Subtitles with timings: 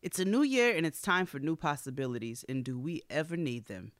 [0.00, 2.44] It's a new year and it's time for new possibilities.
[2.48, 3.92] And do we ever need them?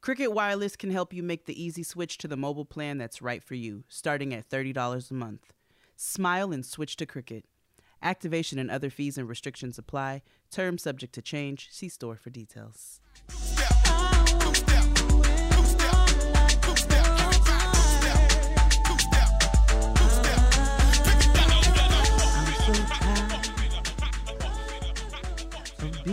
[0.00, 3.42] Cricket Wireless can help you make the easy switch to the mobile plan that's right
[3.42, 5.52] for you, starting at $30 a month.
[5.96, 7.44] Smile and switch to Cricket.
[8.02, 10.22] Activation and other fees and restrictions apply.
[10.50, 11.68] Terms subject to change.
[11.70, 13.00] See store for details.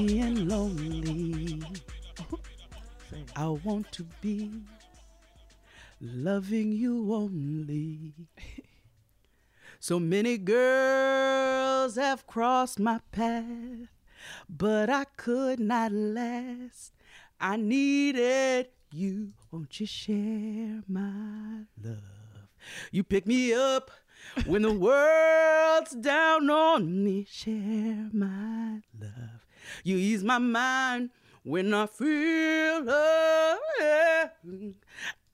[0.07, 1.61] Being lonely.
[3.35, 4.51] I want to be
[5.99, 8.13] loving you only.
[9.79, 13.89] So many girls have crossed my path,
[14.49, 16.93] but I could not last.
[17.39, 19.33] I needed you.
[19.51, 22.47] Won't you share my love?
[22.91, 23.91] You pick me up
[24.45, 27.27] when the world's down on me.
[27.29, 29.40] Share my love.
[29.83, 31.09] You ease my mind
[31.43, 33.59] when I feel love.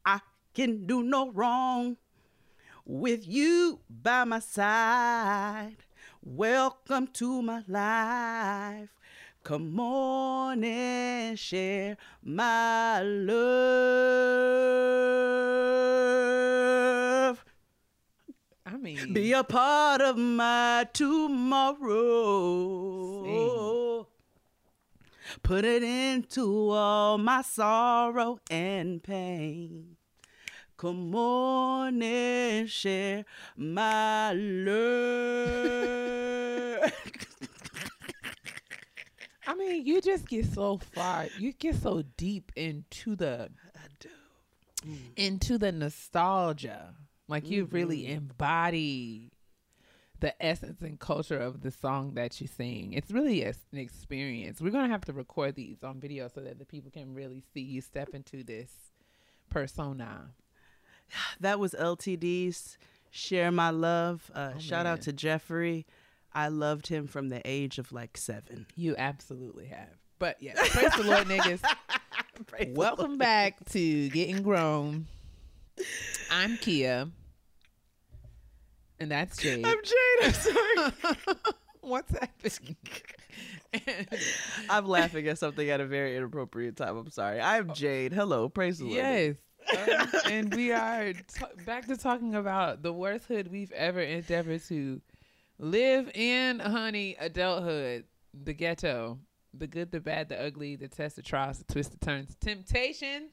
[0.06, 0.22] I
[0.54, 1.98] can do no wrong
[2.86, 5.76] with you by my side.
[6.24, 8.90] Welcome to my life.
[9.44, 13.38] Come on and share my love.
[18.66, 21.78] I mean, Be a part of my tomorrow.
[25.44, 29.98] Put it into all my sorrow and pain.
[30.78, 35.78] Come on and share my love.
[39.48, 41.28] I mean, you just get so far.
[41.40, 43.50] You get so deep into the
[45.16, 46.94] into the nostalgia.
[47.28, 48.18] Like you really mm-hmm.
[48.18, 49.32] embody
[50.20, 52.94] the essence and culture of the song that you sing.
[52.94, 54.60] It's really a- an experience.
[54.62, 57.62] We're gonna have to record these on video so that the people can really see
[57.62, 58.72] you step into this
[59.50, 60.34] persona.
[61.40, 62.78] that was LTD's
[63.12, 64.30] Share My Love.
[64.34, 64.94] Uh, Oh, shout man.
[64.94, 65.86] out to Jeffrey.
[66.34, 68.68] I loved him from the age of like seven.
[68.76, 69.90] You absolutely have.
[70.20, 71.62] But yeah, praise the Lord, niggas.
[72.76, 75.08] Welcome back to Getting Grown.
[76.32, 77.08] I'm Kia.
[79.00, 79.66] And that's Jade.
[79.66, 80.24] I'm Jade.
[80.24, 80.92] I'm sorry.
[81.82, 82.76] What's happening?
[84.70, 86.98] I'm laughing at something at a very inappropriate time.
[86.98, 87.40] I'm sorry.
[87.40, 88.12] I'm Jade.
[88.14, 88.50] Hello.
[88.50, 88.96] Praise the Lord.
[88.98, 89.36] yes.
[89.70, 91.22] Um, and we are t-
[91.66, 95.02] back to talking about the worst hood we've ever endeavored to
[95.60, 99.20] live in, honey, adulthood, the ghetto,
[99.54, 103.32] the good, the bad, the ugly, the test, the trials, the twists, the turns, temptations,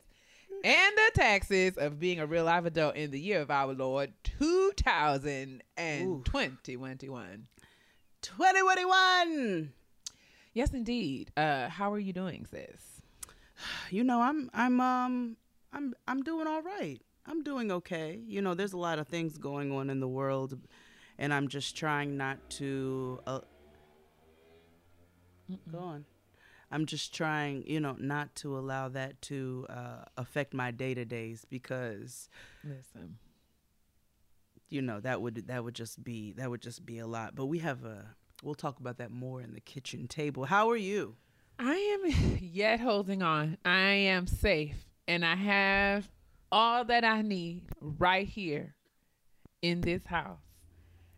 [0.65, 4.15] and the taxes of being a real live adult in the year of our Lord
[4.25, 6.23] 2021.
[8.23, 9.73] 2021.
[10.55, 11.31] Yes, indeed.
[11.37, 13.03] Uh, how are you doing, sis?
[13.91, 15.37] You know, I'm I'm um
[15.73, 16.99] I'm I'm doing all right.
[17.27, 18.23] I'm doing okay.
[18.27, 20.59] You know, there's a lot of things going on in the world
[21.19, 23.41] and I'm just trying not to uh,
[25.71, 26.05] go on.
[26.75, 31.05] I'm just trying, you know, not to allow that to uh, affect my day to
[31.05, 32.29] days because
[32.65, 33.17] Listen.
[34.69, 37.37] you know that would that would just be that would just be a lot.
[37.37, 40.47] But we have a we'll talk about that more in the kitchen table.
[40.47, 41.15] How are you?
[41.61, 43.57] I am yet holding on.
[43.65, 46.09] I am safe and I have
[46.51, 48.75] all that I need right here
[49.63, 50.41] in this house.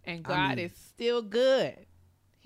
[0.04, 1.86] And I God mean- is still good.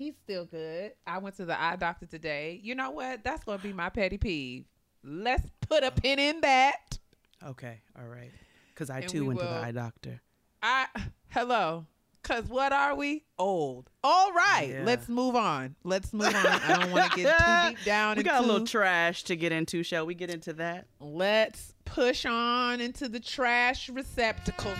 [0.01, 0.93] He's still good.
[1.05, 2.59] I went to the eye doctor today.
[2.63, 3.23] You know what?
[3.23, 4.65] That's going to be my petty peeve.
[5.03, 5.91] Let's put a oh.
[5.91, 6.97] pin in that.
[7.45, 8.31] Okay, all right.
[8.73, 10.19] Because I And too we went to the eye doctor.
[10.63, 10.87] I
[11.29, 11.85] hello.
[12.23, 13.25] Cause what are we?
[13.37, 13.91] Old.
[14.03, 14.69] All right.
[14.71, 14.83] Yeah.
[14.85, 15.75] Let's move on.
[15.83, 16.47] Let's move on.
[16.47, 18.23] I don't want to get too deep down into.
[18.23, 19.83] We into got a little trash to get into.
[19.83, 20.87] Shall we get into that?
[20.99, 24.73] Let's push on into the trash receptacle.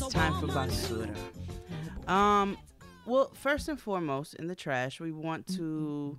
[0.00, 1.14] It's time for basura.
[2.08, 2.56] Um,
[3.06, 6.18] well, first and foremost, in the trash, we want to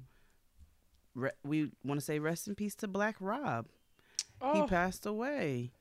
[1.16, 3.68] re- we want to say rest in peace to Black Rob.
[4.54, 5.72] He Oh, passed away.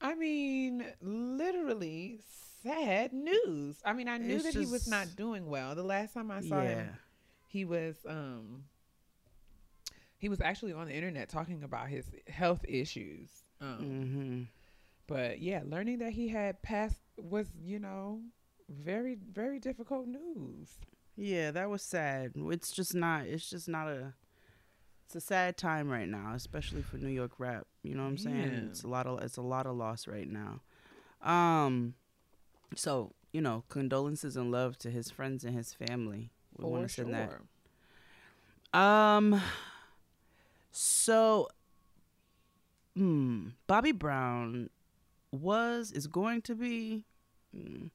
[0.00, 2.18] I mean, literally
[2.62, 3.76] sad news.
[3.84, 5.74] I mean, I knew It's that he was not doing well.
[5.74, 6.68] The last time I saw Yeah.
[6.68, 6.98] him,
[7.46, 8.64] he was um
[10.18, 13.28] he was actually on the internet talking about his health issues.
[13.60, 14.42] Um, hmm
[15.06, 18.20] But yeah, learning that he had passed was, you know,
[18.68, 20.78] very very difficult news.
[21.16, 22.32] Yeah, that was sad.
[22.34, 23.26] It's just not.
[23.26, 24.14] It's just not a.
[25.06, 27.66] It's a sad time right now, especially for New York rap.
[27.82, 28.36] You know what I'm saying?
[28.36, 28.68] Yeah.
[28.70, 29.22] It's a lot of.
[29.22, 30.60] It's a lot of loss right now.
[31.22, 31.94] Um,
[32.74, 36.30] so you know, condolences and love to his friends and his family.
[36.56, 37.40] We want to send sure.
[38.72, 38.78] that.
[38.78, 39.40] Um.
[40.74, 41.48] So,
[42.96, 44.70] hmm, Bobby Brown
[45.32, 47.04] was is going to be
[47.56, 47.90] mm,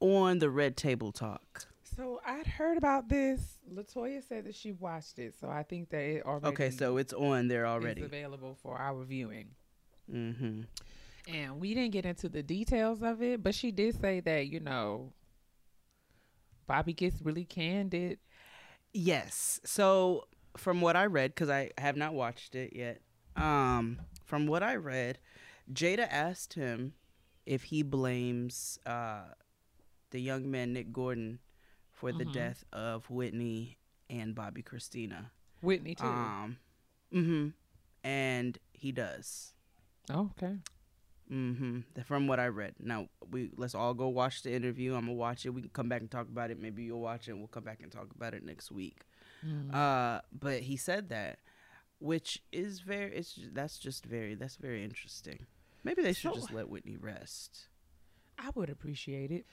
[0.00, 1.66] on the Red Table Talk.
[1.96, 3.58] So I'd heard about this.
[3.72, 7.12] Latoya said that she watched it, so I think that it already Okay, so it's
[7.12, 8.02] on there already.
[8.02, 9.48] available for our viewing.
[10.12, 10.62] Mm-hmm.
[11.26, 14.60] And we didn't get into the details of it, but she did say that you
[14.60, 15.12] know,
[16.66, 18.18] Bobby gets really candid.
[18.92, 19.60] Yes.
[19.64, 20.24] So
[20.56, 23.00] from what I read, because I have not watched it yet,
[23.36, 25.18] um, from what I read,
[25.72, 26.94] Jada asked him
[27.46, 29.32] if he blames uh,
[30.10, 31.40] the young man Nick Gordon
[31.92, 32.32] for the Mhm.
[32.32, 33.78] death of Whitney
[34.08, 35.30] and Bobbi Kristina.
[35.60, 36.06] Whitney too.
[36.06, 36.58] Um,
[37.12, 37.48] mm-hmm.
[38.04, 39.52] And he does.
[40.10, 40.56] oh, okay.
[41.30, 41.80] Mm-hmm.
[42.04, 42.74] From what I read.
[42.80, 44.94] Now we let's all go watch the interview.
[44.94, 45.50] I'm gonna watch it.
[45.50, 46.58] We can come back and talk about it.
[46.58, 47.32] Maybe you'll watch it.
[47.32, 49.02] and We'll come back and talk about it next week.
[49.44, 49.74] Mm.
[49.74, 51.40] Uh, but he said that,
[51.98, 53.14] which is very.
[53.14, 54.34] It's that's just very.
[54.36, 55.44] That's very interesting.
[55.84, 57.68] Maybe they should So- just let Whitney rest.
[58.38, 59.46] I would appreciate it.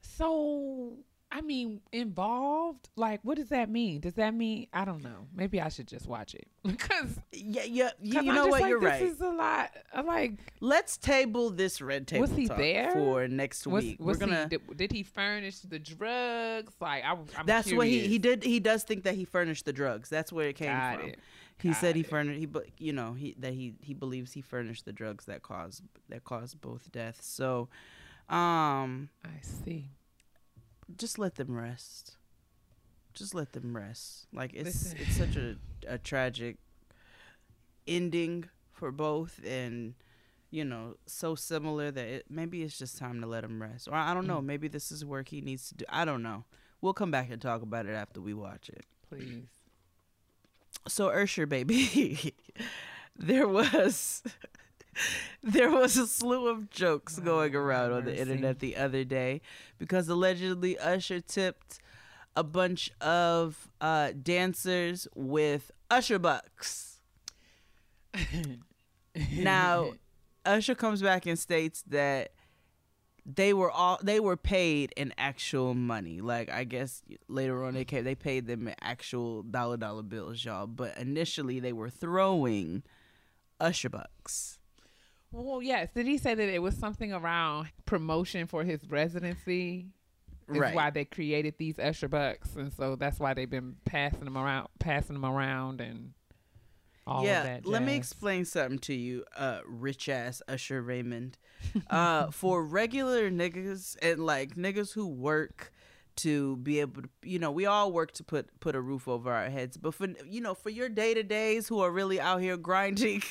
[0.00, 0.98] So,
[1.30, 2.88] I mean, involved?
[2.96, 4.00] Like, what does that mean?
[4.00, 5.26] Does that mean I don't know?
[5.34, 7.90] Maybe I should just watch it because Yeah, yeah.
[8.00, 8.60] You, you know what?
[8.62, 9.02] Like, You're this right.
[9.02, 9.70] is a lot.
[9.92, 12.92] I'm like, Let's table this red table Was he talk there?
[12.92, 14.00] for next was, week.
[14.00, 14.42] was We're gonna.
[14.44, 16.74] he, did, did he furnish the drugs?
[16.80, 18.42] Like, I, I'm that's what he he did.
[18.44, 20.08] He does think that he furnished the drugs.
[20.08, 21.08] That's where it came Got from.
[21.10, 21.18] it.
[21.60, 22.38] He said he furnished.
[22.38, 25.82] He, but you know, he that he he believes he furnished the drugs that caused
[26.08, 27.26] that caused both deaths.
[27.26, 27.68] So,
[28.28, 29.90] um, I see.
[30.96, 32.16] just let them rest.
[33.12, 34.26] Just let them rest.
[34.32, 34.98] Like it's Listen.
[35.00, 35.56] it's such a
[35.86, 36.56] a tragic
[37.86, 39.94] ending for both, and
[40.50, 43.88] you know, so similar that it, maybe it's just time to let him rest.
[43.88, 44.40] Or I don't know.
[44.40, 44.44] Mm.
[44.46, 45.84] Maybe this is work he needs to do.
[45.88, 46.44] I don't know.
[46.80, 48.84] We'll come back and talk about it after we watch it.
[49.08, 49.48] Please.
[50.88, 52.34] So Ursher, baby,
[53.16, 54.22] there was
[55.42, 59.40] there was a slew of jokes going Oh, around on the internet the other day
[59.78, 61.78] because allegedly Usher tipped
[62.36, 67.00] a bunch of uh, dancers with Usher bucks.
[69.34, 69.94] Now,
[70.44, 72.32] Usher comes back and states that
[73.32, 76.20] they were all they were paid in actual money.
[76.20, 80.42] Like I guess later on they came, they paid them in actual dollar dollar bills,
[80.44, 80.66] y'all.
[80.66, 82.82] But initially they were throwing
[83.60, 84.58] Usher bucks.
[85.30, 85.90] Well, yes.
[85.94, 89.88] Did he say that it was something around promotion for his residency?
[90.48, 90.74] Is Right.
[90.74, 94.68] why they created these usher bucks, and so that's why they've been passing them around,
[94.78, 96.14] passing them around, and
[97.08, 97.66] all yeah, of that.
[97.66, 101.38] let me explain something to you, uh, rich ass Usher Raymond.
[101.88, 105.72] Uh, for regular niggas and like niggas who work
[106.16, 109.32] to be able to, you know, we all work to put put a roof over
[109.32, 109.76] our heads.
[109.76, 113.22] But for you know, for your day to days who are really out here grinding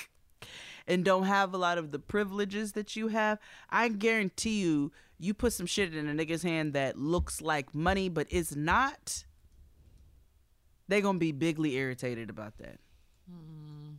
[0.88, 3.40] and don't have a lot of the privileges that you have,
[3.70, 8.10] I guarantee you, you put some shit in a nigga's hand that looks like money
[8.10, 9.24] but is not.
[10.88, 12.80] They gonna be bigly irritated about that
[13.30, 13.96] Mm-hmm.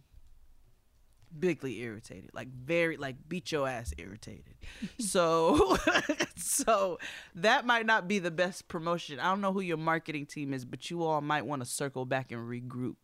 [1.38, 4.54] bigly irritated like very like beat your ass irritated.
[4.98, 5.76] So
[6.36, 6.98] so
[7.34, 9.20] that might not be the best promotion.
[9.20, 12.04] I don't know who your marketing team is but you all might want to circle
[12.04, 12.96] back and regroup.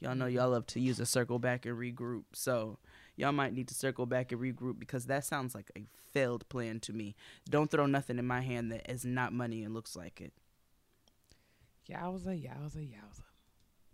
[0.00, 0.52] Y'all know y'all mm-hmm.
[0.52, 2.78] love to use a circle back and regroup so
[3.16, 6.80] y'all might need to circle back and regroup because that sounds like a failed plan
[6.80, 7.14] to me.
[7.48, 10.32] Don't throw nothing in my hand that is not money and looks like it.
[11.88, 13.29] Yowza, yowza, yowza.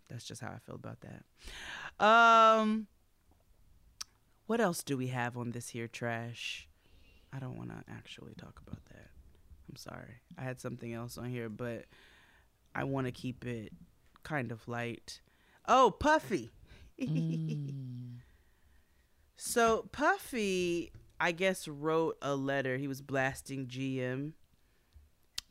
[0.09, 2.05] That's just how I feel about that.
[2.05, 2.87] Um,
[4.47, 6.69] what else do we have on this here trash?
[7.33, 9.09] I don't want to actually talk about that.
[9.69, 10.21] I'm sorry.
[10.39, 11.85] I had something else on here, but
[12.75, 13.73] I want to keep it
[14.23, 15.21] kind of light.
[15.67, 16.53] Oh, Puffy.
[17.01, 18.19] Mm.
[19.39, 22.79] So Puffy, I guess, wrote a letter.
[22.79, 24.33] He was blasting GM.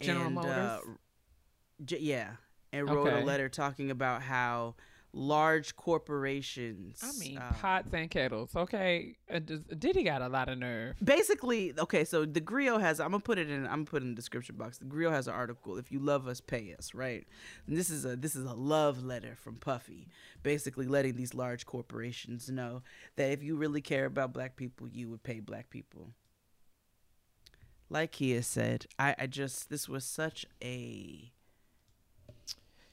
[0.02, 2.02] General and, uh, Motors?
[2.02, 2.32] Yeah,
[2.78, 3.22] and wrote Okay.
[3.22, 4.76] a letter talking about how
[5.18, 7.00] large corporations.
[7.02, 8.54] I mean, uh, pots and kettles.
[8.54, 10.98] Okay, uh, Diddy got a lot of nerve.
[11.02, 12.04] basically, okay.
[12.04, 13.00] So the Grio has.
[13.00, 13.64] I'm gonna put it in.
[13.66, 14.78] I'm gonna put it in the description box.
[14.78, 15.78] The Grio has an article.
[15.78, 16.94] If you love us, pay us.
[16.94, 17.26] Right.
[17.66, 20.10] And this is a this is a love letter from Puffy,
[20.44, 22.82] basically letting these large corporations know
[23.16, 26.12] that if you really care about black people, you would pay black people.
[27.90, 31.32] Like he has said, I, I just this was such a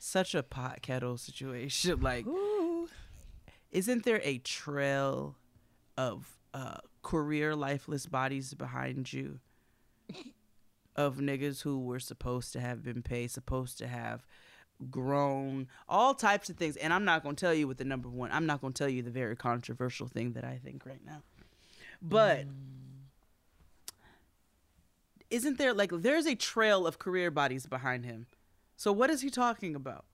[0.02, 2.00] such a pot kettle situation.
[2.02, 2.88] Like Ooh.
[3.70, 5.36] isn't there a trail
[5.96, 9.40] of uh, career lifeless bodies behind you?
[10.94, 14.26] of niggas who were supposed to have been paid, supposed to have
[14.90, 16.76] grown, all types of things.
[16.76, 18.78] And I'm not going to tell you what the number one, I'm not going to
[18.78, 21.22] tell you the very controversial thing that I think right now.
[22.02, 22.44] But
[25.30, 28.26] isn't there like there's a trail of career bodies behind him?
[28.76, 30.04] So what is he talking about?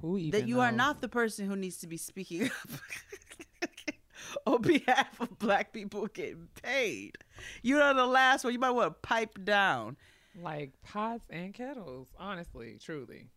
[0.00, 2.44] Who even that you are not the person who needs to be speaking
[3.62, 3.70] up
[4.46, 7.18] on behalf of black people getting paid.
[7.62, 8.52] You're the last one.
[8.52, 9.96] You might want to pipe down.
[10.40, 12.08] like pots and kettles.
[12.18, 13.28] Honestly, truly.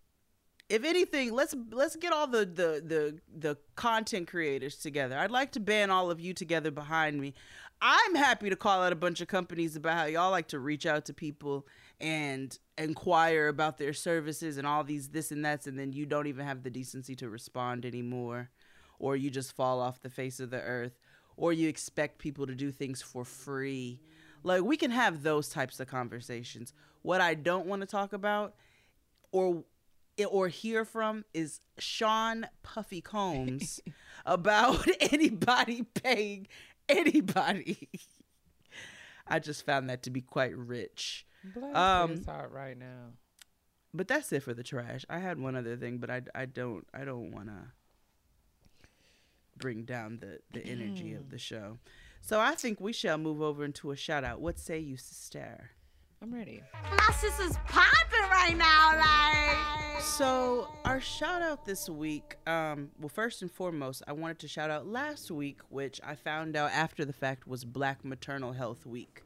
[0.69, 5.17] If anything, let's let's get all the, the the the content creators together.
[5.17, 7.33] I'd like to ban all of you together behind me.
[7.81, 10.85] I'm happy to call out a bunch of companies about how y'all like to reach
[10.85, 11.67] out to people
[12.01, 16.27] and inquire about their services and all these this and that's and then you don't
[16.27, 18.49] even have the decency to respond anymore
[18.99, 20.99] or you just fall off the face of the earth
[21.35, 23.99] or you expect people to do things for free.
[24.43, 26.73] Like we can have those types of conversations.
[27.03, 28.55] What I don't want to talk about
[29.31, 29.63] or
[30.29, 33.79] or hear from is Sean Puffy Combs
[34.25, 36.47] about anybody paying
[36.89, 37.89] anybody.
[39.27, 41.26] I just found that to be quite rich.
[41.53, 43.13] Bless Um, his heart right now.
[43.93, 45.05] But that's it for the trash.
[45.09, 47.71] I had one other thing, but I, I don't I don't want to
[49.57, 51.77] bring down the the energy of the show.
[52.21, 54.39] So I think we shall move over into a shout out.
[54.41, 55.71] What say you, sister?
[56.21, 56.63] I'm ready.
[56.91, 60.01] My sister's popping right now, like.
[60.03, 64.71] So our shout out this week, um, well, first and foremost, I wanted to shout
[64.71, 69.23] out last week, which I found out after the fact was Black Maternal Health Week.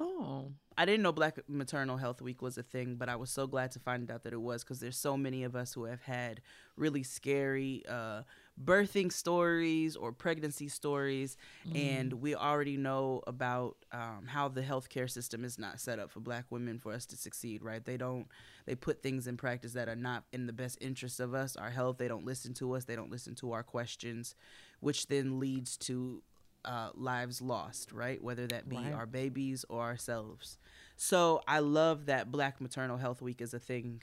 [0.00, 3.48] Oh, I didn't know Black Maternal Health Week was a thing, but I was so
[3.48, 6.02] glad to find out that it was because there's so many of us who have
[6.02, 6.40] had
[6.76, 8.22] really scary uh,
[8.64, 11.36] birthing stories or pregnancy stories,
[11.74, 16.20] and we already know about um, how the healthcare system is not set up for
[16.20, 17.60] Black women for us to succeed.
[17.64, 17.84] Right?
[17.84, 18.28] They don't.
[18.64, 21.70] They put things in practice that are not in the best interest of us, our
[21.70, 21.98] health.
[21.98, 22.84] They don't listen to us.
[22.84, 24.36] They don't listen to our questions,
[24.78, 26.22] which then leads to
[26.64, 28.22] uh, lives lost, right?
[28.22, 28.92] Whether that be Right.
[28.92, 30.58] our babies or ourselves.
[30.96, 34.02] So I love that Black Maternal Health Week is a thing.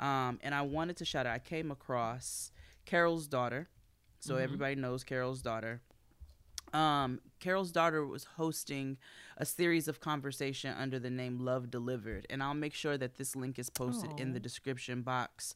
[0.00, 2.50] Um, and I wanted to shout out, I came across
[2.84, 3.68] Carol's daughter.
[4.20, 5.80] So everybody knows Carol's daughter.
[6.72, 8.96] Um, Carol's daughter was hosting
[9.36, 12.26] a series of conversation under the name Love Delivered.
[12.30, 15.54] And I'll make sure that this link is posted in the description box.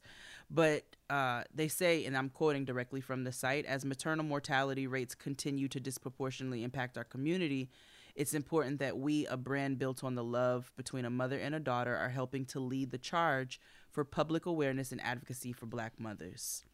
[0.50, 5.14] But uh, they say, and I'm quoting directly from the site, as maternal mortality rates
[5.14, 7.70] continue to disproportionately impact our community,
[8.14, 11.61] it's important that we, a brand built on the love between a mother and a
[11.61, 16.64] daughter, are helping to lead the charge for public awareness and advocacy for black mothers.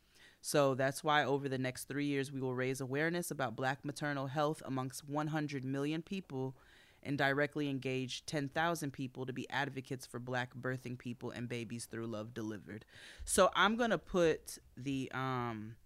[0.43, 4.27] So that's why over the next three years, we will raise awareness about black maternal
[4.27, 6.57] health amongst 100 million people
[7.05, 12.07] and directly engage 10,000 people to be advocates for black birthing people and babies through
[12.07, 12.85] love delivered.
[13.25, 15.77] So I'm going to put the um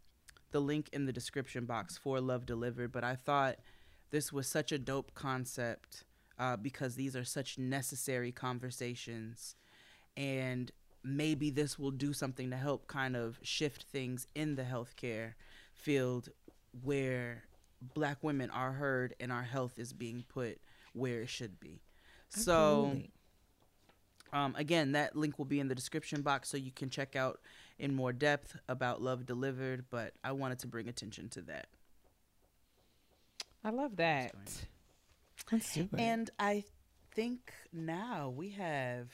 [0.52, 3.56] the link in the description box for love delivered, but I thought
[4.10, 6.04] this was such a dope concept
[6.38, 9.56] uh, because these are such necessary conversations
[10.16, 10.70] and
[11.06, 15.34] maybe this will do something to help kind of shift things in the healthcare
[15.72, 16.28] field
[16.82, 17.44] where
[17.94, 20.60] black women are heard and our health is being put
[20.92, 21.80] where it should be.
[22.28, 22.96] So
[24.32, 27.40] um, again, that link will be in the description box so you can check out
[27.78, 31.68] in more depth about Love Delivered, but I wanted to bring attention to that.
[33.62, 34.32] I love that.
[35.52, 36.00] Let's do it.
[36.00, 36.64] And I
[37.12, 39.08] think now we have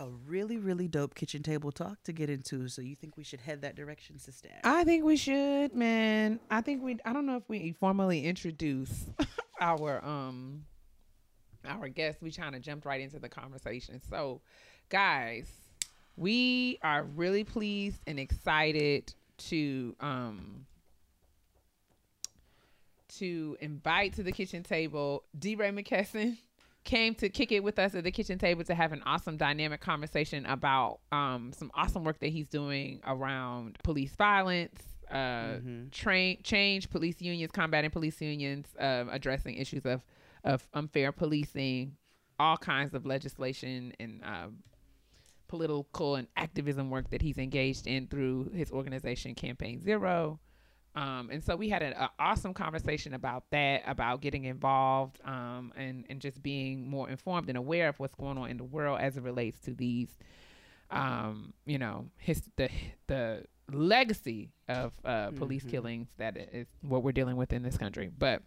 [0.00, 2.68] a really, really dope kitchen table talk to get into.
[2.68, 4.48] So you think we should head that direction, sister?
[4.64, 6.40] I think we should, man.
[6.50, 6.98] I think we.
[7.04, 9.04] I don't know if we formally introduce
[9.60, 10.64] our um
[11.64, 12.22] our guest.
[12.22, 14.00] We kind of jumped right into the conversation.
[14.08, 14.40] So,
[14.88, 15.46] guys,
[16.16, 19.12] we are really pleased and excited
[19.48, 20.66] to um
[23.18, 26.38] to invite to the kitchen table DeRay McKesson
[26.90, 29.80] came to kick it with us at the kitchen table to have an awesome dynamic
[29.80, 35.58] conversation about um, some awesome work that he's doing around police violence, uh,
[35.92, 40.04] train change police unions, combating police unions, um, addressing issues of
[40.42, 41.96] of unfair policing,
[42.40, 44.48] all kinds of legislation and uh,
[45.46, 50.40] political and activism work that he's engaged in through his organization Campaign Zero.
[50.96, 56.04] Um, and so we had an awesome conversation about that, about getting involved um, and,
[56.10, 59.16] and just being more informed and aware of what's going on in the world as
[59.16, 60.08] it relates to these,
[60.90, 62.68] um, you know, his, the,
[63.06, 68.10] the legacy of uh, police killings that is what we're dealing with in this country.
[68.16, 68.42] But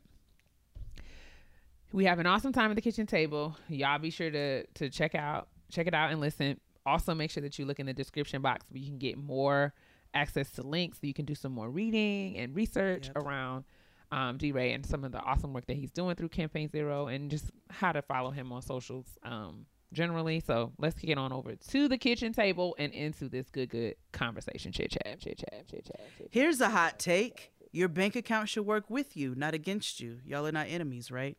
[1.93, 3.55] We have an awesome time at the kitchen table.
[3.69, 6.59] Y'all be sure to to check out check it out and listen.
[6.85, 9.73] Also, make sure that you look in the description box where you can get more
[10.13, 13.17] access to links so you can do some more reading and research Yep.
[13.17, 13.63] around
[14.11, 17.31] um, DeRay and some of the awesome work that he's doing through Campaign Zero and
[17.31, 20.39] just how to follow him on socials um, generally.
[20.39, 24.71] So let's get on over to the kitchen table and into this good, good conversation.
[24.71, 26.27] Chit chat, chit chat, chit chat, chit chat.
[26.29, 27.51] Here's a hot take.
[27.71, 30.19] Your bank account should work with you, not against you.
[30.27, 31.35] Y'all are not enemies, right?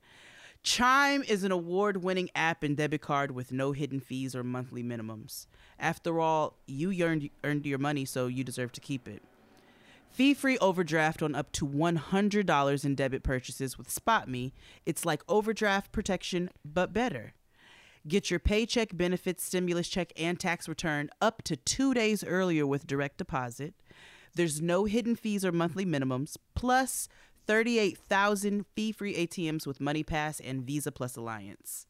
[0.64, 4.82] Chime is an award winning app and debit card with no hidden fees or monthly
[4.82, 5.46] minimums.
[5.78, 9.22] After all, you earned, earned your money, so you deserve to keep it.
[10.10, 14.52] Fee free overdraft on up to $100 in debit purchases with SpotMe.
[14.86, 17.34] It's like overdraft protection, but better.
[18.06, 22.86] Get your paycheck, benefits, stimulus check, and tax return up to two days earlier with
[22.86, 23.74] direct deposit.
[24.34, 27.08] There's no hidden fees or monthly minimums, plus
[27.46, 31.86] 38,000 fee free ATMs with MoneyPass and Visa Plus Alliance.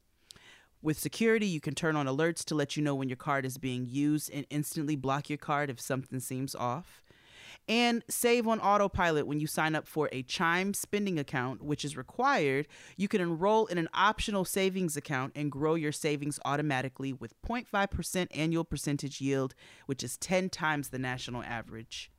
[0.85, 3.57] With security, you can turn on alerts to let you know when your card is
[3.57, 7.03] being used and instantly block your card if something seems off.
[7.67, 11.97] And save on autopilot when you sign up for a Chime spending account, which is
[11.97, 12.69] required.
[12.99, 18.27] You can enroll in an optional savings account and grow your savings automatically with 0.5%
[18.33, 19.55] annual percentage yield,
[19.87, 22.11] which is 10 times the national average.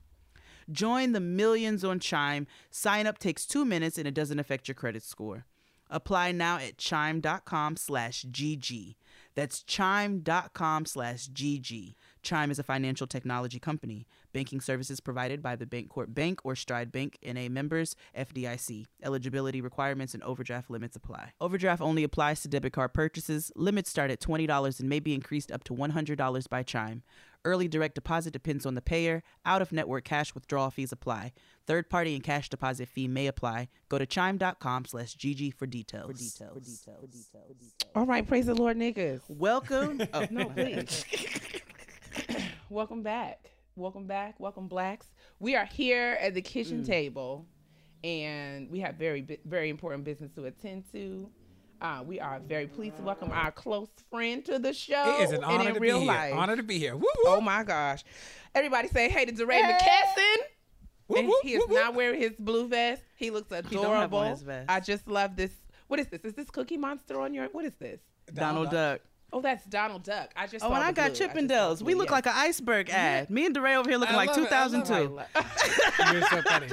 [0.72, 2.48] Join the millions on Chime.
[2.72, 5.46] Sign up takes two minutes and it doesn't affect your credit score.
[5.90, 8.96] Apply now at chime.com slash GG.
[9.36, 11.96] That's chime.com slash GG.
[12.26, 14.08] Chime is a financial technology company.
[14.34, 18.88] Banking services provided by the Bancorp Bank or Stride Bank NA members FDIC.
[19.04, 21.34] Eligibility requirements and overdraft limits apply.
[21.40, 23.52] Overdraft only applies to debit card purchases.
[23.56, 27.04] Limits start at $20 and may be increased up to $100 by Chime.
[27.46, 29.22] Early direct deposit depends on the payer.
[29.46, 31.32] Out of network cash withdrawal fees apply.
[31.68, 33.70] Third party and cash deposit fee may apply.
[33.88, 36.08] Go to chime.com slash GG for details.
[36.08, 36.88] For details.
[37.94, 39.22] All right, praise the Lord, niggas.
[39.30, 40.02] Welcome.
[40.12, 41.06] oh, No, please.
[42.70, 43.52] welcome back.
[43.76, 44.40] Welcome back.
[44.40, 45.08] Welcome, blacks.
[45.40, 46.88] We are here at the kitchen Mm.
[46.88, 47.46] table,
[48.04, 51.30] and we have very, very important business to attend to.
[51.82, 55.18] Uh, we are very pleased to welcome our close friend to the show.
[55.20, 56.14] It is an honor in to real be here.
[56.14, 56.34] life.
[56.34, 56.96] Honor to be here.
[56.96, 58.04] Woo, Oh my gosh!
[58.56, 60.36] Everybody say hey to DeRay McKesson.
[61.10, 61.82] Woo, And woo, he is woo, woo.
[61.82, 63.04] not wearing his blue vest.
[63.18, 64.20] He looks adorable.
[64.20, 64.70] on his vest.
[64.70, 65.52] I just love this.
[65.88, 66.22] What is this?
[66.24, 67.48] Is this Cookie Monster on your?
[67.50, 68.00] What is this?
[68.34, 69.02] Donald Duck.
[69.36, 70.32] Oh, that's Donald Duck.
[70.34, 70.64] I just.
[70.64, 71.04] Oh, saw and I got blue.
[71.04, 71.80] I just Chippendales.
[71.80, 72.12] the We blue, look yes.
[72.14, 73.30] like an iceberg ad.
[73.30, 74.52] Me and DeRay over here looking I like love it.
[74.54, 74.86] I love it.
[74.88, 76.14] 2002.
[76.14, 76.68] You're so funny.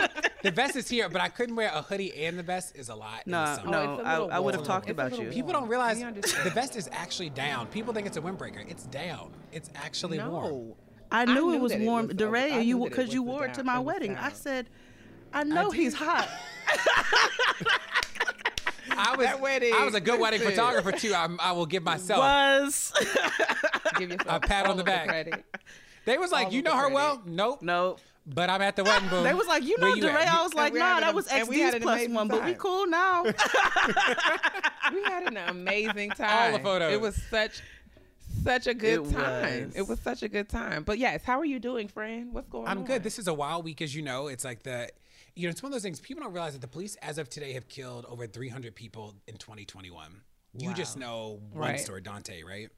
[0.45, 2.95] The vest is here, but I couldn't wear a hoodie and the vest is a
[2.95, 3.23] lot.
[3.27, 3.71] in the oh, No, summer.
[3.73, 5.29] no, it's a I, I would have talked It's about you.
[5.31, 7.67] People don't realize the vest is actually down.
[7.67, 8.65] People think it's a windbreaker.
[8.71, 9.33] It's down.
[9.51, 10.53] It's actually warm.
[10.53, 10.77] No.
[11.11, 12.07] I knew, knew it was warm.
[12.07, 14.17] was- DeRay, you knew that it because you wore it to my wedding.
[14.17, 14.69] I said,
[15.33, 16.29] I know he's hot.
[18.97, 20.55] I was That wedding, I was a good wedding listen.
[20.55, 21.15] photographer too.
[21.15, 22.21] I, I will give myself.
[22.21, 22.93] Was
[23.99, 25.09] Give yourself A pat on the back.
[25.09, 25.45] credit.
[26.05, 26.95] They was like, all you know her credit.
[26.95, 27.23] well?
[27.27, 27.63] Nope.
[27.63, 27.97] no.
[28.25, 29.09] But I'm at the wedding.
[29.09, 29.25] Boom.
[29.25, 30.23] They was like, you know, Where you DeRay.
[30.23, 30.29] at?
[30.33, 31.95] I was You- like, we nah, that an- was and we had XD's an plus
[31.97, 33.25] amazing one, but we cool now.
[34.93, 36.53] We had an amazing time.
[36.53, 36.93] All the photos.
[36.93, 37.63] It was such
[38.45, 39.67] such a good It time.
[39.67, 39.77] was.
[39.77, 40.83] It was such a good time.
[40.85, 42.33] But yes, how are you doing, friend?
[42.33, 42.79] What's going on?
[42.79, 43.03] I'm good.
[43.03, 44.27] This is a wild week, as you know.
[44.29, 44.89] It's like the,
[45.35, 46.01] you know, it's one of those things.
[46.01, 49.37] People don't realize that the police, as of today, have killed over 300 people in
[49.37, 50.21] 2021.
[50.59, 51.81] You just know one Right.
[51.81, 52.69] story, Daunte, right?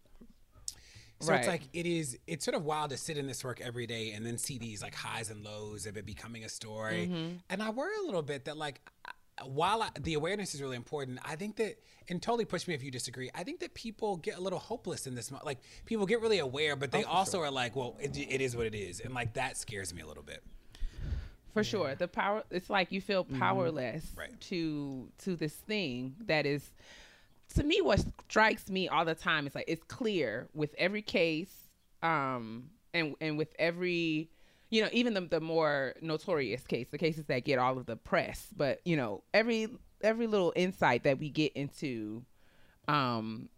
[1.20, 1.38] So Right.
[1.38, 2.18] it's like it is.
[2.26, 4.82] It's sort of wild to sit in this work every day and then see these
[4.82, 7.08] like highs and lows of it becoming a story.
[7.08, 7.36] Mm-hmm.
[7.50, 8.80] And I worry a little bit that like.
[9.44, 12.84] While I, the awareness is really important, I think that, and totally push me if
[12.84, 13.30] you disagree.
[13.34, 15.32] I think that people get a little hopeless in this.
[15.32, 18.64] Like people get really aware, but they also are like, "Well, it, it is what
[18.64, 20.44] it is," and like that scares me a little bit.
[21.54, 21.94] For sure.
[21.94, 24.38] The power it's like you feel powerless Right.
[24.42, 26.72] to to this thing that is
[27.54, 31.68] to me what strikes me all the time is like it's clear with every case
[32.02, 34.28] um and and with every
[34.70, 37.96] you know even the, the more notorious case the cases that get all of the
[37.96, 39.68] press but you know every
[40.02, 42.24] every little insight that we get into
[42.88, 43.48] um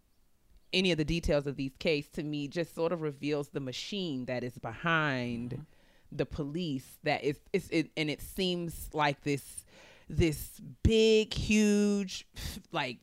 [0.73, 4.25] any of the details of these cases to me just sort of reveals the machine
[4.25, 5.65] that is behind
[6.11, 9.65] the police that is it's it, and it seems like this
[10.09, 12.27] this big huge
[12.71, 12.99] like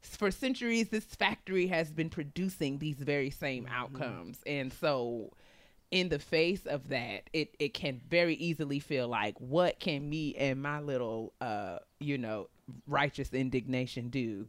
[0.00, 4.40] for centuries this factory has been producing these very same outcomes.
[4.46, 5.32] And so
[5.92, 10.34] in the face of that it it can very easily feel like what can me
[10.36, 12.48] and my little uh you know
[12.86, 14.48] righteous indignation do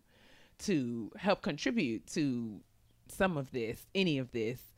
[0.58, 2.62] to help contribute to
[3.10, 4.73] some of this any of this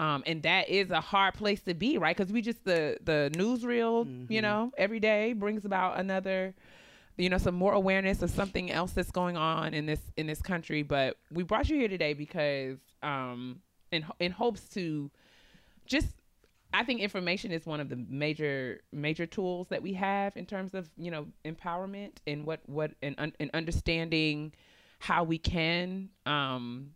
[0.00, 2.16] um, and that is a hard place to be right?
[2.16, 6.54] Because we just the the newsreel you know every day brings about another
[7.16, 10.40] you know some more awareness of something else that's going on in this in this
[10.40, 10.82] country.
[10.82, 13.60] But we brought you here today because um
[13.92, 15.10] in in hopes to
[15.86, 16.08] just
[16.72, 20.72] I think information is one of the major major tools that we have in terms
[20.72, 24.52] of you know empowerment and what what and, un, and understanding
[24.98, 26.92] how we can um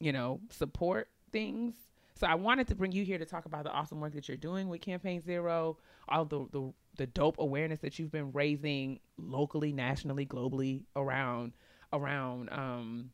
[0.00, 1.74] you know support things.
[2.22, 4.36] So I wanted to bring you here to talk about the awesome work that you're
[4.36, 5.76] doing with Campaign Zero,
[6.08, 11.52] all the the, the dope awareness that you've been raising locally, nationally, globally around
[11.92, 13.10] around um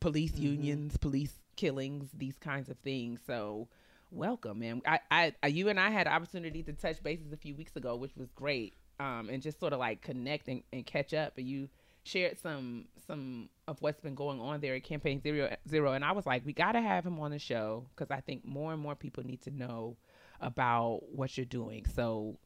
[0.00, 3.20] police unions, police killings, these kinds of things.
[3.26, 3.68] So
[4.10, 4.82] welcome, man.
[4.86, 7.96] I, I, I, you and I had opportunity to touch bases a few weeks ago,
[7.96, 8.74] which was great.
[8.98, 11.38] Um, and just sort of like connect and, and catch up.
[11.38, 11.70] And you
[12.02, 15.92] shared some some of what's been going on there at Campaign Zero Zero.
[15.92, 18.44] And I was like, we got to have him on the show because I think
[18.44, 19.96] more and more people need to know
[20.40, 21.86] about what you're doing.
[21.94, 22.36] So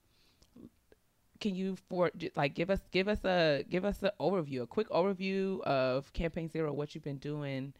[1.40, 4.88] can you for like give us give us a give us an overview, a quick
[4.90, 7.72] overview of Campaign Zero, what you've been doing,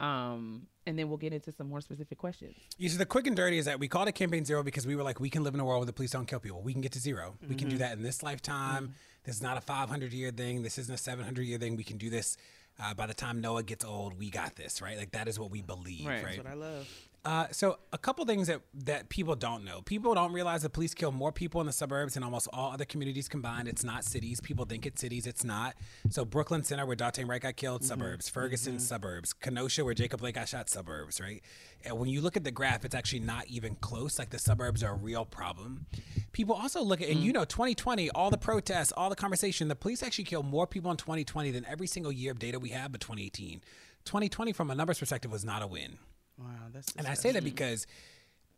[0.00, 2.56] um, and then we'll get into some more specific questions.
[2.78, 4.96] Yeah, so the quick and dirty is that we called it Campaign Zero because we
[4.96, 6.62] were like, we can live in a world where the police don't kill people.
[6.62, 8.94] We can get to 0 We can do that in this lifetime.
[9.24, 10.62] This is not a 500 year thing.
[10.62, 11.76] This isn't a 700 year thing.
[11.76, 12.36] We can do this.
[12.82, 14.98] Uh, by the time Noah gets old, we got this, right?
[14.98, 16.22] Like that is what we believe, Right.
[16.22, 16.36] right?
[16.36, 16.88] That's what I love.
[17.26, 19.80] Uh, so a couple things that that people don't know.
[19.82, 22.84] People don't realize that police kill more people in the suburbs than almost all other
[22.84, 23.66] communities combined.
[23.66, 24.40] It's not cities.
[24.40, 25.26] People think it's cities.
[25.26, 25.74] It's not.
[26.08, 27.88] So Brooklyn Center, where Daunte Wright got killed, mm-hmm.
[27.88, 28.28] suburbs.
[28.28, 28.80] Ferguson, mm-hmm.
[28.80, 29.32] suburbs.
[29.32, 31.20] Kenosha, where Jacob Blake got shot, suburbs.
[31.20, 31.42] Right.
[31.84, 34.20] And when you look at the graph, it's actually not even close.
[34.20, 35.86] Like the suburbs are a real problem.
[36.30, 37.34] People also look at, and you mm.
[37.34, 39.66] know, 2020, all the protests, all the conversation.
[39.66, 42.68] The police actually killed more people in 2020 than every single year of data we
[42.68, 43.62] have, but 2018.
[44.04, 45.98] 2020, from a numbers perspective, was not a win.
[46.38, 47.86] Wow, that's And I say that because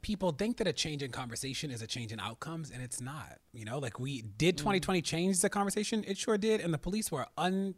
[0.03, 3.39] people think that a change in conversation is a change in outcomes, and it's not.
[3.53, 6.05] You know, like we did 2020 change the conversation?
[6.07, 6.61] It sure did.
[6.61, 7.75] And the police were un.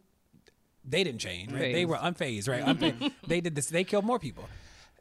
[0.83, 1.73] They didn't change, right?
[1.73, 2.63] They were unfazed, right?
[2.63, 3.11] Unfazed.
[3.27, 3.67] they did this.
[3.67, 4.45] They killed more people.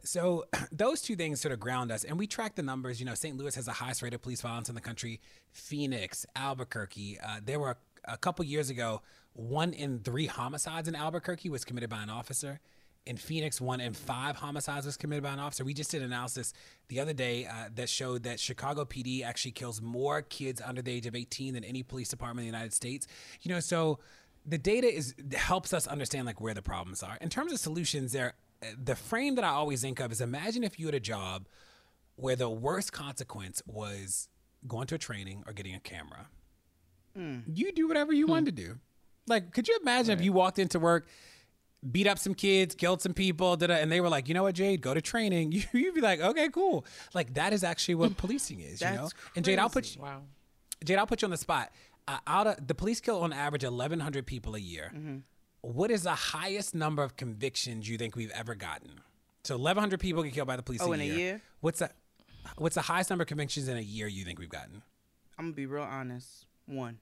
[0.05, 3.01] So those two things sort of ground us, and we track the numbers.
[3.01, 3.37] You know, St.
[3.37, 5.21] Louis has the highest rate of police violence in the country.
[5.53, 7.19] Phoenix, Albuquerque.
[7.23, 11.91] Uh, there were a couple years ago, one in three homicides in Albuquerque was committed
[11.91, 12.61] by an officer.
[13.07, 15.65] In Phoenix, one in five homicides was committed by an officer.
[15.65, 16.53] We just did analysis
[16.89, 20.93] the other day uh, that showed that Chicago PD actually kills more kids under the
[20.93, 23.07] age of 18 than any police department in the United States.
[23.41, 23.99] You know, so
[24.47, 27.17] the data is helps us understand like where the problems are.
[27.21, 28.35] In terms of solutions, there
[28.83, 31.47] the frame that I always think of is imagine if you had a job
[32.17, 34.29] where the worst consequence was
[34.67, 36.29] going to a training or getting a camera.
[37.17, 38.79] You do whatever you wanted to do.
[39.27, 41.09] Like, could you imagine if you walked into work,
[41.89, 44.55] beat up some kids, killed some people, da-da, and they were like, you know what,
[44.55, 45.53] Jade, go to training.
[45.61, 46.85] You, you'd be like, okay, cool.
[47.15, 49.03] Like that is actually what policing is, you know.
[49.03, 50.23] That's And Jade, I'll put you, Wow.
[50.85, 51.71] Jade, I'll put you on the spot.
[52.09, 54.91] Uh, out of the police kill on average 1,100 people a year.
[54.95, 55.19] Mm-hmm.
[55.63, 59.01] What is the highest number of convictions you think we've ever gotten?
[59.45, 60.81] So 1,100 people get killed by the police.
[60.83, 61.17] Oh, a in a year.
[61.19, 61.43] year?
[61.61, 61.91] What's the
[62.57, 64.83] What's the highest number of convictions in a year you think we've gotten?
[65.39, 66.47] I'm gonna be real honest.
[66.67, 66.99] One.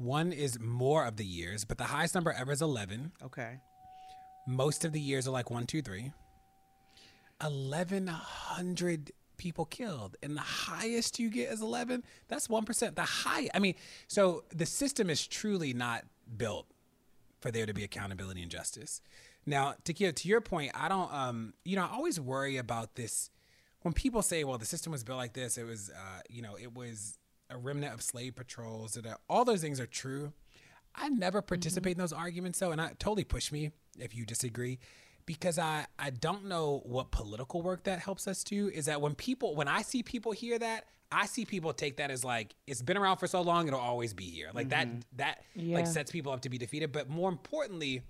[0.00, 3.12] One is more of the years, but the highest number ever is 11.
[3.22, 3.58] Okay.
[4.46, 6.12] Most of the years are like one, two, three.
[7.38, 12.02] 1,100 people killed, and the highest you get is 11.
[12.28, 12.94] That's 1%.
[12.94, 13.74] The high, I mean,
[14.08, 16.66] so the system is truly not built
[17.40, 19.02] for there to be accountability and justice.
[19.44, 23.30] Now, to to your point, I don't, um, you know, I always worry about this
[23.82, 26.56] when people say, "Well, the system was built like this." It was, uh, you know,
[26.56, 27.18] it was
[27.50, 28.94] a remnant of slave patrols.
[28.94, 30.32] That uh, all those things are true.
[30.94, 31.48] I never mm-hmm.
[31.48, 34.78] participate in those arguments, though, and I totally push me if you disagree,
[35.26, 38.68] because I I don't know what political work that helps us do.
[38.68, 42.10] Is that when people when I see people hear that, I see people take that
[42.10, 44.50] as like it's been around for so long, it'll always be here.
[44.54, 45.00] Like that mm-hmm.
[45.16, 45.76] that Yeah.
[45.76, 46.92] like sets people up to be defeated.
[46.92, 48.02] But more importantly,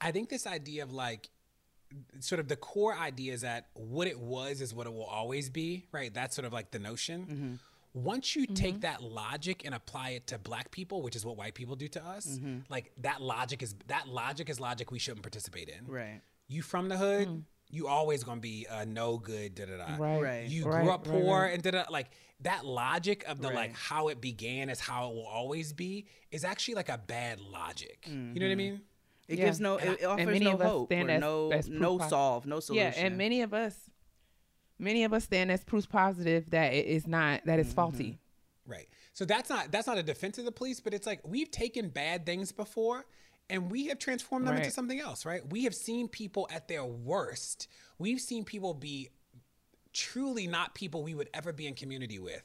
[0.00, 1.28] I think this idea of like
[2.20, 5.50] sort of the core idea is that what it was is what it will always
[5.50, 6.12] be, right?
[6.12, 7.20] That's sort of like the notion.
[7.22, 7.54] Mm-hmm.
[8.04, 8.80] Once you take mm-hmm.
[8.80, 12.04] that logic and apply it to black people, which is what white people do to
[12.04, 12.58] us, mm-hmm.
[12.68, 15.86] like that logic is that logic is logic we shouldn't participate in.
[15.86, 16.20] Right.
[16.46, 17.42] You from the hood, mm.
[17.70, 19.96] you always gonna be a no good da da da.
[19.96, 20.22] Right.
[20.22, 20.48] Right.
[20.48, 21.54] You Right, grew up right, poor right.
[21.54, 25.14] and da da like that logic of the like how it began is how it
[25.14, 28.06] will always be is actually like a bad logic.
[28.06, 28.56] You know what I mm-hmm.
[28.58, 28.80] mean?
[29.28, 29.44] It Yeah.
[29.46, 29.76] gives no.
[29.76, 32.92] It, it offers no hope stand or as- no as no solve, no solution.
[32.96, 33.90] Yeah, and many of us,
[34.78, 38.04] many of us stand as proof positive that it is not that it's faulty.
[38.04, 38.72] Mm-hmm.
[38.72, 38.88] Right.
[39.12, 41.88] So that's not that's not a defense of the police, but it's like we've taken
[41.88, 43.06] bad things before
[43.50, 45.42] and we have transformed them into something else, right?
[45.50, 47.66] We have seen people at their worst.
[47.98, 49.08] We've seen people be
[49.94, 52.42] truly not people we would ever be in community with.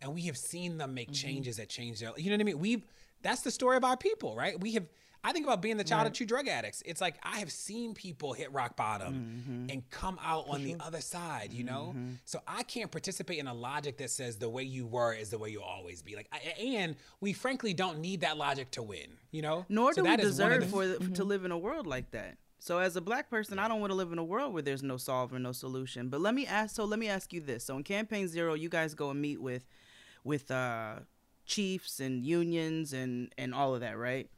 [0.00, 1.26] and we have seen them make mm-hmm.
[1.26, 2.10] changes that change their.
[2.16, 2.58] You know what I mean?
[2.58, 2.84] We've
[3.22, 4.60] that's the story of our people, right?
[4.60, 4.86] We have.
[5.26, 6.84] I think about being the child of two drug addicts.
[6.86, 9.70] It's like I have seen people hit rock bottom mm-hmm.
[9.70, 11.94] and come out on the other side, you know?
[11.96, 12.10] Mm-hmm.
[12.26, 15.38] So I can't participate in a logic that says the way you were is the
[15.38, 16.14] way you'll always be.
[16.14, 19.66] Like, I, and we frankly don't need that logic to win, you know?
[19.68, 21.28] Nor So do we that is one of deserve the- for the, to mm-hmm.
[21.28, 22.38] live in a world like that.
[22.60, 24.84] So as a black person, I don't want to live in a world where there's
[24.84, 26.08] no solve or no solution.
[26.08, 26.76] But let me ask.
[26.76, 27.64] So let me ask you this.
[27.64, 29.66] So in Campaign Zero, you guys go and meet with,
[30.22, 31.00] with uh,
[31.46, 34.28] chiefs and unions and and all of that, right?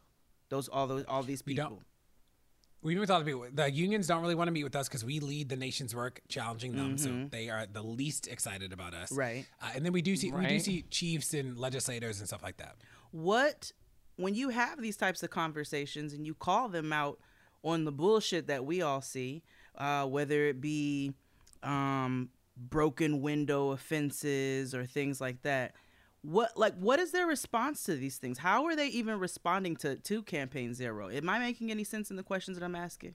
[0.48, 1.70] Those all those all these We people.
[1.70, 1.82] don't.
[2.80, 3.44] We meet with other people.
[3.52, 6.20] The unions don't really want to meet with us because we lead the nation's work,
[6.28, 6.96] challenging them.
[6.96, 9.10] So they are the least excited about us.
[9.10, 9.18] Mm-hmm.
[9.18, 9.46] Right.
[9.60, 12.58] Uh, and then we do see we do see chiefs and legislators and stuff like
[12.58, 12.76] that.
[13.10, 13.72] what
[14.16, 17.18] when you have these types of conversations and you call them out
[17.64, 19.42] on the bullshit that we all see
[19.76, 21.12] uh, whether it be
[21.62, 25.74] um, broken window offenses or things like that
[26.22, 29.96] what like what is their response to these things how are they even responding to
[29.96, 33.14] to campaign zero am i making any sense in the questions that i'm asking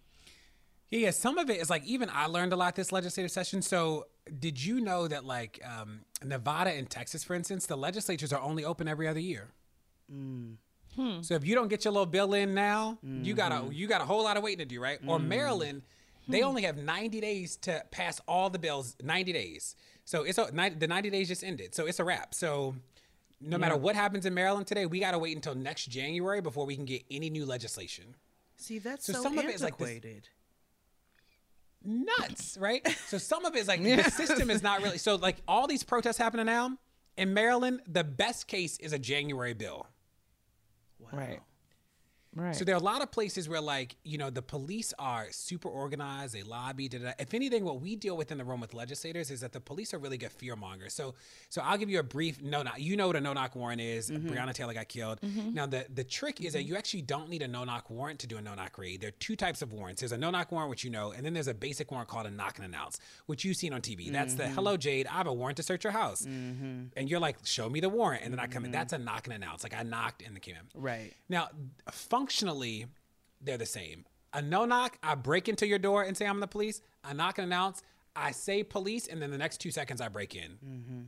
[0.89, 1.11] Yeah, yeah.
[1.11, 3.63] Some of it is like even I learned a lot this legislative session.
[3.63, 4.05] So
[4.39, 8.63] did you know that like um, Nevada and Texas, for instance, the legislatures are only
[8.63, 9.47] open every other year.
[10.11, 10.57] Mm.
[10.95, 11.21] Hmm.
[11.21, 13.71] So if you don't get your little bill in now, you got a mm-hmm.
[13.71, 14.99] you got a whole lot of waiting to do, right?
[15.07, 15.29] Or mm-hmm.
[15.29, 15.81] Maryland,
[16.27, 16.47] they hmm.
[16.47, 18.95] only have 90 days to pass all the bills.
[19.01, 19.75] 90 days.
[20.05, 21.73] So it's a, the 90 days just ended.
[21.73, 22.35] So it's a wrap.
[22.35, 22.75] So
[23.43, 26.65] no matter what happens in Maryland today, we got to wait until next January before
[26.65, 28.15] we can get any new legislation.
[28.57, 30.29] see that's So so, some of it is like this- antiquated
[31.83, 32.87] nuts, right?
[33.07, 35.83] so some of it is like the system is not really so like all these
[35.83, 36.77] protests happening now
[37.17, 39.87] in Maryland, the best case is a January bill.
[41.11, 41.41] Right.
[42.35, 42.55] Right.
[42.55, 45.69] So there are a lot of places where, like, you know, the police are super
[45.69, 46.33] organized.
[46.33, 46.87] They lobby.
[46.89, 47.11] Da, da, da.
[47.19, 49.93] If anything, what we deal with in the room with legislators is that the police
[49.93, 50.93] are really good fear mongers.
[50.93, 51.15] So,
[51.49, 52.79] so I'll give you a brief no knock.
[52.79, 54.09] You know what a no knock warrant is.
[54.09, 54.29] Mm-hmm.
[54.29, 55.21] Breonna Taylor got killed.
[55.21, 55.53] Mm-hmm.
[55.53, 56.69] Now, the the trick is that mm-hmm.
[56.69, 59.01] you actually don't need a no knock warrant to do a no knock raid.
[59.01, 60.01] There are two types of warrants.
[60.01, 62.25] There's a no knock warrant, which you know, and then there's a basic warrant called
[62.25, 64.11] a knock and announce, which you've seen on TV.
[64.11, 66.25] That's the hello Jade, I have a warrant to search your house,
[66.95, 68.71] and you're like, show me the warrant, and then I come in.
[68.71, 69.63] That's a knock and announce.
[69.63, 70.81] Like I knocked and they came in.
[70.81, 71.49] right Now,
[72.23, 72.85] functionally,
[73.41, 74.05] they're the same.
[74.31, 76.81] A no knock, I break into your door and say I'm the police.
[77.03, 77.83] I knock and announce,
[78.15, 80.51] I say police, and then the next two seconds I break in.
[80.65, 81.01] Mm-hmm.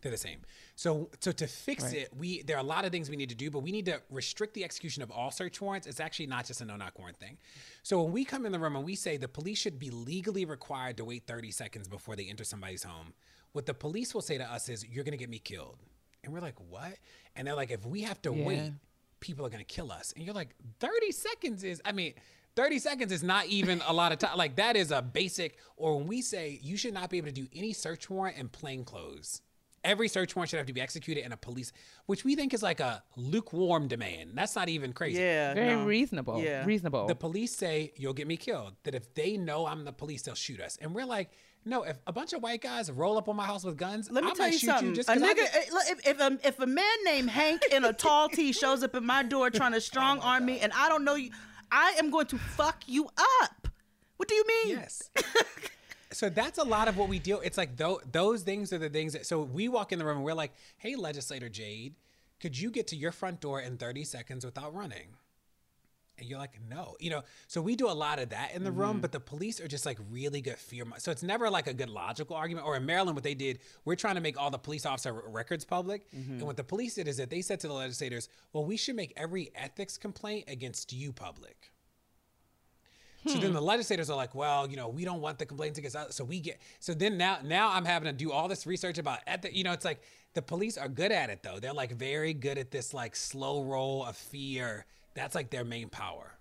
[0.00, 0.38] They're the same.
[0.74, 3.34] So, so to fix it, we there are a lot of things we need to
[3.34, 5.86] do, but we need to restrict the execution of all search warrants.
[5.88, 7.36] It's actually not just a no knock warrant thing.
[7.82, 10.44] So when we come in the room and we say the police should be legally
[10.44, 13.12] required to wait 30 seconds before they enter somebody's home,
[13.52, 15.78] what the police will say to us is, "You're going to get me killed,"
[16.24, 16.94] and we're like, "What?"
[17.36, 18.44] And they're like, "If we have to Yeah.
[18.46, 18.72] wait."
[19.20, 20.12] People are going to kill us.
[20.16, 22.14] And you're like, 30 seconds is, I mean,
[22.56, 24.36] 30 seconds is not even a lot of time.
[24.36, 27.32] Like, that is a basic, or when we say you should not be able to
[27.34, 29.42] do any search warrant in plain clothes.
[29.84, 31.72] Every search warrant should have to be executed in a police,
[32.06, 34.32] which we think is like a lukewarm demand.
[34.34, 35.20] That's not even crazy.
[35.20, 35.84] yeah Very no.
[35.84, 36.42] reasonable.
[36.42, 36.64] Yeah.
[36.64, 37.06] Reasonable.
[37.06, 38.74] The police say, you'll get me killed.
[38.82, 40.76] That if they know I'm the police, they'll shoot us.
[40.80, 41.30] And we're like,
[41.64, 44.24] no, if a bunch of white guys roll up on my house with guns, Let
[44.24, 44.88] me I tell might you shoot something.
[44.88, 47.92] you just a nigga, eh, if if a, if a man named Hank in a
[47.92, 51.04] tall tee shows up at my door trying to strong arm me, and I don't
[51.04, 51.30] know you,
[51.70, 53.08] I am going to fuck you
[53.42, 53.68] up.
[54.16, 54.78] What do you mean?
[54.78, 55.10] Yes.
[56.10, 57.40] so that's a lot of what we deal.
[57.44, 59.26] It's like tho- those things are the things that.
[59.26, 61.94] So we walk in the room and we're like, "Hey, legislator Jade,
[62.40, 65.08] could you get to your front door in 30 seconds without running?"
[66.18, 67.22] And you're like, "No," you know.
[67.46, 69.00] So we do a lot of that in the room, mm-hmm.
[69.00, 70.84] but the police are just like really good fear.
[70.84, 72.66] mo- So it's never like a good logical argument.
[72.66, 75.64] Or in Maryland, what they did, we're trying to make all the police officer records
[75.64, 76.34] public, mm-hmm.
[76.34, 78.96] and what the police did is that they said to the legislators, "Well, we should
[78.96, 81.72] make every ethics complaint against you public."
[83.26, 83.54] So then hmm.
[83.54, 86.14] the legislators are like, well, you know, we don't want the complaints against us.
[86.14, 89.18] So we get, so then now, now I'm having to do all this research about
[89.26, 89.54] ethics.
[89.54, 90.02] You know, it's like
[90.34, 91.58] the police are good at it though.
[91.58, 94.86] They're like very good at this like slow roll of fear.
[95.18, 96.32] That's like their main power.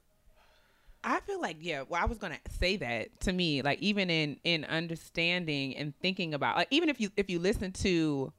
[1.04, 1.84] I feel like yeah.
[1.88, 6.34] Well, I was gonna say that to me, like even in in understanding and thinking
[6.34, 8.32] about, like even if you if you listen to,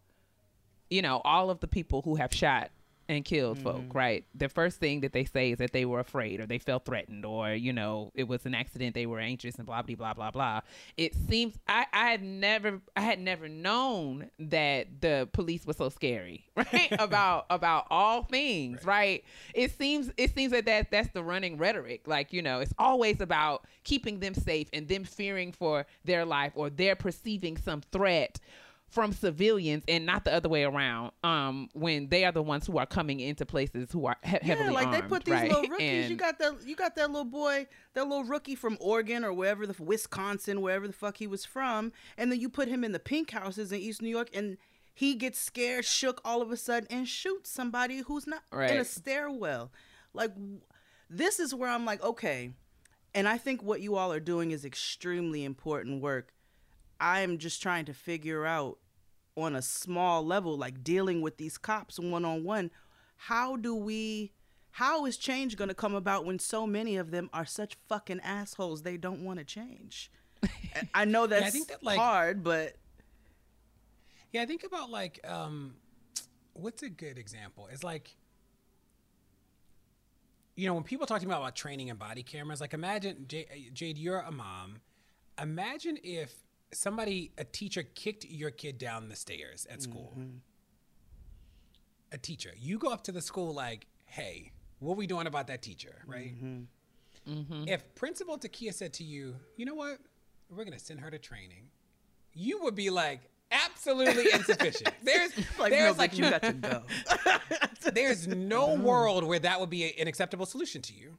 [0.90, 2.70] you know, all of the people who have shot
[3.08, 3.96] and killed folk, mm-hmm.
[3.96, 4.24] right?
[4.34, 7.24] The first thing that they say is that they were afraid or they felt threatened
[7.24, 10.30] or you know it was an accident, they were anxious and blah blah blah blah
[10.30, 10.60] blah.
[10.96, 15.88] It seems I I had never I had never known that the police was so
[15.88, 16.88] scary, right?
[16.98, 19.24] about about all things, right.
[19.54, 22.06] It seems it seems that, that that's the running rhetoric.
[22.06, 26.52] Like, you know, it's always about keeping them safe and them fearing for their life
[26.54, 28.38] or they're perceiving some threat
[28.90, 32.78] from civilians and not the other way around um when they are the ones who
[32.78, 35.50] are coming into places who are he- heavily Yeah, like they put these right?
[35.50, 36.08] little rookies.
[36.08, 36.54] you got that.
[36.66, 40.86] You got that little boy, that little rookie from Oregon or wherever the Wisconsin, wherever
[40.86, 43.78] the fuck he was from, and then you put him in the pink houses in
[43.80, 44.56] East New York, and
[44.94, 48.84] he gets scared, shook all of a sudden, and shoots somebody who's not in a
[48.84, 49.70] stairwell.
[50.14, 50.32] Like,
[51.10, 52.52] this is where I'm like, okay.
[53.14, 56.32] And I think what you all are doing is extremely important work.
[57.00, 58.78] I am just trying to figure out
[59.36, 62.70] on a small level, like dealing with these cops one on one,
[63.16, 64.32] how do we,
[64.72, 68.20] how is change going to come about when so many of them are such fucking
[68.20, 70.10] assholes they don't want to change?
[70.94, 72.76] I know that's think that, like- hard, but
[74.32, 75.74] Yeah, I think about like um
[76.54, 77.68] what's a good example?
[77.72, 78.14] It's like
[80.56, 83.70] you know, when people talk to me about training and body cameras, like imagine J-
[83.72, 84.80] Jade, you're a mom.
[85.40, 86.34] Imagine if
[86.72, 90.14] somebody, a teacher, kicked your kid down the stairs at school.
[90.18, 90.38] Mm-hmm.
[92.12, 95.46] A teacher, you go up to the school like, "Hey, what are we doing about
[95.48, 96.34] that teacher?" Right?
[96.34, 97.32] Mm-hmm.
[97.32, 97.68] Mm-hmm.
[97.68, 99.98] If Principal Takia said to you, "You know what?
[100.50, 101.68] We're gonna send her to training,"
[102.32, 106.82] you would be like, "Absolutely insufficient." There's like, there's no, like you got to go.
[107.92, 111.18] there's no world where that would be an acceptable solution to you.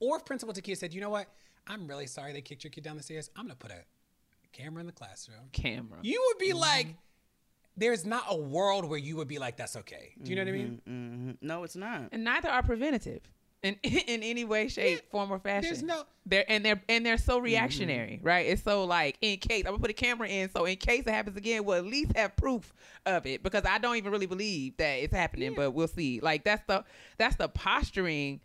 [0.00, 1.28] Or if Principal Takia said, "You know what?
[1.66, 3.30] I'm really sorry they kicked your kid down the stairs.
[3.36, 3.84] I'm gonna put a
[4.54, 5.98] camera in the classroom." Camera.
[6.02, 6.58] You would be mm-hmm.
[6.58, 6.86] like,
[7.76, 10.48] "There's not a world where you would be like, that's okay." Do you know what
[10.48, 10.80] I mean?
[10.88, 11.36] Mhm.
[11.42, 12.08] No, it's not.
[12.12, 13.20] and neither are preventative
[13.64, 15.62] in in any way, shape, form, or fashion.
[15.70, 17.46] there's no- they're and they're and they're so mm-hmm.
[17.46, 18.46] reactionary, right?
[18.46, 21.10] It's so like in case I'm gonna put a camera in, so in case it
[21.10, 22.72] happens again, we'll at least have proof
[23.06, 26.20] of it because I don't even really believe that it's happening, but we'll see.
[26.20, 26.84] Like that's the
[27.18, 28.40] that's the posturing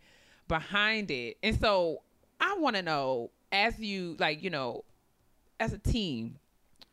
[0.48, 2.02] behind it, and so
[2.40, 4.84] I want to know as you like you know
[5.60, 6.38] as a team,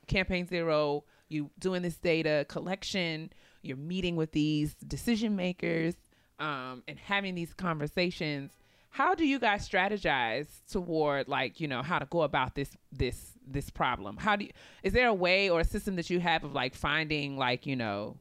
[0.07, 5.95] Campaign Zero, you doing this data collection, you're meeting with these decision makers,
[6.39, 8.51] um, and having these conversations.
[8.89, 13.33] How do you guys strategize toward like you know how to go about this this
[13.45, 14.17] this problem?
[14.17, 14.51] How do you,
[14.83, 17.75] is there a way or a system that you have of like finding like you
[17.75, 18.17] know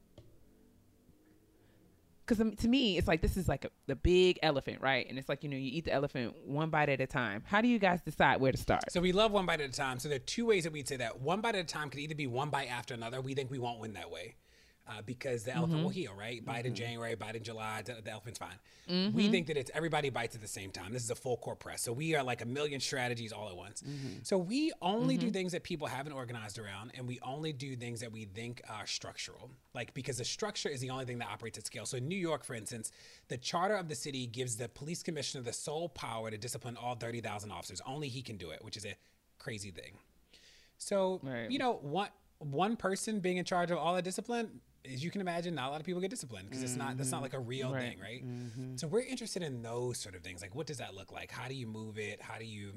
[2.26, 5.18] because um, to me it's like this is like a, the big elephant right and
[5.18, 7.68] it's like you know you eat the elephant one bite at a time how do
[7.68, 9.98] you guys decide where to start So we love one bite at a time.
[9.98, 11.20] So there are two ways that we'd say that.
[11.20, 13.20] One bite at a time could either be one bite after another.
[13.20, 14.36] We think we won't win that way.
[14.88, 15.98] Uh, because the elephant will mm-hmm.
[15.98, 16.44] heal, right?
[16.44, 16.74] Bite in mm-hmm.
[16.74, 18.54] January, bite in July, the, the elephant's fine.
[18.88, 19.30] We mm-hmm.
[19.32, 20.92] think that it's everybody bites at the same time.
[20.92, 21.82] This is a full court press.
[21.82, 23.82] So we are like a million strategies all at once.
[24.22, 27.98] So we only do things that people haven't organized around, and we only do things
[27.98, 29.50] that we think are structural.
[29.74, 31.84] Like, because the structure is the only thing that operates at scale.
[31.84, 32.92] So in New York, for instance,
[33.26, 36.94] the charter of the city gives the police commissioner the sole power to discipline all
[36.94, 37.82] 30,000 officers.
[37.84, 38.94] Only he can do it, which is a
[39.38, 39.98] crazy thing.
[40.78, 41.50] So Right.
[41.50, 44.60] you know, one one person being in charge of all the discipline,
[44.92, 47.10] as you can imagine, not a lot of people get disciplined because it's not that's
[47.10, 47.24] not mm-hmm.
[47.24, 47.82] like a real Right.
[47.82, 48.26] thing, right?
[48.26, 48.76] Mm-hmm.
[48.76, 50.42] So we're interested in those sort of things.
[50.42, 51.30] Like, what does that look like?
[51.30, 52.20] How do you move it?
[52.20, 52.74] How do you?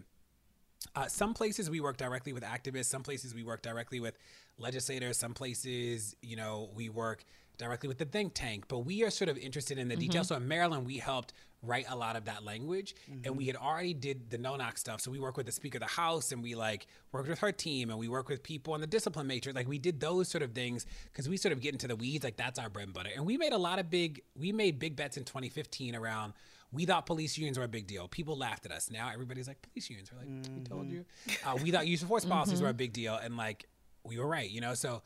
[0.96, 2.86] Uh, some places we work directly with activists.
[2.86, 4.18] Some places we work directly with
[4.58, 5.18] legislators.
[5.18, 7.26] Some places, you know, we work
[7.58, 8.66] directly with the think tank.
[8.68, 10.28] But we are sort of interested in the details.
[10.28, 10.36] Mm-hmm.
[10.36, 13.48] So in Maryland, we helped write a lot of that language, and we mm-hmm.
[13.48, 15.02] had already did the no knock stuff.
[15.02, 17.52] So we work with the Speaker of the House, and we like worked with her
[17.52, 19.56] team, and we work with people on the discipline matrix.
[19.56, 22.24] Like we did those sort of things because we sort of get into the weeds.
[22.24, 23.10] Like that's our bread and butter.
[23.14, 24.22] And we made a lot of big.
[24.36, 26.34] We made big bets in 2015 around.
[26.72, 28.08] We thought police unions were a big deal.
[28.08, 28.92] People laughed at us.
[28.92, 30.12] Now everybody's like, police unions.
[30.12, 31.04] We're like, we told you.
[31.28, 31.50] Mm-hmm.
[31.50, 32.34] Uh, we thought use of force mm-hmm.
[32.34, 33.66] policies were a big deal, and like
[34.04, 34.76] we were right, you know.
[34.76, 35.02] So,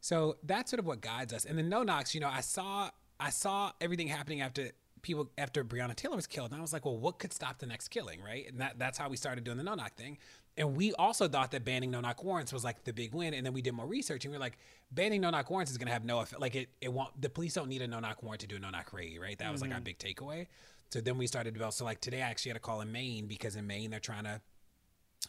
[0.00, 1.44] so that's sort of what guides us.
[1.44, 4.70] And the no knocks, you know, I saw I saw everything happening after
[5.04, 7.66] people after Breonna Taylor was killed, and I was like, well, what could stop the
[7.66, 8.48] next killing, right?
[8.48, 10.18] And that that's how we started doing the no knock thing.
[10.56, 13.34] And we also thought that banning no knock warrants was like the big win.
[13.34, 14.58] And then we did more research, and we were like,
[14.90, 16.40] banning no knock warrants is going to have no effect.
[16.40, 17.20] Like it, it won't.
[17.20, 19.38] The police don't need a no knock warrant to do a no knock raid, right?
[19.38, 19.84] That was like our mm-hmm.
[19.84, 20.46] big takeaway.
[20.90, 21.74] So then we started to develop.
[21.74, 24.24] So like today, I actually had a call in Maine because in Maine they're trying
[24.24, 24.40] to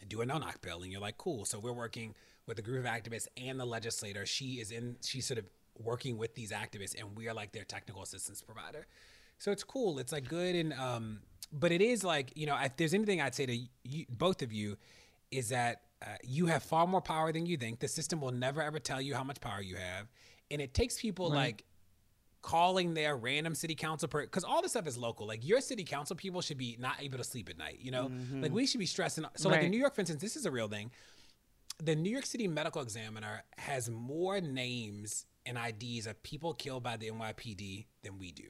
[0.08, 2.14] do a no knock bill and you're like cool so we're working
[2.46, 5.44] with a group of activists and the legislator she is in she's sort of
[5.78, 8.86] working with these activists and we are like their technical assistance provider
[9.38, 11.20] so it's cool it's like good and um
[11.52, 14.52] but it is like you know if there's anything i'd say to you, both of
[14.52, 14.76] you
[15.30, 18.60] is that uh, you have far more power than you think the system will never
[18.62, 20.06] ever tell you how much power you have
[20.50, 21.64] and it takes people like
[22.46, 25.26] calling their random city council per because all this stuff is local.
[25.26, 27.78] Like your city council people should be not able to sleep at night.
[27.80, 28.08] You know,
[28.40, 29.24] like we should be stressing.
[29.34, 30.92] So like in New York, for instance, this is a real thing.
[31.82, 36.96] The New York City Medical Examiner has more names and IDs of people killed by
[36.96, 38.44] the NYPD than we do.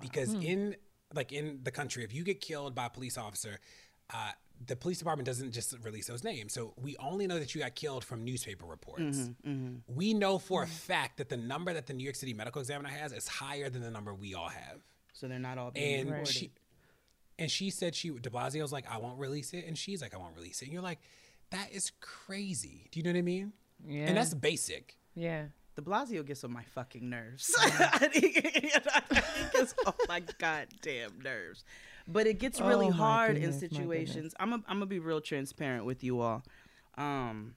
[0.00, 0.42] Because hmm.
[0.42, 0.76] in
[1.14, 3.58] like in the country, if you get killed by a police officer,
[4.12, 4.32] uh,
[4.64, 6.52] the police department doesn't just release those names.
[6.52, 9.18] So we only know that you got killed from newspaper reports.
[9.18, 9.94] Mm-hmm, mm-hmm.
[9.94, 10.74] We know for a mm-hmm.
[10.74, 13.82] fact that the number that the New York City Medical Examiner has is higher than
[13.82, 14.78] the number we all have.
[15.12, 16.32] So they're not all being And reported.
[16.32, 16.50] she
[17.38, 20.18] and she said she De Blasio's like, I won't release it, and she's like, I
[20.18, 20.66] won't release it.
[20.66, 21.00] And you're like,
[21.50, 22.88] that is crazy.
[22.90, 23.52] Do you know what I mean?
[23.86, 24.06] Yeah.
[24.06, 24.96] And that's basic.
[25.14, 25.46] yeah
[25.76, 27.54] De Blasio gets on my fucking nerves.
[28.14, 31.64] he gets on my goddamn nerves.
[32.08, 33.78] But it gets really Oh, hard in goodness, goodness.
[33.78, 34.34] situations.
[34.40, 36.42] I'm a, I'm gonna be real transparent with you all.
[36.96, 37.56] Um,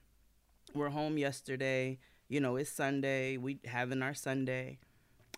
[0.74, 1.98] we're home yesterday.
[2.28, 3.38] You know, it's Sunday.
[3.38, 4.80] We having our Sunday,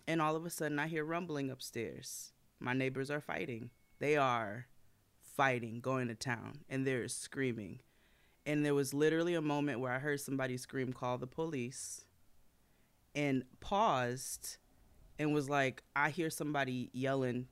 [0.07, 2.33] and all of a sudden I hear rumbling upstairs.
[2.59, 3.69] My neighbors are fighting.
[3.99, 4.67] They are
[5.21, 7.79] fighting, going to town, and they're screaming.
[8.45, 12.03] And there was literally a moment where I heard somebody scream, "Call the police!"
[13.15, 14.57] And paused
[15.19, 17.47] and was like, I hear somebody yelling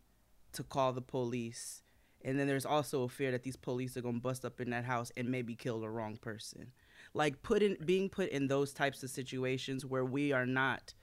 [0.54, 1.84] to call the police.
[2.24, 4.86] And then there's also a fear that these police are gonna bust up in that
[4.86, 6.72] house and maybe kill the wrong person.
[7.14, 10.94] Like put in being put in those types of situations where we are not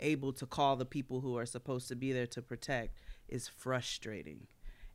[0.00, 4.46] able to call the people who are supposed to be there to protect is frustrating.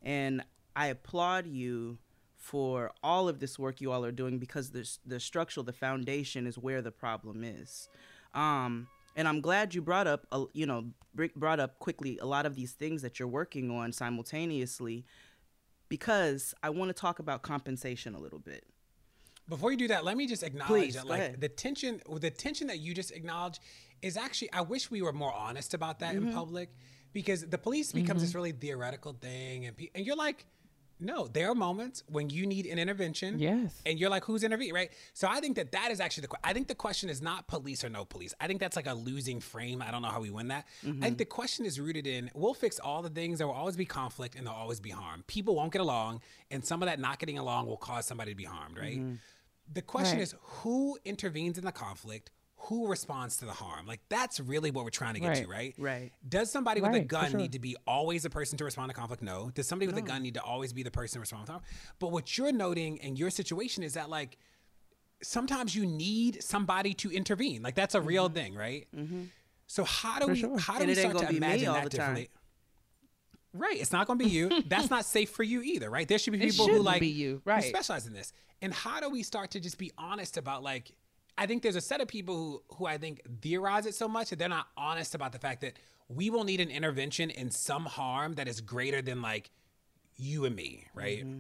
[0.02, 0.44] And
[0.76, 1.98] I applaud you
[2.38, 6.46] for all of this work you all are doing because the the structural, the foundation
[6.48, 7.88] is where the problem is.
[8.34, 10.86] Um, and I'm glad you brought up, uh, you know,
[11.36, 15.06] brought up quickly a lot of these things that you're working on simultaneously,
[15.90, 18.66] because I want to talk about compensation a little bit.
[19.50, 21.42] Before you do that, let me just acknowledge Please, that like ahead.
[21.42, 23.60] the tension the tension that you just acknowledged
[24.02, 26.30] is actually I wish we were more honest about that Mm-hmm.
[26.30, 26.70] in public
[27.12, 30.46] because the police becomes this really theoretical thing and pe- and you're like
[31.00, 33.40] no, there are moments when you need an intervention.
[33.40, 33.82] Yes.
[33.86, 34.92] And you're like, who's intervening, right?
[35.14, 36.28] So I think that that is actually the.
[36.30, 38.34] que- I think the question is not police or no police.
[38.40, 39.82] I think that's like a losing frame.
[39.82, 40.66] I don't know how we win that.
[40.82, 41.16] I think mm-hmm.
[41.16, 43.40] the question is rooted in we'll fix all the things.
[43.40, 45.24] There will always be conflict and there'll always be harm.
[45.28, 46.22] People won't get along,
[46.52, 49.00] and some of that not getting along will cause somebody to be harmed, right?
[49.00, 49.16] Mm-hmm.
[49.72, 50.24] The question Right.
[50.24, 52.32] is who intervenes in the conflict.
[52.68, 53.86] Who responds to the harm?
[53.86, 55.50] Like that's really what we're trying to get to, Right.
[55.50, 55.76] right?
[55.78, 56.12] Right.
[56.28, 57.40] Does somebody with a gun sure.
[57.40, 59.22] need to be always the person to respond to conflict?
[59.22, 59.52] No.
[59.54, 61.64] Does somebody with a gun need to always be the person to respond to harm?
[62.00, 64.38] But what you're noting in your situation is that like
[65.22, 67.64] sometimes you need somebody to intervene.
[67.64, 68.36] Like that's a real mm-hmm.
[68.36, 68.88] thing, right?
[68.96, 69.24] Mm-hmm.
[69.68, 70.58] So how do we sure.
[70.58, 72.16] how do And we start to gonna be me imagine all that the time.
[72.16, 72.30] differently?
[73.56, 74.64] Right, it's not going to be you.
[74.68, 76.08] That's not safe for you either, right?
[76.08, 77.64] There should be It people who shouldn't like be you, right?
[77.64, 78.34] who specialize in this.
[78.64, 80.92] And how do we start to just be honest about like
[81.38, 84.30] I think there's a set of people who who I think theorize it so much
[84.30, 85.74] that they're not honest about the fact that
[86.08, 89.50] we will need an intervention in some harm that is greater than like
[90.16, 91.26] you and me, right?
[91.26, 91.40] Mm-hmm.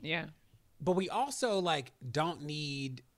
[0.00, 0.26] Yeah.
[0.80, 3.11] but we also like don't need the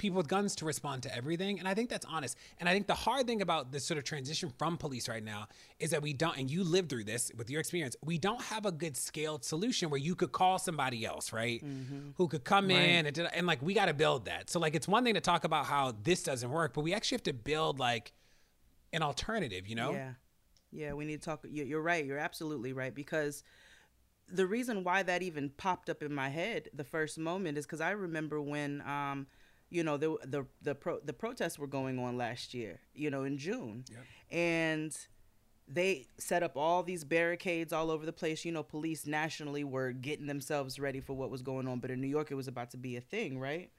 [0.00, 2.86] people with guns to respond to everything and i think that's honest and i think
[2.86, 5.46] the hard thing about this sort of transition from police right now
[5.78, 8.64] is that we don't and you lived through this with your experience we don't have
[8.64, 11.62] a good scaled solution where you could call somebody else right
[12.16, 14.88] who could come in and, and like we got to build that so like it's
[14.88, 17.78] one thing to talk about how this doesn't work but we actually have to build
[17.78, 18.12] like
[18.94, 20.12] an alternative you know Yeah.
[20.72, 21.44] Yeah, we need to talk.
[21.50, 22.04] you- You're right.
[22.04, 22.94] You're absolutely right.
[22.94, 23.42] Because
[24.28, 27.80] the reason why that even popped up in my head the first moment is because
[27.80, 29.26] I remember when, um,
[29.70, 32.80] you know, the the the pro, the protests were going on last year.
[32.94, 33.84] You know, in June,
[34.30, 34.96] and
[35.72, 38.44] they set up all these barricades all over the place.
[38.44, 42.00] You know, police nationally were getting themselves ready for what was going on, but in
[42.00, 43.70] New York, it was about to be a thing, right?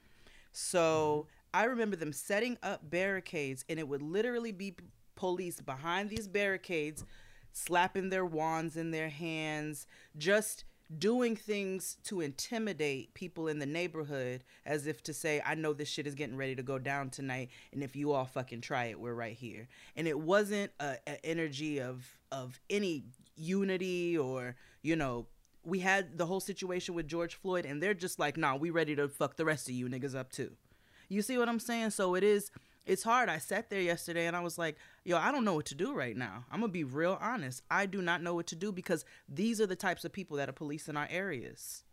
[0.54, 1.62] So mm-hmm.
[1.62, 4.86] I remember them setting up barricades, and it would literally be p-
[5.16, 7.04] police behind these barricades,
[7.52, 9.86] slapping their wands in their hands,
[10.18, 10.64] just
[10.98, 15.88] doing things to intimidate people in the neighborhood as if to say, I know this
[15.88, 19.00] shit is getting ready to go down tonight, and if you all fucking try it,
[19.00, 19.68] we're right here.
[19.96, 23.04] And it wasn't a, a energy of of any
[23.36, 25.28] unity or, you know,
[25.64, 28.96] we had the whole situation with George Floyd, and they're just like, nah, we ready
[28.96, 30.52] to fuck the rest of you niggas up too.
[31.10, 31.92] You see what I'm saying?
[31.92, 32.52] So it is,
[32.86, 33.30] it's hard.
[33.30, 35.94] I sat there yesterday and I was like, yo, I don't know what to do
[35.94, 36.46] right now.
[36.52, 37.62] I'm gonna be real honest.
[37.70, 40.50] I do not know what to do because these are the types of people that
[40.50, 41.84] are policing our areas.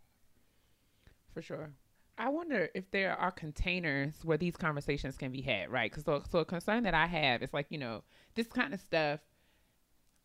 [1.33, 1.71] For sure.
[2.17, 5.89] I wonder if there are containers where these conversations can be had, right?
[5.89, 8.03] Because so, so a concern that I have is like, you know,
[8.35, 9.21] this kind of stuff.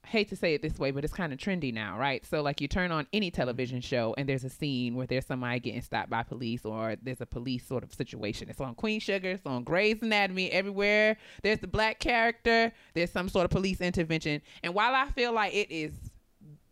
[0.07, 2.25] Hate to say it this way, but it's kind of trendy now, right?
[2.27, 3.87] So like you turn on any television mm-hmm.
[3.87, 7.27] show and there's a scene where there's somebody getting stopped by police or there's a
[7.27, 8.49] police sort of situation.
[8.51, 11.17] It's on Queen Sugar, it's on Grey's Anatomy, everywhere.
[11.43, 14.43] There's the black character, there's some sort of police intervention.
[14.63, 15.93] And while I feel like it is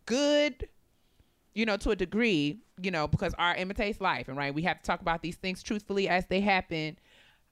[0.05, 0.67] good
[1.53, 4.79] you know, to a degree, you know, because art imitates life, and right, we have
[4.79, 6.97] to talk about these things truthfully as they happen.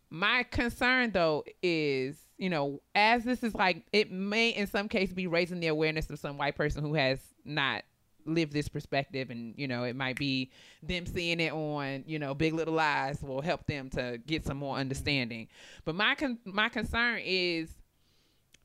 [0.09, 5.13] My concern, though, is you know, as this is like, it may in some case
[5.13, 7.83] be raising the awareness of some white person who has not
[8.25, 10.49] lived this perspective, and you know, it might be
[10.81, 14.57] them seeing it on, you know, Big Little Lies will help them to get some
[14.57, 15.49] more understanding.
[15.85, 17.69] But my con- my concern is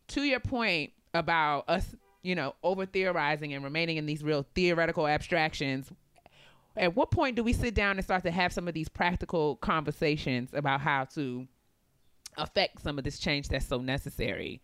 [0.08, 5.06] to your point about us, you know, over theorizing and remaining in these real theoretical
[5.06, 5.92] abstractions,
[6.78, 9.56] at what point do we sit down and start to have some of these practical
[9.56, 11.46] conversations about how to
[12.36, 14.62] affect some of this change that's so necessary.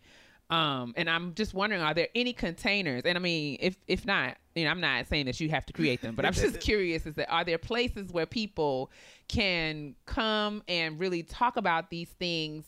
[0.49, 3.03] Um, and I'm just wondering, are there any containers?
[3.05, 5.73] And I mean, if if not, you know, I'm not saying that you have to
[5.73, 8.91] create them, but I'm just curious: is that are there places where people
[9.27, 12.65] can come and really talk about these things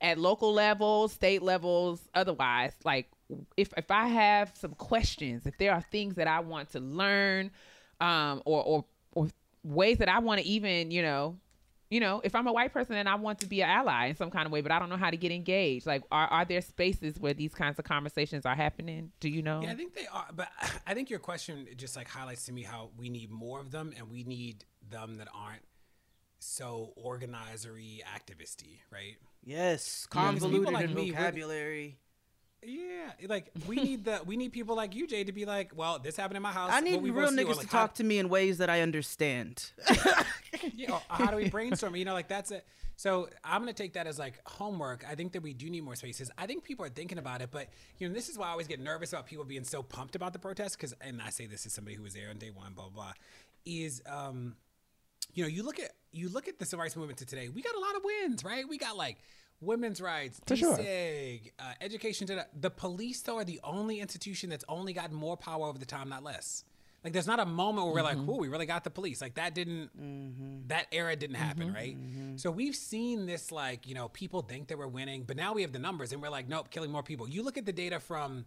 [0.00, 2.72] at local levels, state levels, otherwise?
[2.84, 3.10] Like,
[3.56, 7.50] if if I have some questions, if there are things that I want to learn,
[8.00, 9.28] um, or or or
[9.64, 11.36] ways that I want to even, you know,
[11.90, 14.16] you know, if I'm a white person and I want to be an ally in
[14.16, 16.44] some kind of way, but I don't know how to get engaged, like, are, are
[16.44, 19.10] there spaces where these kinds of conversations are happening?
[19.20, 19.62] Do you know?
[19.62, 20.26] Yeah, I think they are.
[20.34, 20.48] But
[20.86, 23.92] I think your question just like highlights to me how we need more of them
[23.96, 25.62] and we need them that aren't
[26.40, 29.16] so organizery, activisty, right?
[29.42, 31.98] Yes, Yeah, 'cause people convoluted like in me really- vocabulary.
[32.62, 35.98] Yeah, like we need the we need people like you, Jay, to be like, well,
[35.98, 36.70] this happened in my house.
[36.72, 37.30] I need real?
[37.30, 39.70] Niggas like, to talk to me in ways that I understand.
[40.74, 41.94] yeah, how do we brainstorm?
[41.96, 42.66] You know, like that's it.
[42.96, 45.04] So I'm gonna take that as like homework.
[45.08, 46.30] I think that we do need more spaces.
[46.36, 48.66] I think people are thinking about it, but you know, this is why I always
[48.66, 50.76] get nervous about people being so pumped about the protest.
[50.76, 53.04] Because, and I say this as somebody who was there on day one, blah blah.
[53.04, 53.12] blah
[53.68, 54.56] is um,
[55.34, 57.48] you know, you look at you look at the civil rights movement to today.
[57.48, 58.68] We got a lot of wins, right?
[58.68, 59.18] We got like
[59.60, 60.74] women's rights, For sure.
[60.74, 63.20] Uh, education to the, the police.
[63.22, 66.64] Though are the only institution that's only gotten more power over the time, not less.
[67.04, 68.26] Like there's not a moment where we're like, mm-hmm.
[68.26, 70.68] "Whoa, we really got the police." Like that didn't mm-hmm.
[70.68, 71.44] that era didn't mm-hmm.
[71.44, 71.96] happen, right?
[72.36, 75.62] So we've seen this like, you know, people think that we're winning, but now we
[75.62, 77.28] have the numbers and we're like, nope, killing more people.
[77.28, 78.46] You look at the data from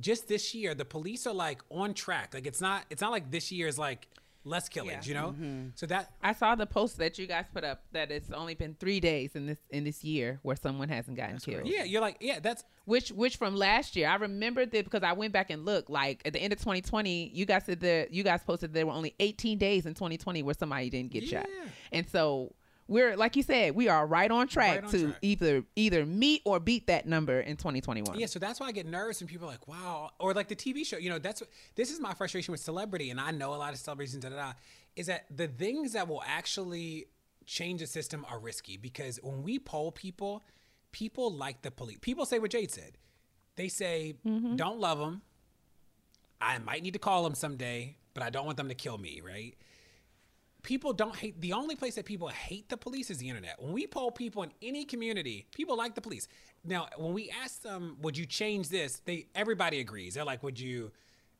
[0.00, 2.32] just this year, the police are like on track.
[2.32, 4.08] Like it's not it's not like this year is like
[4.46, 5.28] less killings, you know?
[5.32, 5.68] Mm-hmm.
[5.74, 8.76] So that I saw the post that you guys put up that it's only been
[8.78, 11.66] three days in this in this year where someone hasn't gotten killed.
[11.66, 15.12] yeah, you're like, yeah, that's Which which from last year, I remembered that because I
[15.12, 15.90] went back and looked.
[15.90, 18.92] Like at the end of 2020, you guys said that you guys posted there were
[18.92, 21.46] only 18 days in 2020 where somebody didn't get shot,
[21.92, 22.54] and so
[22.88, 25.18] we're like you said, we are right on track Right on to track.
[25.22, 28.18] either either meet or beat that number in 2021.
[28.18, 30.56] Yeah, so that's why I get nervous when people are like, "Wow," or like the
[30.56, 30.96] TV show.
[30.96, 33.72] You know, that's what this is my frustration with celebrity, and I know a lot
[33.72, 34.52] of celebrities and da da da.
[34.94, 37.06] Is that the things that will actually
[37.44, 40.44] change the system are risky because when we poll people,
[40.92, 41.98] people like the police.
[42.00, 42.98] People say what Jade said.
[43.56, 44.56] They say, mm-hmm.
[44.56, 45.22] "Don't love them."
[46.40, 49.22] I might need to call them someday, but I don't want them to kill me,
[49.24, 49.54] right?
[50.66, 53.62] People don't hate the only place that people hate the police is the internet.
[53.62, 56.26] When we poll people in any community, people like the police.
[56.64, 59.00] Now, when we ask them, would you change this?
[59.04, 60.14] They everybody agrees.
[60.14, 60.90] They're like, would you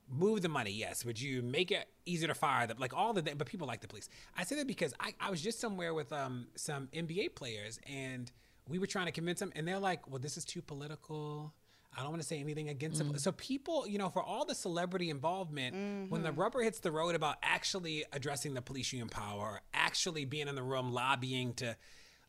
[0.08, 0.70] move the money?
[0.70, 1.04] Yes.
[1.04, 2.76] Would you make it easier to fire them?
[2.78, 4.08] Like all the but people like the police.
[4.38, 8.30] I say that because I, I was just somewhere with um some NBA players and
[8.68, 11.52] we were trying to convince them and they're like, well, this is too political.
[11.96, 13.12] I don't want to say anything against them.
[13.12, 13.20] Mm.
[13.20, 15.74] So people, you know, for all the celebrity involvement,
[16.10, 16.40] when the mm-hmm.
[16.40, 20.62] rubber hits the road about actually addressing the police union power, actually being in the
[20.62, 21.76] room lobbying to,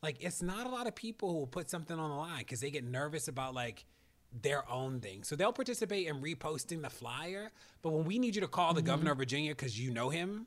[0.02, 2.60] like, it's not a lot of people who will put something on the line because
[2.60, 3.84] they get nervous about like
[4.32, 5.22] their own thing.
[5.22, 7.50] So they'll participate in reposting the flyer,
[7.82, 8.86] but when we need you to call the mm-hmm.
[8.86, 10.46] governor of Virginia because you know him,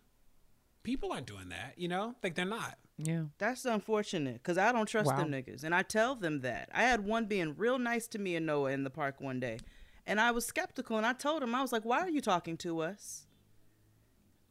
[0.84, 1.74] people aren't doing that.
[1.78, 2.78] You know, like they're not.
[3.04, 3.24] Yeah.
[3.38, 5.38] That's unfortunate because I don't trust them Wow.
[5.38, 5.64] niggas.
[5.64, 6.70] And I tell them that.
[6.74, 9.60] I had one being real nice to me and Noah in the park one day.
[10.08, 12.58] And I was skeptical and I told him, I was like, why are you talking
[12.58, 13.26] to us?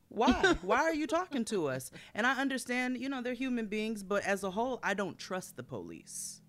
[0.09, 0.55] Why?
[0.63, 1.91] why are you talking to us?
[2.15, 5.57] And I understand, you know, they're human beings, but as a whole, I don't trust
[5.57, 6.41] the police.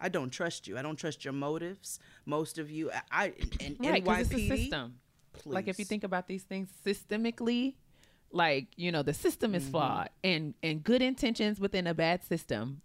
[0.00, 0.78] I don't trust you.
[0.78, 1.98] I don't trust your motives.
[2.24, 3.26] Most of you, I, I
[3.60, 4.20] in Right, NYPD.
[4.20, 4.94] it's a system.
[5.44, 7.74] Like if you think about these things systemically,
[8.32, 9.72] like you know, the system is mm-hmm.
[9.72, 12.82] flawed, and and good intentions within a bad system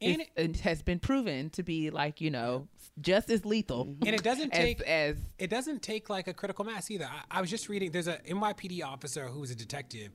[0.00, 2.68] And is- it has been proven to be like you know
[3.00, 3.86] just as lethal.
[3.86, 4.06] Mm-hmm.
[4.06, 7.06] And it doesn't take as it doesn't take like a critical mass either.
[7.06, 7.90] I, I was just reading.
[7.90, 10.12] There's a NYPD officer who's a detective,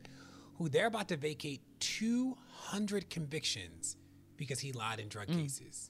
[0.57, 3.97] who they're about to vacate 200 convictions
[4.35, 5.41] because he lied in drug mm.
[5.41, 5.89] cases.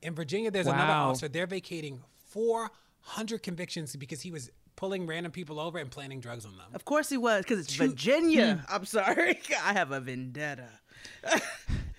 [0.00, 1.28] In Virginia, there's another officer.
[1.28, 6.56] They're vacating 400 convictions because he was pulling random people over and planting drugs on
[6.56, 6.68] them.
[6.72, 8.62] Of course he was, because it's Virginia.
[8.64, 8.74] Hmm.
[8.76, 9.40] I'm sorry.
[9.64, 10.68] I have a vendetta.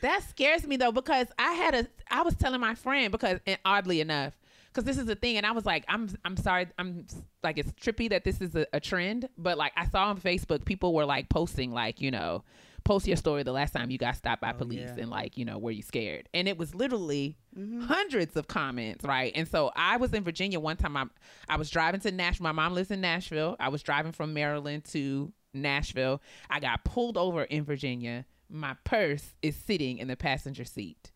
[0.01, 3.59] That scares me though because I had a I was telling my friend because and
[3.65, 4.33] oddly enough
[4.67, 7.05] because this is the thing and I was like I'm I'm sorry I'm
[7.43, 10.63] like it's trippy that this is a, a trend but like I saw on Facebook
[10.63, 12.45] people were like posting like you know
[12.89, 14.95] post your story the last time you got stopped by police yeah.
[14.97, 16.27] and like you know were you scared?
[16.33, 17.37] And it was literally
[17.83, 19.31] hundreds of comments right?
[19.35, 20.97] And so I was in Virginia one time.
[20.97, 21.05] I
[21.47, 22.45] I was driving to Nashville.
[22.45, 23.55] My mom lives in Nashville.
[23.59, 26.19] I was driving from Maryland to Nashville.
[26.49, 28.25] I got pulled over in Virginia.
[28.49, 31.11] My purse is sitting in the passenger seat.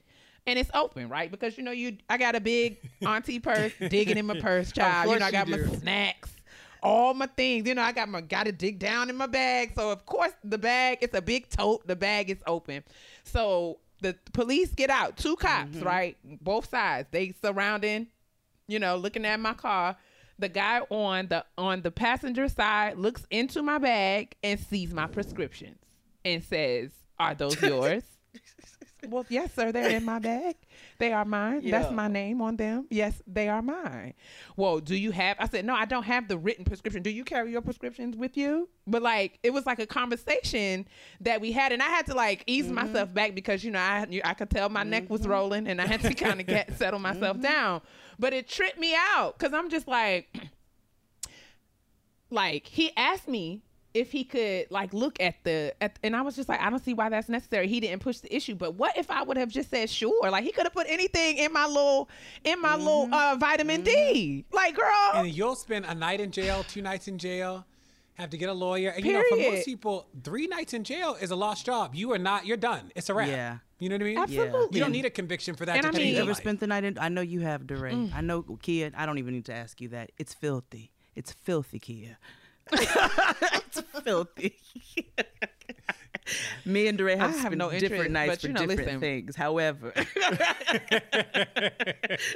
[0.46, 1.32] And it's open right?
[1.32, 5.12] Because you know you i got a big auntie purse digging in my purse child.
[5.12, 6.36] You know i you got my snacks
[6.84, 9.72] all my things you know i got my got to dig down in my bag
[9.74, 12.84] so of course the bag it's a big tote the bag is open
[13.24, 15.86] so the police get out, two cops, Mm-hmm.
[15.86, 16.18] right?
[16.42, 17.08] Both sides.
[17.12, 18.08] They surrounding,
[18.68, 19.96] you know, looking at my car.
[20.40, 25.08] The guy on the on the passenger side looks into my bag and sees my
[25.08, 25.78] prescriptions
[26.26, 28.04] and says, "Are those yours?"
[29.10, 29.72] Well, yes, sir.
[29.72, 30.56] They're in my bag.
[31.00, 31.62] They are mine.
[31.70, 32.88] That's my name on them.
[32.90, 34.14] Yes, they are mine.
[34.56, 35.38] Well, do you have?
[35.40, 37.04] I said, no, I don't have the written prescription.
[37.04, 38.70] Do you carry your prescriptions with you?
[38.88, 40.88] But like, it was like a conversation
[41.22, 42.76] that we had, and I had to like ease Mm-hmm.
[42.76, 45.86] myself back because you know I I could tell my neck was rolling, and I
[45.86, 47.44] had to kind of get settle myself Mm-hmm.
[47.44, 47.82] down.
[48.20, 50.36] But it tripped me out because I'm just like,
[52.30, 53.62] like he asked me
[53.94, 56.84] if he could like look at the at, and I was just like I don't
[56.84, 57.68] see why that's necessary.
[57.68, 60.30] He didn't push the issue, but what if I would have just said sure?
[60.32, 62.10] Like he could have put anything in my little
[62.44, 63.14] in my little Mm-hmm.
[63.14, 64.46] uh vitamin D.
[64.52, 67.66] Like girl, and you'll spend a night in jail, two nights in jail,
[68.16, 68.90] have to get a lawyer.
[68.92, 71.94] And you know, for most people, three nights in jail is a lost job.
[71.96, 72.46] You are not.
[72.46, 72.92] You're done.
[72.96, 73.28] It's a wrap.
[73.28, 73.58] Yeah.
[73.80, 74.18] You know what I mean?
[74.18, 74.78] Absolutely.
[74.78, 76.38] You don't need a conviction for that And to I mean- You ever life.
[76.38, 76.98] spent the night in?
[76.98, 77.92] I know you have, DeRay.
[77.94, 78.16] Mm.
[78.16, 78.92] I know, Kia.
[78.96, 80.12] I don't even need to ask you that.
[80.18, 80.94] It's filthy.
[81.16, 82.18] It's filthy, Kia.
[82.72, 84.58] It's filthy.
[86.66, 89.00] Me and DeRay have, have no different nights but for you know, different listen.
[89.00, 89.36] things.
[89.36, 89.92] However,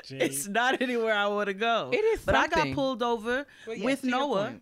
[0.09, 1.91] it's not anywhere I want to go.
[1.93, 4.55] It is But I got pulled over yeah, with Noah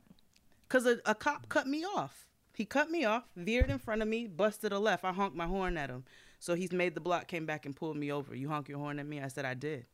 [0.67, 2.27] because a, a cop cut me off.
[2.53, 5.03] He cut me off, veered in front of me, busted a left.
[5.03, 6.05] I honked my horn at him.
[6.39, 8.35] So he's made the block, came back and pulled me over.
[8.35, 9.19] You honk your horn at me?
[9.19, 9.87] I said, I did.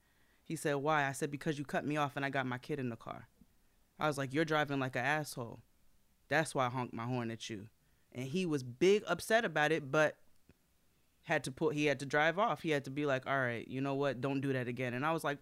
[0.43, 1.07] He said, Why?
[1.07, 3.27] I said, Because you cut me off and I got my kid in the car.
[4.01, 5.59] I was like, You're driving like an asshole.
[6.27, 7.67] That's why I honked my horn at you.
[8.13, 10.15] And he was big upset about it, but
[11.23, 12.63] had to put he had to drive off.
[12.63, 14.19] He had to be like, All right, you know what?
[14.19, 14.95] Don't do that again.
[14.95, 15.37] And I was like,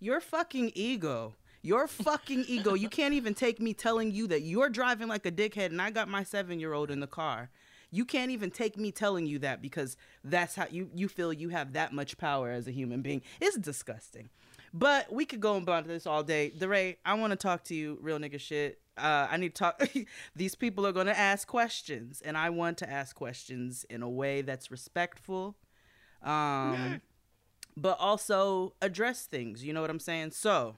[0.00, 1.34] Your fucking ego.
[1.62, 2.72] Your fucking ego.
[2.72, 5.90] You can't even take me telling you that you're driving like a dickhead and I
[5.90, 7.50] got my seven year old in the car.
[7.90, 11.48] You can't even take me telling you that because that's how you, you feel you
[11.50, 13.20] have that much power as a human being.
[13.40, 14.30] It's disgusting.
[14.72, 16.50] But we could go about this all day.
[16.50, 18.80] DeRay, I want to talk to you, real nigga shit.
[18.96, 19.82] Uh, I need to talk.
[20.36, 24.08] These people are going to ask questions, and I want to ask questions in a
[24.08, 25.56] way that's respectful,
[26.22, 27.00] um,
[27.76, 29.64] but also address things.
[29.64, 30.32] You know what I'm saying?
[30.32, 30.76] So,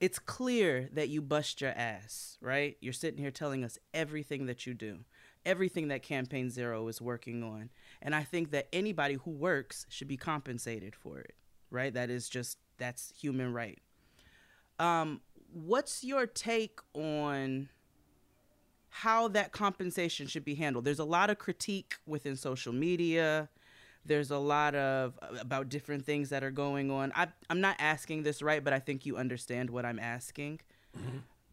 [0.00, 2.76] it's clear that you bust your ass, right?
[2.80, 4.98] You're sitting here telling us everything that you do,
[5.44, 7.70] everything that Campaign Zero is working on.
[8.02, 11.34] And I think that anybody who works should be compensated for it,
[11.70, 11.94] right?
[11.94, 13.78] That is just, that's human right.
[14.78, 15.20] Um,
[15.52, 17.68] what's your take on
[18.88, 20.84] how that compensation should be handled?
[20.84, 23.48] There's a lot of critique within social media.
[24.04, 27.12] There's a lot of about different things that are going on.
[27.16, 30.60] I, I'm not asking this right, but I think you understand what I'm asking.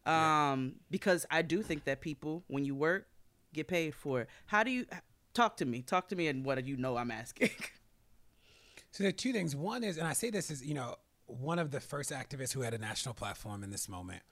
[0.06, 3.08] Um, because I do think that people, when you work,
[3.52, 4.28] get paid for it.
[4.46, 4.86] How do you
[5.32, 5.82] talk to me?
[5.82, 7.50] Talk to me, and what do you know I'm asking?
[8.90, 9.56] So there are two things.
[9.56, 10.94] One is, and I say this is, you know,
[11.26, 14.22] one of the first activists who had a national platform in this moment,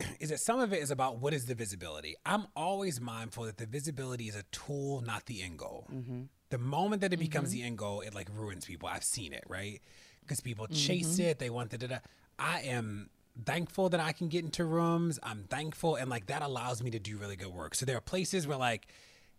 [0.20, 2.14] is that some of it is about what is the visibility.
[2.24, 5.86] I'm always mindful that the visibility is a tool, not the end goal.
[5.92, 6.22] Mm-hmm.
[6.50, 7.60] The moment that it becomes mm-hmm.
[7.60, 8.88] the end goal, it like ruins people.
[8.88, 9.80] I've seen it, right?
[10.20, 10.74] Because people mm-hmm.
[10.74, 11.98] chase it, they want the da da.
[12.38, 13.10] I am
[13.44, 15.18] thankful that I can get into rooms.
[15.22, 17.74] I'm thankful, and like that allows me to do really good work.
[17.74, 18.88] So there are places where like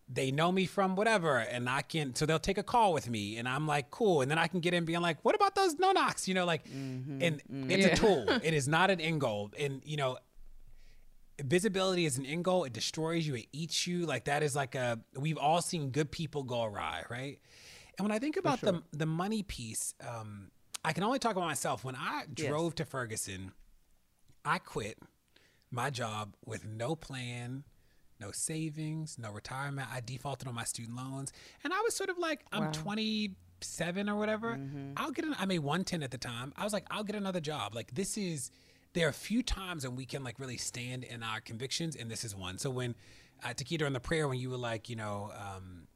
[0.09, 3.37] they know me from whatever and I can so they'll take a call with me
[3.37, 5.75] and I'm like cool and then I can get in being like what about those
[5.79, 6.27] no knocks?
[6.27, 6.65] You know like
[7.19, 7.93] and it's Yeah.
[7.93, 8.25] a tool.
[8.41, 10.17] It is not an end goal and you know
[11.43, 12.63] visibility is an end goal.
[12.63, 13.35] It destroys you.
[13.35, 14.05] It eats you.
[14.05, 17.39] Like that is like a we've all seen good people go awry right?
[17.97, 20.51] And when I think about the the money piece um
[20.85, 21.83] I can only talk about myself.
[21.83, 22.47] When I Yes.
[22.47, 23.51] drove to Ferguson
[24.45, 24.97] I quit
[25.69, 27.65] my job with no plan,
[28.20, 29.88] no savings, no retirement.
[29.93, 31.32] I defaulted on my student loans,
[31.63, 32.72] and I was sort of like, I'm Wow.
[32.72, 34.59] 27 or whatever.
[34.97, 35.36] I'll get an.
[35.39, 36.53] I made 110 at the time.
[36.55, 37.76] I was like, I'll get another job.
[37.76, 38.51] Like this is.
[38.93, 42.09] There are a few times when we can like really stand in our convictions, and
[42.09, 42.57] this is one.
[42.57, 42.95] So when
[43.43, 45.32] uh, Takita in the prayer, when you were like, you know.
[45.38, 45.88] Um,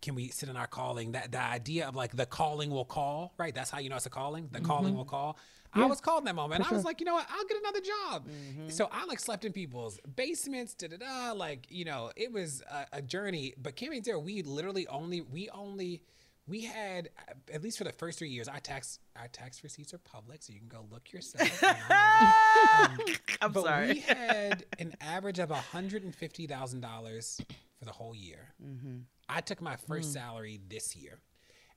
[0.00, 1.12] can we sit in our calling?
[1.12, 3.54] That the idea of like the calling will call, right?
[3.54, 4.48] That's how you know it's a calling.
[4.52, 5.10] The calling will mm-hmm.
[5.10, 5.38] call.
[5.74, 6.70] I was called in that moment.
[6.70, 7.26] I was like, you know what?
[7.30, 8.26] I'll get another job.
[8.26, 8.68] Mm-hmm.
[8.70, 11.32] So I like slept in people's basements, da da da.
[11.32, 13.54] Like you know, it was a, a journey.
[13.60, 16.02] But Campaign Zero, we literally only we only
[16.48, 19.92] we had uh, at least for the first three years, our tax our tax receipts
[19.92, 21.62] are public, so you can go look yourself.
[22.20, 22.98] Um,
[23.40, 23.88] I'm but sorry.
[23.88, 27.40] we had an average of hundred and fifty thousand dollars
[27.78, 28.48] for the whole year.
[28.64, 28.98] Mm-hmm.
[29.28, 30.14] I took my first mm.
[30.14, 31.18] salary this year.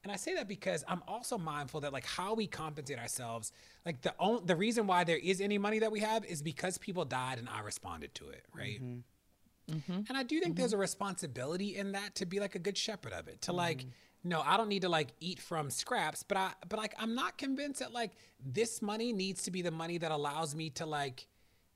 [0.03, 3.51] And I say that because I'm also mindful that like how we compensate ourselves,
[3.85, 6.77] like the on, the reason why there is any money that we have is because
[6.79, 8.81] people died and I responded to it, right?
[8.81, 9.75] Mm-hmm.
[9.75, 10.01] Mm-hmm.
[10.09, 13.13] And I do think there's a responsibility in that to be like a good shepherd
[13.13, 13.85] of it, to like
[14.23, 17.37] no, I don't need to like eat from scraps, but I but like I'm not
[17.37, 18.11] convinced that like
[18.43, 21.27] this money needs to be the money that allows me to like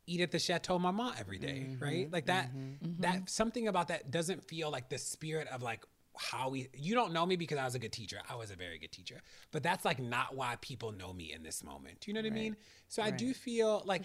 [0.08, 1.84] eat at the Chateau Marmont every day, mm-hmm.
[1.84, 2.12] right?
[2.12, 3.02] Like that mm-hmm.
[3.02, 3.26] that mm-hmm.
[3.26, 5.84] something about that doesn't feel like the spirit of like
[6.18, 8.20] how we you don't know me because I was a good teacher.
[8.30, 9.22] I was a very good teacher.
[9.52, 12.02] But that's like not why people know me in this moment.
[12.02, 12.56] Do you know what I mean?
[12.88, 14.04] So I do feel like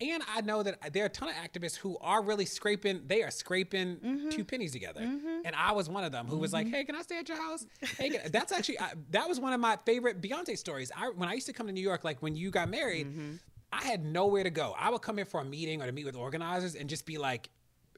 [0.00, 3.22] and I know that there are a ton of activists who are really scraping, they
[3.22, 4.28] are scraping Mm-hmm.
[4.30, 5.00] two pennies together.
[5.00, 7.38] And I was one of them who was like, hey, can I stay at your
[7.38, 7.66] house?
[7.98, 10.90] Hey, can-" that's actually, I, that was one of my favorite Beyonce stories.
[10.96, 13.32] I, when I used to come to New York, like when you got married, Mm-hmm.
[13.72, 14.74] I had nowhere to go.
[14.78, 17.18] I would come in for a meeting or to meet with organizers and just be
[17.18, 17.50] like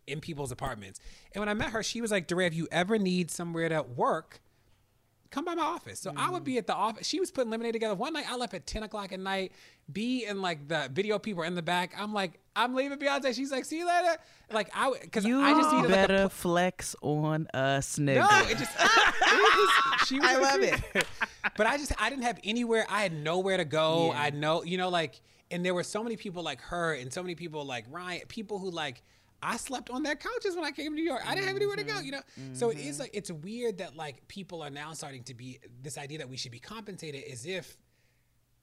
[0.06, 0.98] in people's apartments.
[1.34, 3.82] And when I met her, she was like, DeRay, if you ever need somewhere to
[3.82, 4.40] work,
[5.30, 6.00] come by my office.
[6.00, 6.58] So I would be mm.
[6.58, 7.06] at the office.
[7.06, 7.94] She was putting lemonade together.
[7.94, 9.52] One night I left at 10 o'clock at night.
[9.90, 11.94] B and like the video people in the back.
[11.96, 13.34] I'm like, I'm leaving Beyonce.
[13.34, 14.16] She's like, see you later.
[14.52, 18.30] Like I because I just needed like a better flex on us, nigga.
[18.30, 21.04] no, it just, it was- she was I love creep.
[21.56, 22.86] but I just I didn't have anywhere.
[22.88, 24.10] I had nowhere to go.
[24.12, 24.22] Yeah.
[24.22, 25.20] I know, you know, like,
[25.50, 28.58] and there were so many people like her, and so many people like Ryan, people
[28.58, 29.02] who like.
[29.42, 31.22] I slept on their couches when I came to New York.
[31.26, 32.04] I didn't have anywhere to go, mm-hmm.
[32.04, 32.22] you know.
[32.52, 33.02] So it is mm-hmm.
[33.02, 36.36] like it's weird that like people are now starting to be this idea that we
[36.36, 37.76] should be compensated as if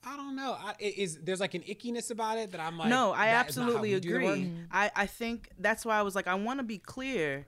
[0.05, 0.55] I don't know.
[0.59, 2.89] I, it is there's like an ickiness about it that I'm like.
[2.89, 4.35] no, I that is not how absolutely we do the work.
[4.35, 4.53] agree.
[4.71, 7.47] I, I think that's why I was like, I want to be clear.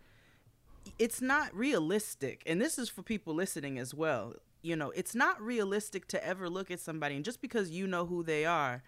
[0.98, 2.42] It's not realistic.
[2.48, 4.34] And this is for people listening as well.
[4.64, 8.06] You know, it's not realistic to ever look at somebody and just because you know
[8.06, 8.82] who they are,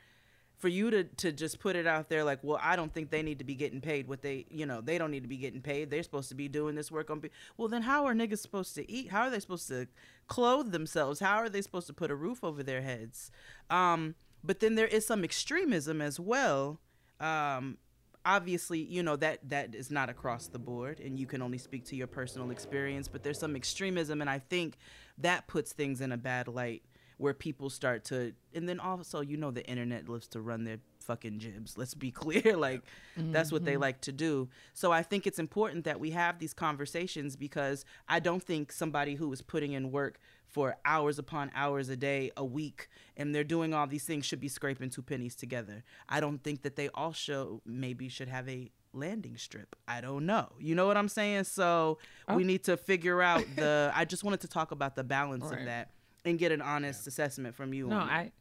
[0.60, 3.24] for you to, to just put it out there like, well, I don't think they
[3.24, 5.62] need to be getting paid what they, you know, they don't need to be getting
[5.62, 5.89] paid.
[5.89, 7.22] They're supposed to be doing this work on.
[7.22, 9.10] Be- well, then how are niggas supposed to eat?
[9.10, 9.88] How are they supposed to
[10.28, 11.22] clothe themselves?
[11.22, 13.32] How are they supposed to put a roof over their heads?
[13.70, 16.82] Um, but then there is some extremism as well.
[17.22, 17.78] Um,
[18.26, 21.86] obviously, you know that that is not across the board, and you can only speak
[21.86, 23.07] to your personal experience.
[23.07, 24.78] But there's some extremism, and I think
[25.18, 26.84] that puts things in a bad light
[27.20, 30.78] where people start to and then also you know the internet lives to run their
[30.99, 32.82] fucking jibs let's be clear like
[33.17, 33.82] that's what they mm-hmm.
[33.82, 34.47] like to do.
[34.74, 39.15] So i think it's important that we have these conversations because i don't think somebody
[39.15, 43.43] who is putting in work for hours upon hours a day a week and they're
[43.43, 45.84] doing all these things should be scraping two pennies together.
[46.07, 49.76] I don't think that they also maybe should have a landing strip.
[49.88, 50.49] I don't know.
[50.59, 51.43] You know what i'm saying?
[51.43, 52.47] So we oh.
[52.47, 55.59] need to figure out the i just wanted to talk about the balance Right.
[55.59, 55.91] of that
[56.30, 58.09] and get an honest assessment from you No, on.
[58.09, 58.32] I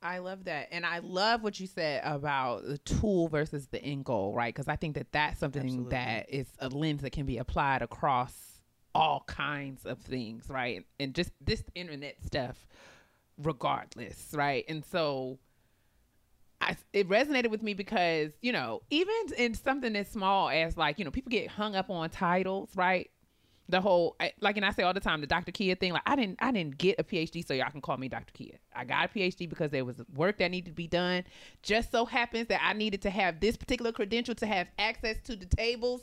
[0.00, 4.04] I love that, and I love what you said about the tool versus the end
[4.04, 4.54] goal, right?
[4.54, 5.90] Because I think that that's something Absolutely.
[5.90, 8.32] that is a lens that can be applied across
[8.94, 10.84] all kinds of things, right?
[11.00, 12.66] And just this internet stuff,
[13.38, 14.64] regardless, right?
[14.68, 15.38] And so.
[16.60, 20.98] I, it resonated with me because you know even in something as small as like
[20.98, 23.12] you know people get hung up on titles right
[23.68, 25.52] the whole I, like and I say all the time the Dr.
[25.52, 28.08] Kia thing like I didn't I didn't get a PhD so y'all can call me
[28.08, 28.32] Dr.
[28.32, 28.58] Kia.
[28.74, 31.24] I got a PhD because there was work that needed to be done.
[31.62, 35.36] Just so happens that I needed to have this particular credential to have access to
[35.36, 36.02] the tables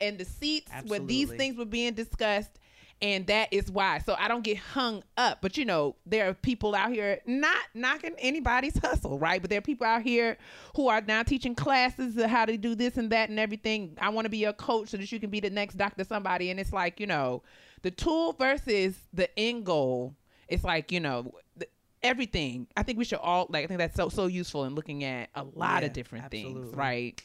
[0.00, 2.58] and the seats where these things were being discussed
[3.02, 3.98] and that is why.
[3.98, 5.38] So I don't get hung up.
[5.42, 9.40] But you know, there are people out here not knocking anybody's hustle, right?
[9.40, 10.38] But there are people out here
[10.74, 13.96] who are now teaching classes of how to do this and that and everything.
[14.00, 16.50] I want to be a coach so that you can be the next doctor somebody.
[16.50, 17.42] And it's like, you know,
[17.82, 20.14] the tool versus the end goal.
[20.48, 21.70] It's like, you know, th-
[22.02, 22.66] everything.
[22.76, 25.28] I think we should all like I think that's so so useful in looking at
[25.34, 27.20] a lot Yeah, of different things, right?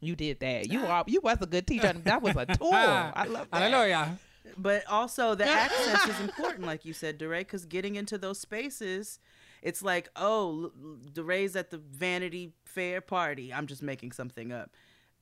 [0.00, 0.70] You did that.
[0.70, 1.92] You are you was a good teacher.
[2.04, 2.70] That was a tool.
[2.72, 3.56] I love that.
[3.56, 4.10] I don't know, yeah.
[4.56, 9.18] But also the access is important, like you said, DeRay, because getting into those spaces,
[9.62, 10.72] it's like, oh,
[11.12, 13.52] DeRay's at the Vanity Fair party.
[13.52, 14.70] I'm just making something up.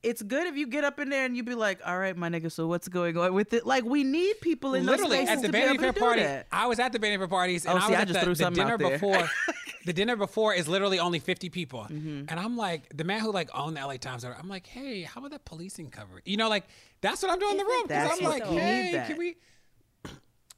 [0.03, 2.29] It's good if you get up in there and you be like, all right, my
[2.29, 3.65] nigga, so what's going on with it?
[3.65, 5.99] Like, we need people in literally those spaces at the to be able Fair to
[5.99, 6.21] do party.
[6.21, 6.47] that.
[6.51, 8.19] I was at the Vanity Fair parties, and Oh, I see, was I at just
[8.19, 8.89] the, threw the something dinner out there.
[8.99, 9.29] before.
[9.87, 12.25] the dinner before is literally only fifty people, Mm-hmm.
[12.29, 14.23] and I'm like, the man who like owned the LA Times.
[14.23, 16.23] I'm like, hey, how about that policing coverage?
[16.27, 16.65] You know, like
[17.01, 19.07] that's what I'm doing in the room because I'm like, you need hey, that.
[19.07, 19.37] can we?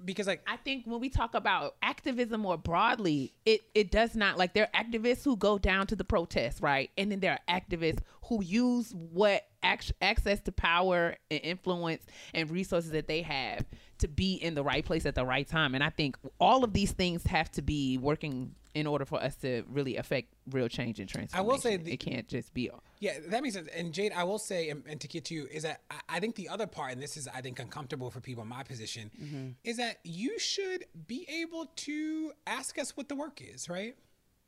[0.05, 4.37] Because like I think when we talk about activism more broadly, it it does not
[4.37, 6.91] like there are activists who go down to the protests, right?
[6.99, 7.97] And then there are activists
[8.27, 13.65] who use what ac- access to power and influence and resources that they have
[13.99, 15.73] to be in the right place at the right time.
[15.75, 19.35] And I think all of these things have to be working in order for us
[19.37, 21.43] to really affect real change and transformation.
[21.43, 22.83] I will say the- it can't just be All.
[22.99, 23.67] Yeah, that makes sense.
[23.75, 26.19] And Jade, I will say, and, and to get to you, is that I, I
[26.19, 29.09] think the other part, and this is, I think, uncomfortable for people in my position,
[29.19, 29.47] Mm-hmm.
[29.63, 33.95] is that you should be able to ask us what the work is, right?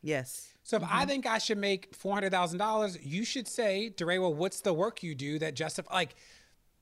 [0.01, 0.53] Yes.
[0.63, 1.07] So if I mm-hmm.
[1.07, 4.73] think I should make four hundred thousand dollars, you should say, DeRay, well, what's the
[4.73, 5.93] work you do that justify?
[5.93, 6.15] Like,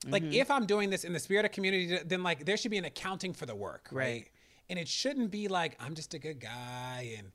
[0.07, 0.33] Like mm-hmm.
[0.33, 2.85] if I'm doing this in the spirit of community, then like there should be an
[2.85, 4.05] accounting for the work, right?
[4.05, 4.29] Right.
[4.69, 7.31] And it shouldn't be like I'm just a good guy and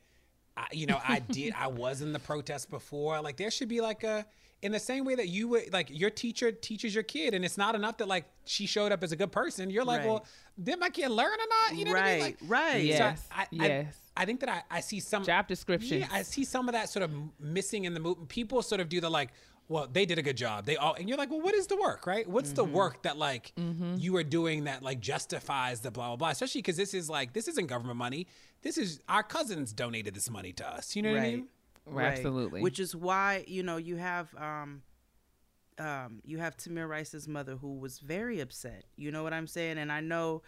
[0.56, 3.20] I, you know I did I was in the protest before.
[3.20, 4.24] Like there should be like a
[4.62, 7.58] in the same way that you would like your teacher teaches your kid and it's
[7.58, 9.70] not enough that like she showed up as a good person.
[9.70, 10.08] You're like, Right.
[10.08, 10.26] well,
[10.62, 11.76] did my kid learn or not?
[11.76, 12.22] You know what I mean?
[12.22, 12.72] right, Like, right.
[12.72, 13.98] so Yes, I, I, yes.
[14.16, 16.72] I, I think that I, I see some Job description Yeah, I see some of
[16.74, 17.10] that sort of
[17.40, 18.28] missing in the movement.
[18.28, 19.30] People sort of do the like,
[19.68, 20.66] well, they did a good job.
[20.66, 22.28] They all, and you're like, well, what is the work, right?
[22.28, 22.74] What's the mm-hmm.
[22.74, 23.94] work that like mm-hmm.
[23.96, 26.30] you are doing that like justifies the blah blah blah?
[26.30, 28.26] Especially because this is like this isn't government money.
[28.62, 30.94] This is our cousins donated this money to us.
[30.94, 31.48] You know what I mean?
[31.86, 32.60] Right, absolutely.
[32.62, 34.82] Which is why you know you have um,
[35.78, 38.84] um, you have Tamir Rice's mother who was very upset.
[38.96, 39.78] You know what I'm saying?
[39.78, 40.42] And I know,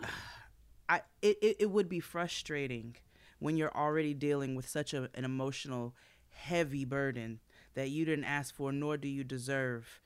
[0.88, 2.96] I it, it, it would be frustrating
[3.38, 5.94] when you're already dealing with such a, an emotional,
[6.30, 7.40] heavy burden
[7.74, 10.00] that you didn't ask for nor do you deserve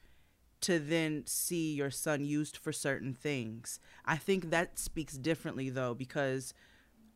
[0.61, 3.81] to then see your son used for certain things.
[4.05, 6.53] I think that speaks differently though because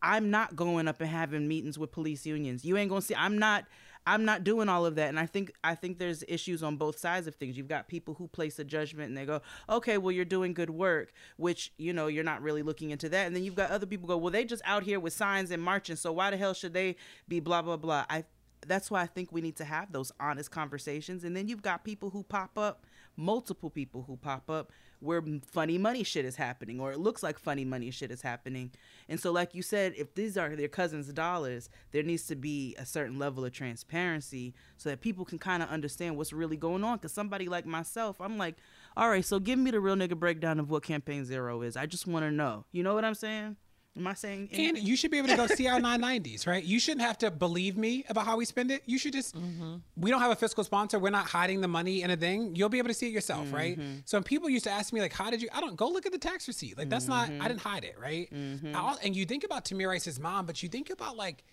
[0.04, 2.62] I'm not going up and having meetings with police unions.
[2.62, 3.64] You ain't to see I'm not
[4.06, 6.98] I'm not doing all of that and I think I think there's issues on both
[6.98, 7.56] sides of things.
[7.56, 10.68] You've got people who place a judgment and they go, "Okay, well you're doing good
[10.68, 13.26] work," which, you know, you're not really looking into that.
[13.26, 15.62] And then you've got other people go, "Well, they just out here with signs and
[15.62, 16.96] marching, so why the hell should they
[17.26, 18.24] be blah blah blah." I
[18.66, 21.24] that's why I think we need to have those honest conversations.
[21.24, 22.86] And then you've got people who pop up,
[23.16, 27.38] multiple people who pop up where funny money shit is happening, or it looks like
[27.38, 28.70] funny money shit is happening.
[29.08, 32.74] And so, like you said, if these are their cousins' dollars, there needs to be
[32.78, 36.84] a certain level of transparency so that people can kind of understand what's really going
[36.84, 36.96] on.
[36.96, 38.56] Because somebody like myself, I'm like,
[38.96, 41.76] all right, so give me the real nigga breakdown of what Campaign Zero is.
[41.76, 42.64] I just want to know.
[42.72, 43.56] You know what I'm saying?
[43.96, 44.48] Am I saying?
[44.52, 46.64] And you should be able to go see our 990s, right?
[46.64, 48.82] You shouldn't have to believe me about how we spend it.
[48.86, 49.76] You should just, mm-hmm.
[49.96, 50.98] we don't have a fiscal sponsor.
[50.98, 52.56] We're not hiding the money in a thing.
[52.56, 53.78] You'll be able to see it yourself, right?
[53.78, 53.98] Mm-hmm.
[54.04, 56.06] So when people used to ask me, like, how did you, I don't go look
[56.06, 56.76] at the tax receipt.
[56.76, 57.46] Like, that's not, I mm-hmm.
[57.46, 58.28] didn't hide it, right?
[58.32, 61.44] I al- and you think about Tamir Rice's mom, but you think about like,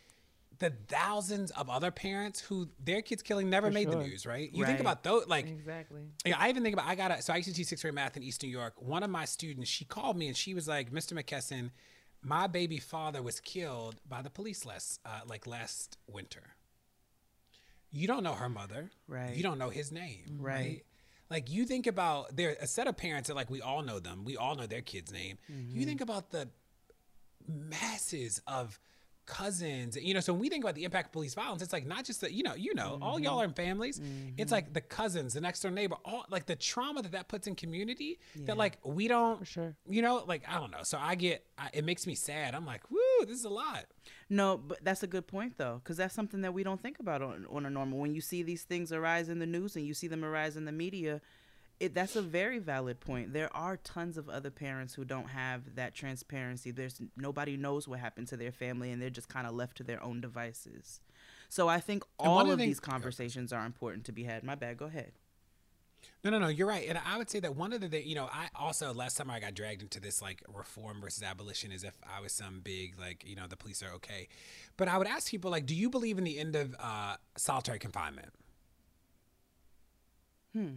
[0.60, 4.52] the thousands of other parents who their kids killing never made the news, right?
[4.54, 6.02] You think about those, like, exactly.
[6.24, 7.96] yeah, I even think about I got a so I used to teach sixth grade
[7.96, 8.76] math in East New York.
[8.78, 11.14] One of my students, she called me and she was like, "Mr.
[11.14, 11.72] McKesson,
[12.24, 16.56] my baby father was killed by the police last uh, like last winter.
[17.90, 19.36] You don't know her mother, Right.
[19.36, 20.54] You don't know his name, Right.
[20.54, 20.86] right?
[21.30, 24.24] Like you think about there a set of parents that like we all know them,
[24.26, 25.38] we all know their kid's name.
[25.52, 25.80] Mm-hmm.
[25.80, 26.50] You think about the
[27.48, 28.80] masses of
[29.26, 31.62] cousins you know so when we think about the impact of police violence.
[31.62, 33.42] It's like not just that you know you know all y'all mm-hmm.
[33.42, 34.00] are in families.
[34.00, 34.54] It's mm-hmm.
[34.54, 37.56] like the cousins the next door neighbor all like the trauma that that puts in
[37.56, 39.76] community that like we don't sure.
[39.88, 40.84] you know like i don't know.
[40.84, 42.56] So i get I, it makes me sad.
[42.56, 43.86] I'm like woo this is a lot.
[44.30, 47.22] No, but that's a good point though, because that's something that we don't think about
[47.22, 48.00] on, on a normal.
[48.00, 50.66] When you see these things arise in the news and you see them arise in
[50.66, 51.22] the media,
[51.82, 53.34] it that's a very valid point.
[53.34, 56.72] There are tons of other parents who don't have that transparency.
[56.72, 59.84] There's nobody knows what happened to their family, and they're just kind of left to
[59.84, 61.00] their own devices.
[61.50, 64.44] So I think all of the of things- these conversations are important to be had.
[64.44, 64.78] My bad.
[64.78, 65.12] Go ahead.
[66.24, 66.48] No, no, no.
[66.48, 68.94] You're right, and I would say that one of the, thi- you know, I also
[68.94, 72.32] last summer I got dragged into this like reform versus abolition as if I was
[72.32, 74.28] some big like, you know, the police are okay.
[74.78, 77.80] But I would ask people like, do you believe in the end of uh, solitary
[77.80, 78.30] confinement?
[80.54, 80.68] Hmm.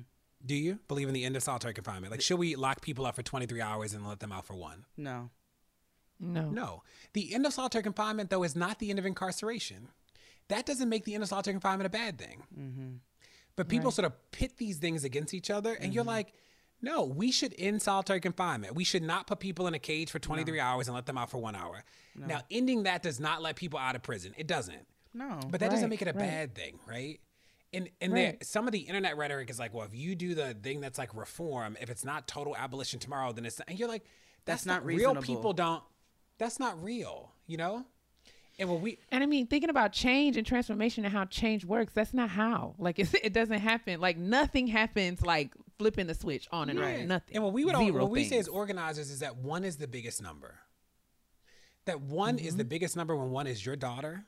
[0.45, 2.11] Do you believe in the end of solitary confinement?
[2.11, 4.84] Like, should we lock people up for 23 hours and let them out for one?
[4.97, 5.30] No.
[6.20, 6.51] No.
[6.51, 6.82] No.
[7.12, 9.88] The end of solitary confinement, though, is not the end of incarceration.
[10.49, 12.42] That doesn't make the end of solitary confinement a bad thing.
[12.59, 12.90] Mm-hmm.
[13.57, 16.09] But people sort of pit these things against each other, and you're mm-hmm.
[16.09, 16.32] like,
[16.82, 18.74] no, we should end solitary confinement.
[18.74, 21.30] We should not put people in a cage for 23 hours and let them out
[21.30, 21.82] for one hour.
[22.14, 24.34] Now, ending that does not let people out of prison.
[24.36, 24.86] It doesn't.
[25.14, 25.40] No.
[25.49, 26.18] But that doesn't make it a right.
[26.18, 27.20] bad thing, right?
[27.75, 28.45] And and Right.
[28.47, 31.14] some of the internet rhetoric is like, well, if you do the thing that's like
[31.14, 34.05] reform, if it's not total abolition tomorrow, then it's and you're like,
[34.47, 34.97] that's, That's not real.
[34.99, 35.22] reasonable.
[35.22, 35.83] People don't.
[36.39, 37.85] That's not real, you know.
[38.59, 41.93] And when we And I mean, thinking about change and transformation and how change works,
[41.93, 42.75] that's not how.
[42.79, 44.01] Like, it's, it doesn't happen.
[44.01, 47.01] Like, nothing happens like flipping the switch on and Right.
[47.01, 47.07] off.
[47.07, 47.35] Nothing.
[47.35, 49.89] And what we would all, what we say as organizers is that one is the
[49.89, 50.55] biggest number.
[51.87, 52.59] That one is Mm-hmm.
[52.59, 54.25] the biggest number when one is your daughter,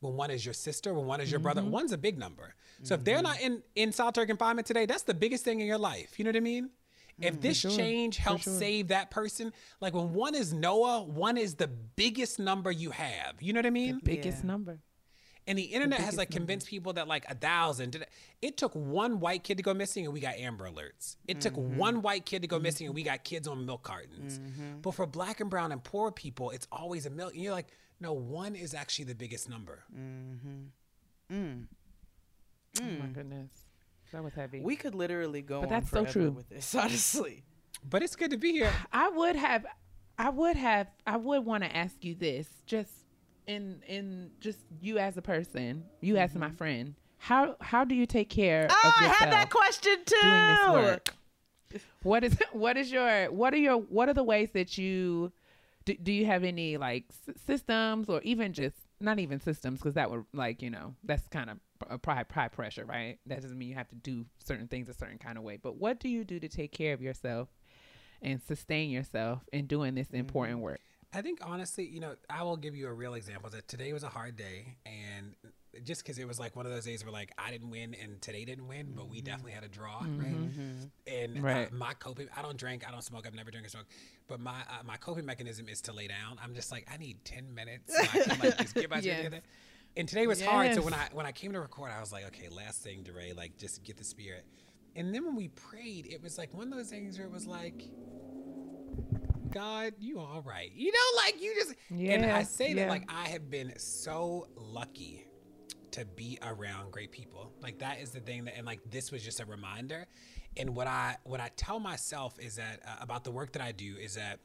[0.00, 1.62] when one is your sister, when one is your brother.
[1.62, 1.70] Mm-hmm.
[1.70, 2.54] One's a big number.
[2.82, 5.78] So if they're not in in solitary confinement today, that's the biggest thing in your
[5.78, 6.18] life.
[6.18, 6.70] You know what I mean?
[7.18, 11.66] If this change helps save that person, like when one is Noah, one is the
[11.68, 13.40] biggest number you have.
[13.40, 14.00] You know what I mean?
[14.04, 14.48] biggest Yeah.
[14.48, 14.80] number.
[15.48, 17.92] And the internet has like convinced people that like a thousand.
[17.92, 18.10] Did it,
[18.42, 21.16] it took one white kid to go missing and we got Amber Alerts.
[21.28, 24.40] It took one white kid to go missing and we got kids on milk cartons.
[24.82, 27.40] But for black and brown and poor people, it's always a million.
[27.40, 27.68] You're like,
[28.00, 29.84] no, one is actually the biggest number.
[29.94, 31.34] Mm-hmm.
[31.34, 31.66] Mm.
[32.80, 33.12] Oh my mm.
[33.14, 33.50] goodness.
[34.12, 34.60] That was heavy.
[34.60, 36.30] We could literally go But on that's so forever true.
[36.30, 37.44] with this, honestly.
[37.88, 38.72] But it's good to be here.
[38.92, 39.66] I would have,
[40.18, 42.90] I would have, I would want to ask you this, just
[43.46, 46.56] in in just you as a person, you as my mm-hmm.
[46.56, 46.94] friend.
[47.18, 48.84] How how do you take care of yourself?
[48.84, 50.16] Oh, I yourself had that question too.
[50.22, 51.14] doing this work?
[52.02, 55.32] What is what is your what are your what are the ways that you
[55.86, 59.94] do, do you have any like s- systems or even just not even systems because
[59.94, 61.58] that would like you know that's kind of
[61.88, 63.18] a high, high pressure right?
[63.26, 65.56] That doesn't mean you have to do certain things a certain kind of way.
[65.56, 67.48] But what do you do to take care of yourself
[68.22, 70.64] and sustain yourself in doing this important mm-hmm.
[70.64, 70.80] work?
[71.12, 74.02] I think honestly, you know, I will give you a real example that today was
[74.02, 75.34] a hard day, and
[75.84, 78.20] just because it was like one of those days where like I didn't win and
[78.20, 80.50] today didn't win, but we definitely had a draw, right?
[81.06, 81.68] And Right.
[81.68, 83.92] Uh, my coping, I don't drink, I don't smoke, I've never drank or smoked,
[84.28, 86.38] but my uh, my coping mechanism is to lay down.
[86.42, 89.18] I'm just like I need ten minutes, so I can like just get my Yes.
[89.18, 89.40] together.
[89.96, 92.26] And today was hard, so when I when I came to record, I was like,
[92.26, 94.44] okay, last thing, DeRay, like just get the spirit.
[94.94, 97.46] And then when we prayed, it was like one of those things where it was
[97.46, 97.84] like,
[99.52, 100.70] God, you all right.
[100.74, 102.86] You know, like you just yeah, and I say yeah.
[102.86, 105.25] that like I have been so lucky
[105.96, 107.52] to be around great people.
[107.62, 110.06] Like that is the thing that and like this was just a reminder.
[110.56, 113.72] And what I what I tell myself is that uh, about the work that I
[113.72, 114.38] do is that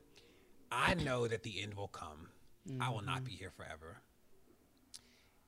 [0.72, 2.30] I know that the end will come.
[2.80, 3.97] I will not be here forever.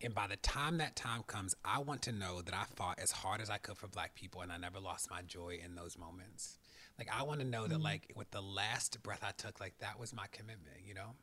[0.02, 3.12] And by the time that time comes, I want to know that I fought as
[3.12, 5.98] hard as I could for black people and I never lost my joy in those
[5.98, 6.58] moments.
[7.00, 10.00] Like I want to know that like with the last breath I took, like that
[10.00, 11.16] was my commitment, you know?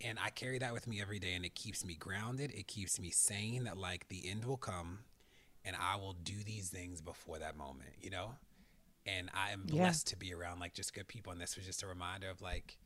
[0.00, 2.52] And I carry that with me every day and it keeps me grounded.
[2.52, 5.00] It keeps me sane that like the end will come
[5.64, 8.36] and I will do these things before that moment, you know?
[9.06, 9.82] And I am Yeah.
[9.82, 11.32] blessed to be around like just good people.
[11.32, 12.78] And this was just a reminder of like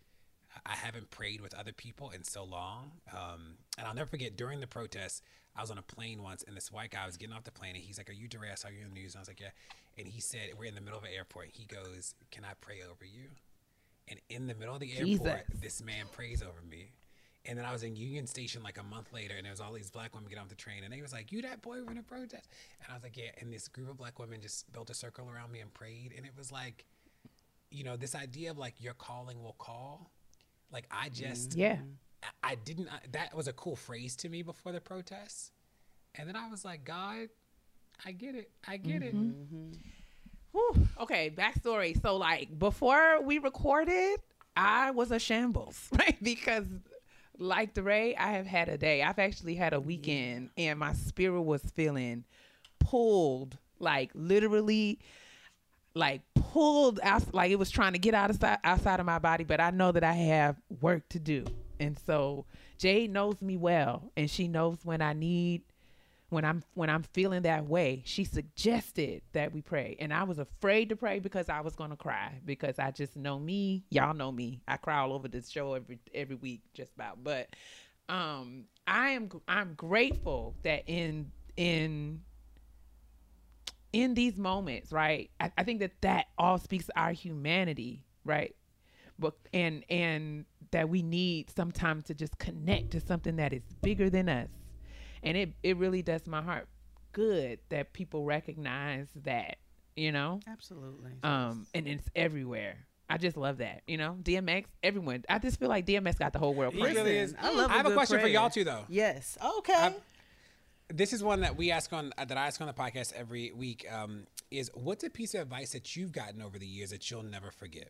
[0.66, 2.92] I haven't prayed with other people in so long.
[3.12, 5.22] Um, and I'll never forget during the protest,
[5.56, 7.74] I was on a plane once and this white guy was getting off the plane
[7.74, 8.54] and he's like, Are you DeRay?
[8.64, 9.14] Are you in the news?
[9.14, 9.50] And I was like, Yeah.
[9.98, 11.48] And he said, We're in the middle of an airport.
[11.52, 13.28] He goes, Can I pray over you?
[14.08, 15.60] And in the middle of the airport, Jesus.
[15.60, 16.90] this man prays over me.
[17.44, 19.72] And then I was in Union Station like a month later, and there was all
[19.72, 21.96] these black women get off the train, and they was like, "You that boy from
[21.96, 22.48] the protest?"
[22.80, 25.28] And I was like, "Yeah." And this group of black women just built a circle
[25.28, 26.84] around me and prayed, and it was like,
[27.70, 30.12] you know, this idea of like your calling will call.
[30.70, 31.60] Like I just, mm-hmm.
[31.60, 31.78] yeah
[32.22, 32.88] I- I didn't.
[32.88, 35.50] I, that was a cool phrase to me before the protests,
[36.14, 37.28] and then I was like, God,
[38.04, 38.50] I get it.
[38.66, 39.14] I get it.
[39.16, 39.54] Mm-hmm.
[39.54, 39.72] Mm-hmm.
[40.52, 40.88] Whew.
[41.00, 42.00] Okay, backstory.
[42.00, 44.20] So, like, before we recorded,
[44.56, 46.16] I was a shambles, right?
[46.22, 46.66] Because,
[47.42, 49.02] like DeRay, I have had a day.
[49.02, 52.24] I've actually had a weekend, and my spirit was feeling
[52.78, 55.00] pulled, like literally,
[55.94, 59.44] like pulled out, like it was trying to get out of outside of my body.
[59.44, 61.44] But I know that I have work to do,
[61.80, 62.46] and so
[62.78, 65.62] Jade knows me well, and she knows when I need
[66.32, 70.38] when I'm when I'm feeling that way, she suggested that we pray, and I was
[70.38, 73.84] afraid to pray because I was gonna cry because I just know me.
[73.90, 74.62] Y'all know me.
[74.66, 77.22] I cry all over this show every every week, just about.
[77.22, 77.50] But
[78.08, 82.22] um, I am I'm grateful that in in
[83.92, 85.30] in these moments, right?
[85.38, 88.56] I, I think that that all speaks to our humanity, right?
[89.18, 94.08] But and and that we need sometimes to just connect to something that is bigger
[94.08, 94.48] than us
[95.22, 96.68] and it it really does my heart
[97.12, 99.56] good that people recognize that
[99.96, 101.10] you know Absolutely.
[101.22, 102.76] um and it's everywhere
[103.10, 106.38] i just love that you know dmx everyone i just feel like dmx got the
[106.38, 107.34] whole world He really is.
[107.38, 108.84] I love a I have a good question for y'all too, though.
[108.88, 109.36] yes.
[109.58, 109.72] Okay.
[109.74, 109.94] I-
[110.88, 113.86] this is one that we ask on that I ask on the podcast every week.
[113.90, 117.22] Um, is what's a piece of advice that you've gotten over the years that you'll
[117.22, 117.88] never forget?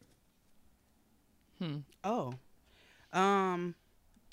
[1.59, 1.78] Hmm.
[2.05, 2.35] Oh.
[3.12, 3.74] Um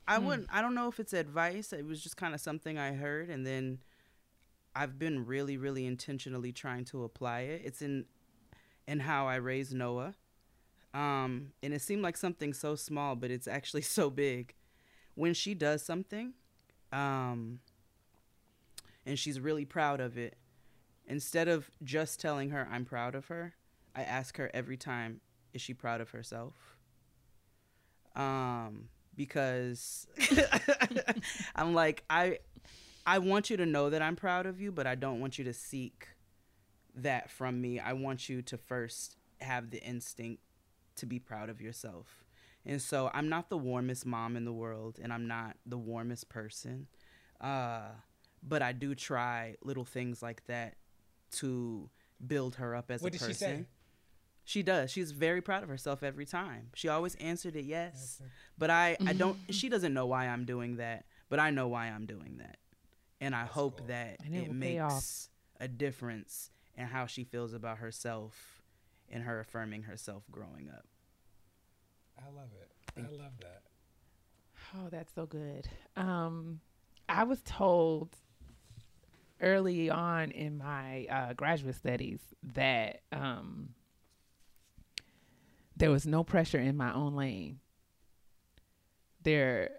[0.09, 1.71] I wouldn't I don't know if it's advice.
[1.71, 3.79] It was just kind of something I heard and then
[4.75, 7.61] I've been really really intentionally trying to apply it.
[7.63, 8.05] It's in
[8.87, 10.15] in how I raised Noah.
[10.93, 14.55] Um and it seemed like something so small but it's actually so big.
[15.15, 16.33] When she does something
[16.91, 17.59] um
[19.05, 20.37] and she's really proud of it,
[21.07, 23.53] instead of just telling her I'm proud of her,
[23.95, 25.21] I ask her every time
[25.53, 26.53] is she proud of herself?
[28.15, 28.89] um
[29.19, 30.07] because
[31.55, 32.39] I'm like I
[33.05, 35.43] I want you to know that I'm proud of you, but I don't want you
[35.43, 36.07] to seek
[36.95, 37.81] that from me.
[37.81, 40.41] I want you to first have the instinct
[40.95, 42.23] to be proud of yourself.
[42.65, 46.29] And so I'm not the warmest mom in the world and I'm not the warmest
[46.29, 46.87] person.
[47.41, 47.89] Uh
[48.41, 50.75] but I do try little things like that
[51.31, 51.89] to
[52.25, 53.67] build her up as What a person.
[54.49, 54.89] She does.
[54.89, 56.69] She's very proud of herself every time.
[56.73, 58.19] She always answered it yes.
[58.57, 61.85] But I, I don't she doesn't know why I'm doing that, but I know why
[61.85, 62.57] I'm doing that.
[63.21, 64.93] And I hope that And it it, will pay off.
[64.93, 65.29] makes
[65.59, 68.63] a difference and how she feels about herself
[69.11, 70.85] and her affirming herself growing up.
[72.17, 72.71] I love it.
[72.97, 73.61] I love that.
[74.75, 75.67] Oh, that's so good.
[75.95, 76.59] Um,
[77.07, 78.09] I was told
[79.41, 82.19] early on in my uh, graduate studies
[82.55, 83.69] that um,
[85.79, 87.59] there was no pressure in my own lane.
[89.23, 89.71] There,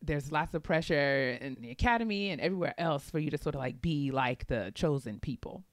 [0.00, 3.60] there's lots of pressure in the academy and everywhere else for you to sort of
[3.60, 5.64] like be like the chosen people.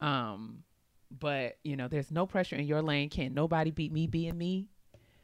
[0.00, 0.64] Um,
[1.10, 3.10] but you know, there's no pressure in your lane.
[3.10, 4.68] Can't nobody beat me being me.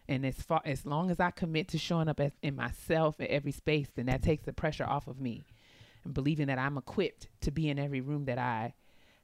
[0.08, 3.26] And as far as long as I commit to showing up as, in myself in
[3.28, 5.42] every space, then that takes the pressure off of me,
[6.04, 8.74] and believing that I'm equipped to be in every room that I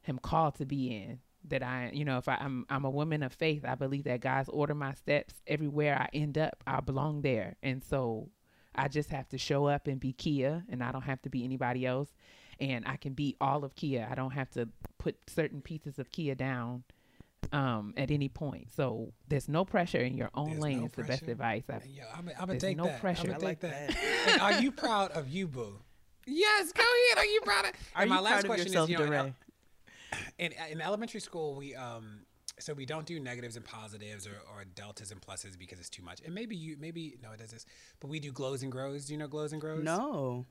[0.09, 1.21] am called to be in.
[1.49, 4.21] That I, you know, if I, I'm I'm a woman of faith, I believe that
[4.21, 6.63] God's order my steps everywhere I end up.
[6.67, 8.29] I belong there, and so
[8.75, 11.45] I just have to show up and be Kia, and I don't have to be
[11.45, 12.09] anybody else.
[12.61, 14.07] And I can be all of Kia.
[14.11, 14.69] I don't have to
[14.99, 16.85] put certain pieces of Kia down
[17.53, 18.71] um, at any point.
[18.75, 20.81] So there's no pressure in your own There's lane.
[20.81, 21.65] no is the best advice.
[21.69, 23.01] I've, Yo, I'm, I'm gonna There's take no that.
[23.01, 23.23] pressure.
[23.29, 23.89] I'm I gonna like take that.
[24.27, 24.41] that.
[24.41, 25.81] Are you proud of you, boo?
[26.27, 27.19] yes, go ahead.
[27.19, 27.71] Are you proud of?
[27.97, 29.33] Are And my you last proud of question is, you know,
[30.39, 32.21] in in, elementary school we um
[32.59, 36.03] so we don't do negatives and positives or, or deltas and pluses because it's too
[36.03, 36.21] much.
[36.25, 37.67] And maybe you maybe no it does this
[38.01, 39.07] but we do glows and grows.
[39.07, 39.83] Do you know glows and grows?
[39.83, 40.47] No.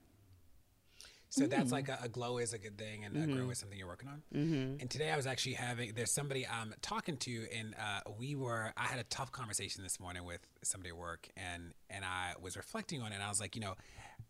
[1.30, 3.78] so that's like a, a glow is a good thing and a grow is something
[3.78, 4.22] you're working on.
[4.36, 4.82] Mm-hmm.
[4.82, 8.74] and today i was actually having there's somebody i'm talking to and uh, we were
[8.76, 12.55] i had a tough conversation this morning with somebody at work and and i was
[12.55, 13.76] reflecting on it and i was like you know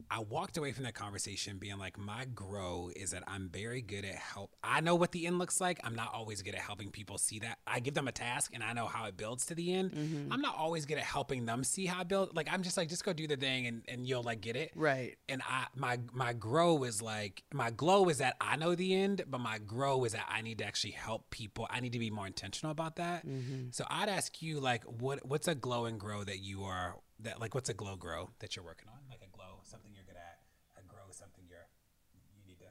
[0.09, 4.05] I walked away from that conversation being like, my grow is that I'm very good
[4.05, 4.55] at help.
[4.63, 5.79] I know what the end looks like.
[5.83, 7.59] I'm not always good at helping people see that.
[7.65, 9.91] I give them a task and I know how it builds to the end.
[9.91, 10.33] Mm-hmm.
[10.33, 12.35] I'm not always good at helping them see how I build.
[12.35, 14.71] Like I'm just like, just go do the thing and, and you'll like get it.
[14.75, 15.17] Right.
[15.29, 19.23] And I my my grow is like my glow is that I know the end,
[19.27, 21.67] but my grow is that I need to actually help people.
[21.69, 23.25] I need to be more intentional about that.
[23.25, 23.67] Mm-hmm.
[23.71, 27.39] So I'd ask you like what what's a glow and grow that you are that
[27.39, 28.99] like what's a glow grow that you're working on?
[29.09, 30.39] Like a glow, something you're good at.
[30.77, 31.67] A grow is something you're
[32.13, 32.65] you need to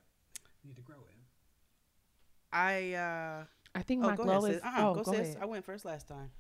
[0.63, 1.21] you need to grow in.
[2.53, 3.45] I uh
[3.75, 4.63] I think oh my go glow ahead, is.
[4.63, 4.65] sis.
[4.65, 5.21] Uh-uh, oh, go, go sis.
[5.21, 5.39] ahead.
[5.41, 6.31] I went first last time.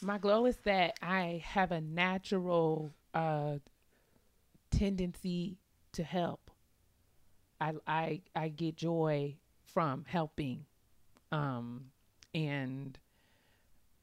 [0.00, 3.58] My glow is that I have a natural uh,
[4.70, 5.58] tendency
[5.92, 6.50] to help.
[7.60, 10.64] I I I get joy from helping,
[11.30, 11.84] um,
[12.34, 12.98] and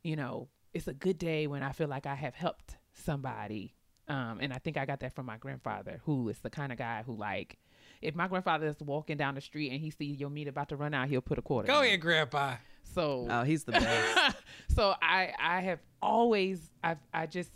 [0.04, 3.76] you know it's a good day when I feel like I have helped somebody.
[4.08, 6.78] Um, and I think I got that from my grandfather, who is the kind of
[6.78, 7.60] guy who like,
[8.02, 10.76] if my grandfather is walking down the street and he see your meat about to
[10.76, 11.68] run out, he'll put a quarter.
[11.68, 12.56] Go in ahead, Grandpa.
[12.84, 14.36] So Oh, he's the best.
[14.76, 17.52] so I I have always I I just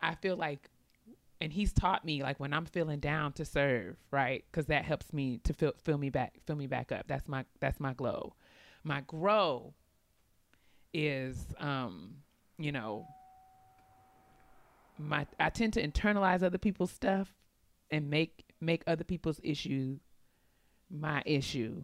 [0.00, 0.68] I feel like
[1.40, 4.44] and he's taught me like when I'm feeling down to serve, right?
[4.52, 7.06] Cuz that helps me to feel feel me back fill me back up.
[7.06, 8.34] That's my that's my glow.
[8.82, 9.74] My grow
[10.92, 12.16] is um
[12.58, 13.06] you know
[14.98, 17.32] my I tend to internalize other people's stuff
[17.90, 19.98] and make make other people's issue
[20.90, 21.82] my issue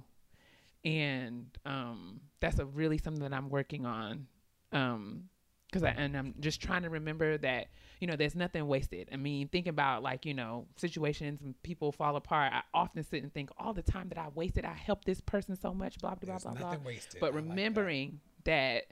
[0.84, 4.26] and um, that's a really something that I'm working on.
[4.72, 5.24] Um,
[5.72, 7.66] cause I, and I'm just trying to remember that,
[8.00, 9.08] you know, there's nothing wasted.
[9.12, 12.52] I mean, think about like, you know, situations and people fall apart.
[12.54, 15.54] I often sit and think all the time that I wasted, I helped this person
[15.54, 16.70] so much, blah, blah, There's blah, blah.
[16.70, 17.20] nothing wasted.
[17.20, 17.50] But I like that.
[17.50, 18.84] remembering that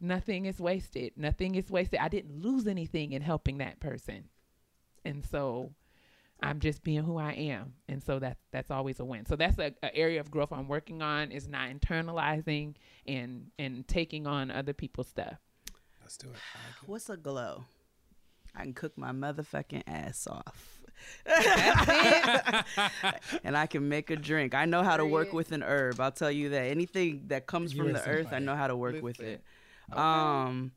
[0.00, 2.00] nothing is wasted, nothing is wasted.
[2.00, 4.28] I didn't lose anything in helping that person.
[5.04, 5.72] And so
[6.42, 9.24] I'm just being who I am, and so that that's always a win.
[9.26, 12.74] So that's a, a area of growth I'm working on is not internalizing
[13.06, 15.38] and and taking on other people's stuff.
[16.02, 16.32] Let's do it.
[16.34, 16.88] Like.
[16.88, 17.64] What's a glow?
[18.54, 20.80] I can cook my motherfucking ass off.
[23.44, 24.54] and I can make a drink.
[24.54, 26.00] I know how to work with an herb.
[26.00, 26.62] I'll tell you that.
[26.62, 29.34] Anything that comes You from the so earth, I know how to work with Listen.
[29.34, 29.44] it.
[29.92, 30.72] Um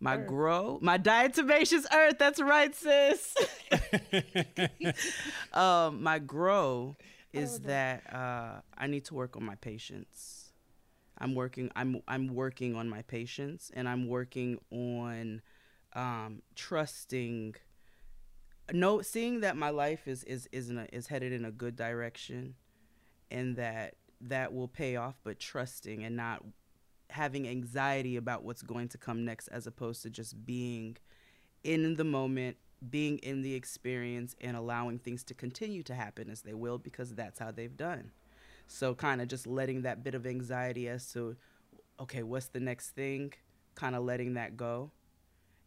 [0.00, 0.26] my Earth.
[0.26, 3.34] grow my diatomaceous earth that's right sis.
[5.52, 6.96] Um my grow
[7.32, 10.52] is that uh i need to work on my patience.
[11.18, 15.42] I'm working i'm i'm working on my patience and i'm working on
[15.94, 17.54] um trusting
[18.72, 21.76] no seeing that my life is is is in a, is headed in a good
[21.76, 22.54] direction
[23.30, 26.42] and that that will pay off but trusting and not
[27.14, 30.96] having anxiety about what's going to come next as opposed to just being
[31.62, 32.56] in the moment
[32.90, 37.14] being in the experience and allowing things to continue to happen as they will because
[37.14, 38.10] that's how they've done.
[38.66, 41.36] So kind of just letting that bit of anxiety as to
[42.00, 43.32] okay what's the next thing?
[43.76, 44.90] Kind of letting that go.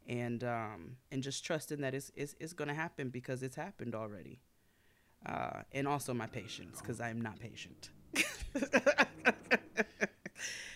[0.08, 3.96] And um and just trusting that it's it's, it's going to happen because it's happened
[3.96, 4.42] already.
[5.26, 7.90] Uh and also my patience because i'm not patient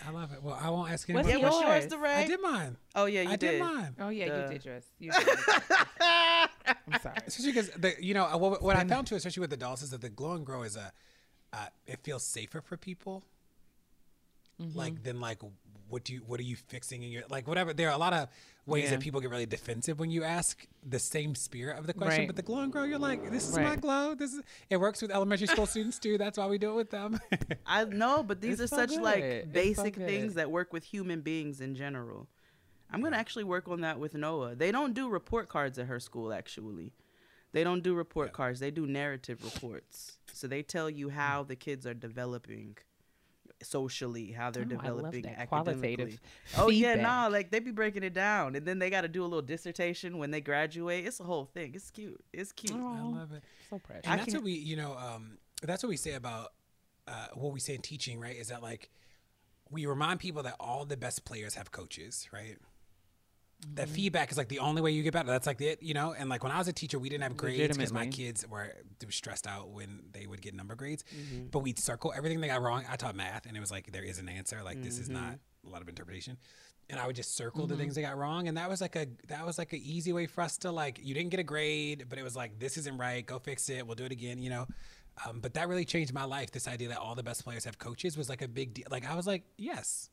[0.05, 0.41] I love it.
[0.41, 1.41] Well, I won't ask What's anyone.
[1.41, 1.93] Yeah, what's yours, yours?
[1.93, 2.13] DeRay?
[2.13, 2.77] I did mine.
[2.95, 3.59] Oh yeah, you I did did.
[3.61, 3.95] mine.
[3.99, 4.35] Oh yeah, Duh.
[4.35, 4.83] you did yours.
[4.99, 5.39] You did yours.
[5.99, 7.17] I'm sorry.
[7.27, 9.91] Especially because the you know what, what I found too, especially with the dolls, is
[9.91, 10.91] that the glow and grow is a
[11.53, 13.23] uh, it feels safer for people.
[14.61, 14.77] Mm-hmm.
[14.77, 15.39] Like than like
[15.91, 17.73] what do you what are you fixing in your like whatever.
[17.73, 18.27] There are a lot of
[18.65, 18.91] ways Yeah.
[18.91, 22.19] that people get really defensive when you ask the same spirit of the question.
[22.19, 22.27] Right.
[22.27, 24.15] But the glow and grow, you're like, this is my glow.
[24.15, 26.17] This is it works with elementary school students too.
[26.17, 27.19] That's why we do it with them.
[27.65, 29.01] I know, but these It's are so such good.
[29.01, 30.07] like It's so basic good.
[30.07, 32.27] things that work with human beings in general.
[32.93, 34.55] I'm gonna actually work on that with Noah.
[34.55, 36.33] They don't do report cards at her school.
[36.33, 36.93] Actually,
[37.53, 38.59] they don't do report cards.
[38.59, 40.17] They do narrative reports.
[40.33, 41.47] So they tell you how hmm.
[41.49, 42.77] the kids are developing
[43.65, 45.47] socially, how they're Oh, developing academically.
[45.95, 46.21] Qualitative
[46.57, 47.01] Oh yeah, feedback.
[47.01, 49.41] nah, like they be breaking it down, and then they got to do a little
[49.41, 51.05] dissertation when they graduate.
[51.05, 51.73] It's a whole thing.
[51.75, 52.23] It's cute.
[52.33, 52.75] It's cute.
[52.79, 53.43] I love it.
[53.69, 54.05] so precious.
[54.05, 56.53] And I that's can- what we, you know, um, that's what we say about
[57.07, 58.35] uh, what we say in teaching, right?
[58.35, 58.89] Is that like
[59.69, 62.57] we remind people that all the best players have coaches, right?
[63.75, 63.95] That Mm-hmm.
[63.95, 65.27] feedback is like the only way you get better.
[65.29, 66.13] That's like it, you know.
[66.17, 68.73] And like when I was a teacher, we didn't have grades because my kids were
[69.09, 71.03] stressed out when they would get number grades.
[71.15, 71.45] Mm-hmm.
[71.51, 72.83] But we'd circle everything they got wrong.
[72.89, 74.61] I taught math, and it was like there is an answer.
[74.63, 75.23] Like this is Mm-hmm.
[75.23, 76.37] not a lot of interpretation.
[76.89, 79.05] And I would just circle the things they got wrong, and that was like a
[79.27, 82.05] that was like an easy way for us to like you didn't get a grade,
[82.09, 83.25] but it was like this isn't right.
[83.25, 83.85] Go fix it.
[83.87, 84.39] We'll do it again.
[84.41, 84.67] You know.
[85.25, 86.51] Um, but that really changed my life.
[86.51, 88.87] This idea that all the best players have coaches was like a big deal.
[88.89, 90.09] Like I was like, yes,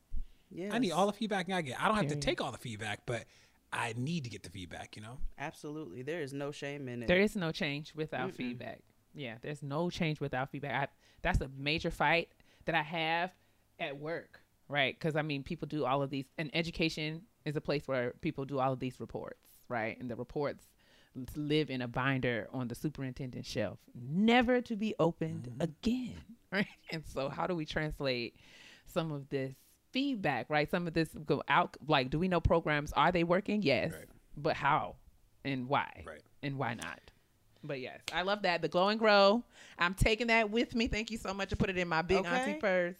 [0.51, 1.81] Yeah, I need all the feedback I get.
[1.81, 3.25] I don't have to take all the feedback, but
[3.71, 4.95] I need to get the feedback.
[4.95, 5.17] You know.
[5.37, 7.07] Absolutely, there is no shame in it.
[7.07, 8.79] There is no change without feedback.
[9.13, 10.89] Yeah, there's no change without feedback.
[10.89, 12.29] I, that's a major fight
[12.65, 13.31] that I have
[13.79, 14.97] at work, right?
[14.97, 18.45] Because I mean, people do all of these, and education is a place where people
[18.45, 19.99] do all of these reports, right?
[19.99, 20.67] And the reports
[21.35, 25.61] live in a binder on the superintendent's shelf, never to be opened mm-hmm.
[25.61, 26.21] again,
[26.51, 26.67] right?
[26.91, 28.35] And so, how do we translate
[28.85, 29.55] some of this
[29.91, 30.69] feedback, right?
[30.69, 32.91] Some of this go out, like, do we know programs?
[32.93, 33.61] Are they working?
[33.61, 34.05] Yes, Right.
[34.37, 34.95] but how
[35.43, 36.03] and why?
[36.05, 36.21] Right.
[36.43, 36.99] and why not?
[37.63, 38.61] But yes, I love that.
[38.61, 39.43] The glow and grow.
[39.77, 40.87] I'm taking that with me.
[40.87, 41.51] Thank you so much.
[41.51, 42.59] I put it in my big auntie Okay.
[42.59, 42.95] purse.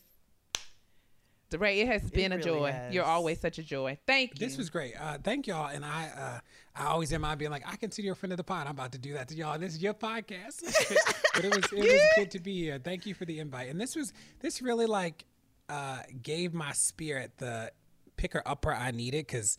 [1.50, 2.90] DeRay, it has been a really joy.
[2.92, 3.98] You're always such a joy.
[4.06, 4.46] Thank you.
[4.46, 4.94] This was great.
[5.00, 5.66] Uh, thank y'all.
[5.68, 6.40] And I, uh,
[6.76, 7.26] I always am.
[7.26, 8.68] I being like, I consider you a friend of the pod.
[8.68, 9.58] I'm about to do that to y'all.
[9.58, 10.62] This is your podcast.
[11.34, 12.80] but it was, it was good to be here.
[12.84, 13.70] Thank you for the invite.
[13.70, 15.26] And this was, this really like,
[15.70, 17.72] uh, gave my spirit the
[18.18, 19.58] picker upper I needed because,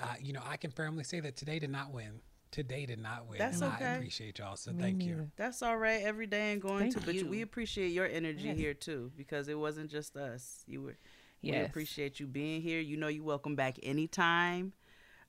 [0.00, 2.20] uh, you know, I can firmly say that today did not win.
[2.50, 3.38] Today did not win.
[3.38, 3.94] That's and I okay.
[3.96, 4.56] appreciate y'all.
[4.56, 5.30] So Me thank you.
[5.36, 6.02] That's all right.
[6.02, 7.26] Every day and going Thank to, but you.
[7.26, 8.56] we appreciate your energy Yes.
[8.56, 10.62] here too because it wasn't just us.
[10.66, 10.96] You were.
[11.42, 12.80] We appreciate you being here.
[12.80, 14.72] You know, you welcome back anytime.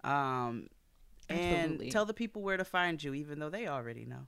[0.03, 0.67] Um,
[1.29, 1.85] Absolutely.
[1.85, 4.25] and tell the people where to find you, even though they already know.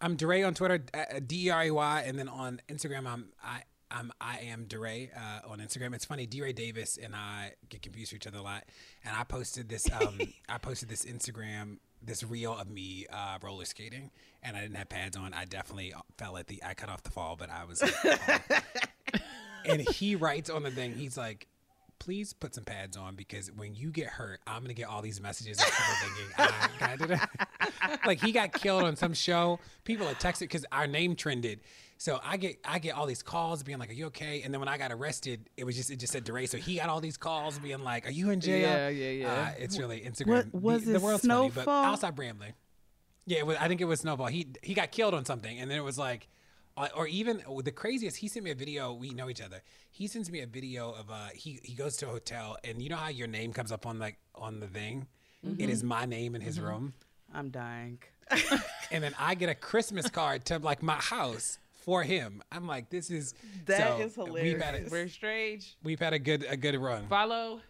[0.00, 3.28] I'm DeRay on Twitter, uh, D E R A Y, and then on Instagram, I'm
[3.42, 3.62] I.
[3.94, 5.94] I'm I am DeRay uh, on Instagram.
[5.94, 8.64] It's funny, DeRay Davis and I get confused for each other a lot.
[9.04, 10.18] And I posted this um,
[10.48, 14.10] I posted this Instagram this reel of me uh, roller skating,
[14.42, 15.32] and I didn't have pads on.
[15.32, 17.82] I definitely fell at the I cut off the fall, but I was.
[19.64, 21.46] and he writes on the thing, he's like,
[21.98, 25.20] please put some pads on because when you get hurt, I'm gonna get all these
[25.20, 27.10] messages of people thinking I got
[27.90, 28.00] it.
[28.06, 29.58] like he got killed on some show.
[29.84, 31.60] People are texting because our name trended.
[32.04, 34.60] So I get I get all these calls being like, "Are you okay?" And then
[34.60, 36.44] when I got arrested, it was just it just said DeRay.
[36.44, 39.32] So he got all these calls being like, "Are you in jail?" Yeah, yeah, yeah.
[39.32, 40.52] Uh, it's really Instagram.
[40.52, 41.84] What- was the, it the world's funny, but Snowfall?
[41.84, 41.92] I'll.
[43.24, 44.26] Yeah, it was, I think it was Snowball.
[44.26, 46.28] He he got killed on something, and then it was like,
[46.76, 48.18] uh, or even the craziest.
[48.18, 48.92] He sent me a video.
[48.92, 49.62] We know each other.
[49.90, 52.90] He sends me a video of uh he he goes to a hotel, and you
[52.90, 55.06] know how your name comes up on like on the thing.
[55.58, 56.92] It is my name in his room,
[57.32, 58.00] I'm dying.
[58.90, 62.42] and then I get a Christmas card to like my house for him.
[62.50, 63.34] I'm like, this is
[63.66, 65.76] That so is We've had a, We're strange.
[65.82, 67.06] we've had a good a good run.
[67.08, 67.60] Follow.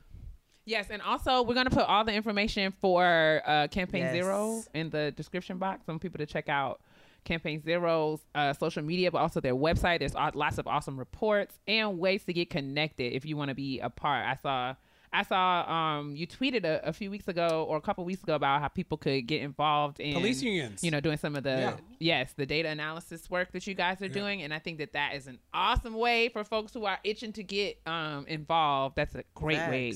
[0.67, 4.13] Yes, and also we're gonna put all the information for uh, Campaign Yes.
[4.13, 5.85] Zero in the description box.
[5.85, 6.81] Some people to check out
[7.25, 9.99] Campaign Zero's uh, social media, but also their website.
[9.99, 13.81] There's lots of awesome reports and ways to get connected if you want to be
[13.81, 14.27] a part.
[14.27, 14.75] I saw.
[15.15, 18.35] I saw um, you tweeted a, a few weeks ago or a couple weeks ago
[18.35, 20.83] about how people could get involved in Police unions.
[20.83, 21.77] You know, doing some of the Yeah.
[22.01, 25.15] yes, the data analysis work that you guys are doing, and I think that that
[25.15, 28.97] is an awesome way for folks who are itching to get um, involved.
[28.97, 29.95] That's a great way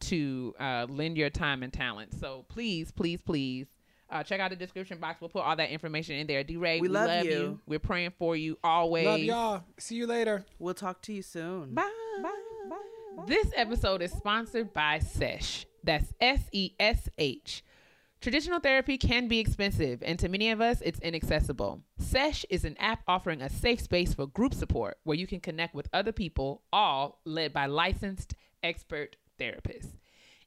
[0.00, 2.14] to uh, lend your time and talent.
[2.18, 3.66] So please, please, please.
[4.10, 5.20] Uh, check out the description box.
[5.20, 6.44] We'll put all that information in there.
[6.44, 7.30] DeRay, We we, love love, you.
[7.30, 7.60] you.
[7.66, 9.06] We're praying for you always.
[9.06, 9.64] Love y'all.
[9.78, 10.44] See you later.
[10.58, 11.74] We'll talk to you soon.
[11.74, 11.90] Bye.
[12.22, 12.30] Bye.
[12.68, 13.03] Bye.
[13.26, 15.64] This episode is sponsored by Sesh.
[15.82, 17.64] That's S E S H.
[18.20, 21.80] Traditional therapy can be expensive, and to many of us, it's inaccessible.
[21.98, 25.74] Sesh is an app offering a safe space for group support where you can connect
[25.74, 29.96] with other people, all led by licensed expert therapists.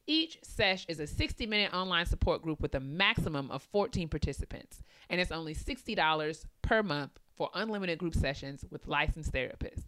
[0.05, 4.83] Each sesh is a 60 minute online support group with a maximum of 14 participants,
[5.09, 9.85] and it's only $60 per month for unlimited group sessions with licensed therapists.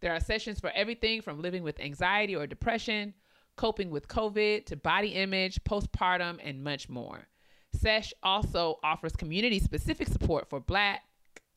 [0.00, 3.14] There are sessions for everything from living with anxiety or depression,
[3.56, 7.26] coping with COVID to body image, postpartum, and much more.
[7.72, 11.02] SESH also offers community specific support for Black,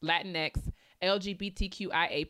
[0.04, 0.72] Latinx,
[1.02, 2.28] LGBTQIA,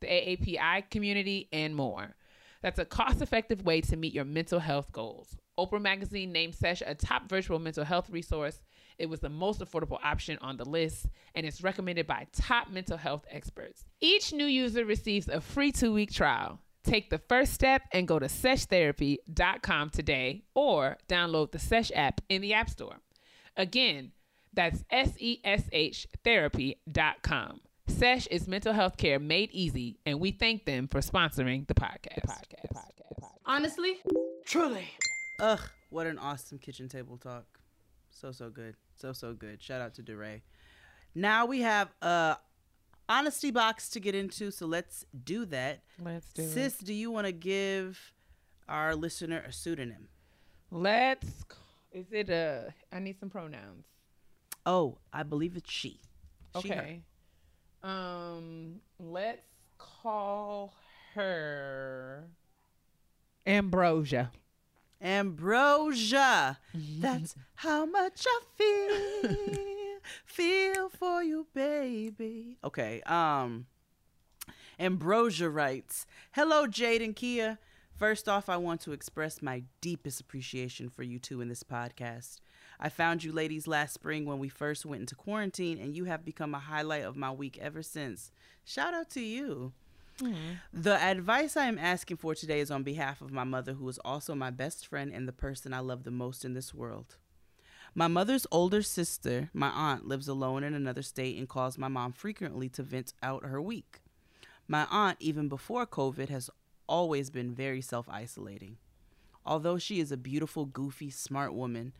[0.00, 2.14] the AAPI community, and more.
[2.62, 5.36] That's a cost effective way to meet your mental health goals.
[5.58, 8.62] Oprah Magazine named SESH a top virtual mental health resource.
[8.98, 12.96] It was the most affordable option on the list, and it's recommended by top mental
[12.96, 13.84] health experts.
[14.00, 16.60] Each new user receives a free two week trial.
[16.84, 22.42] Take the first step and go to seshtherapy.com today or download the Sesh app in
[22.42, 22.96] the App Store.
[23.56, 24.12] Again,
[24.52, 27.60] that's S E S H therapy.com.
[27.88, 32.22] Sesh is mental health care made easy, and we thank them for sponsoring the podcast.
[32.22, 32.62] The podcast.
[32.68, 33.28] The podcast.
[33.44, 34.00] Honestly,
[34.44, 34.88] Truly.
[35.40, 35.60] Ugh,
[35.90, 37.44] what an awesome kitchen table talk.
[38.12, 38.76] So, so good.
[38.96, 39.60] So, so good.
[39.62, 40.42] Shout out to DeRay.
[41.14, 42.36] Now we have a
[43.08, 45.82] honesty box to get into, so let's do that.
[46.02, 46.50] Let's do it.
[46.50, 48.12] Sis, do you want to give
[48.68, 50.08] our listener a pseudonym?
[50.70, 51.26] Let's.
[51.90, 52.72] Is it a?
[52.92, 53.84] I need some pronouns.
[54.64, 56.00] Oh, I believe it's she.
[56.60, 56.74] She, her.
[56.74, 57.02] Okay.
[57.82, 59.42] Um, let's
[59.78, 60.72] call
[61.14, 62.24] her
[63.46, 64.30] Ambrosia.
[65.02, 66.58] Ambrosia.
[66.74, 69.36] That's how much I feel.
[70.24, 72.58] feel for you, baby.
[72.64, 73.02] Okay.
[73.02, 73.66] Um
[74.78, 77.58] Ambrosia writes, "Hello Jade and Kia.
[77.96, 82.40] First off, I want to express my deepest appreciation for you two in this podcast.
[82.80, 86.24] I found you ladies last spring when we first went into quarantine and you have
[86.24, 88.32] become a highlight of my week ever since.
[88.64, 89.72] Shout out to you."
[90.72, 93.98] The advice I am asking for today is on behalf of my mother, who is
[94.04, 97.16] also my best friend and the person I love the most in this world.
[97.94, 102.12] My mother's older sister, my aunt, lives alone in another state and calls my mom
[102.12, 104.00] frequently to vent out her week.
[104.66, 106.48] My aunt, even before COVID, has
[106.88, 108.78] always been very self isolating.
[109.44, 111.92] Although she is a beautiful, goofy, smart woman,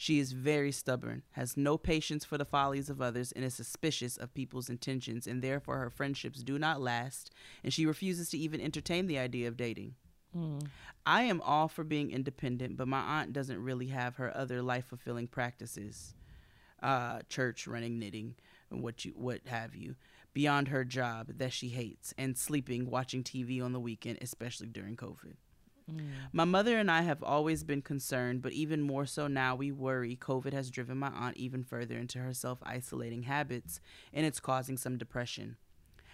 [0.00, 4.16] she is very stubborn, has no patience for the follies of others, and is suspicious
[4.16, 7.30] of people's intentions, and therefore her friendships do not last,
[7.62, 9.96] and she refuses to even entertain the idea of dating.
[11.04, 14.86] I am all for being independent, but my aunt doesn't really have her other life
[14.86, 16.14] fulfilling practices,
[16.82, 18.36] uh, church, running, knitting,
[18.70, 19.96] and what you what have you,
[20.32, 24.96] beyond her job that she hates, and sleeping, watching TV on the weekend, especially during
[24.96, 25.34] COVID.
[25.92, 26.10] Mm.
[26.32, 30.16] My mother and I have always been concerned, but even more so now, we worry
[30.16, 33.80] COVID has driven my aunt even further into her self isolating habits
[34.12, 35.56] and it's causing some depression.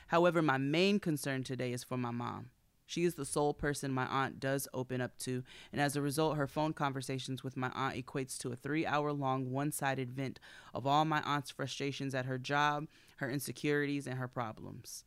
[0.08, 2.50] However, my main concern today is for my mom.
[2.86, 5.42] She is the sole person my aunt does open up to,
[5.72, 9.12] and as a result, her phone conversations with my aunt equates to a three hour
[9.12, 10.38] long one sided vent
[10.72, 12.86] of all my aunt's frustrations at her job,
[13.16, 15.04] her insecurities, and her problems.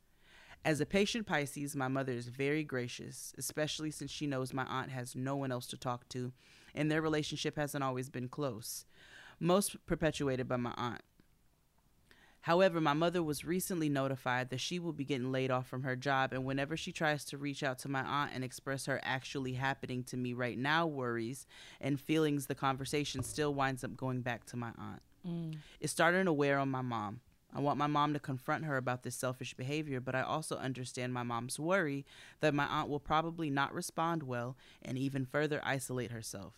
[0.65, 4.91] As a patient Pisces, my mother is very gracious, especially since she knows my aunt
[4.91, 6.33] has no one else to talk to,
[6.75, 8.85] and their relationship hasn't always been close,
[9.39, 11.01] most perpetuated by my aunt.
[12.41, 15.95] However, my mother was recently notified that she will be getting laid off from her
[15.95, 19.53] job, and whenever she tries to reach out to my aunt and express her actually
[19.53, 21.45] happening to me right now worries
[21.81, 25.01] and feelings, the conversation still winds up going back to my aunt.
[25.27, 25.57] Mm.
[25.79, 27.19] It's starting to wear on my mom.
[27.53, 31.13] I want my mom to confront her about this selfish behavior, but I also understand
[31.13, 32.05] my mom's worry
[32.41, 36.53] that my aunt will probably not respond well and even further isolate herself.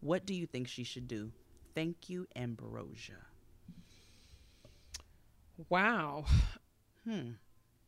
[0.00, 1.32] What do you think she should do?
[1.74, 3.26] Thank you, Ambrosia.
[5.68, 6.24] Wow.
[7.06, 7.32] Hmm.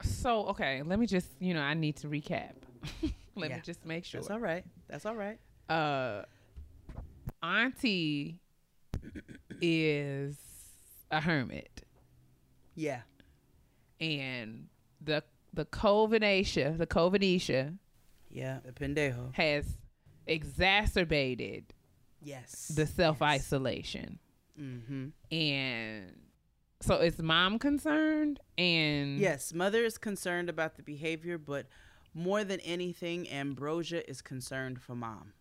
[0.02, 2.52] So okay, let me just you know I need to recap.
[3.36, 3.56] let Yeah.
[3.56, 4.20] me just make sure.
[4.20, 4.64] That's all right.
[4.88, 5.38] That's all right.
[5.68, 6.22] uh
[7.42, 8.40] auntie
[9.60, 10.36] is
[11.10, 11.83] a hermit
[12.74, 13.02] Yeah.
[14.00, 14.68] and
[15.00, 15.22] the
[15.52, 17.76] the covidisha the covidisha
[18.30, 18.58] Yeah.
[18.64, 19.32] the pendejo.
[19.34, 19.78] has
[20.26, 21.72] exacerbated
[22.22, 22.68] Yes.
[22.74, 24.18] the self-isolation
[24.60, 25.08] Mm-hmm.
[25.32, 26.16] and
[26.80, 31.66] so is mom concerned and Yes, mother is concerned about the behavior, but
[32.12, 35.32] more than anything, Ambrosia is concerned for mom.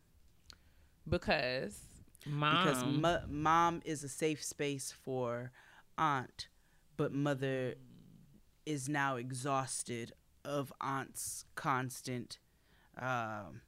[1.08, 1.80] because
[2.26, 5.52] mom because mo- mom is a safe space for
[5.98, 6.48] aunt,
[6.98, 7.76] but mother
[8.66, 10.14] is now exhausted
[10.46, 12.38] of aunt's constant,
[13.00, 13.62] um,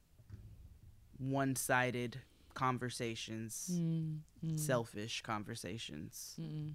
[1.18, 2.20] one-sided
[2.54, 6.72] conversations, Mm, mm, selfish conversations, mm.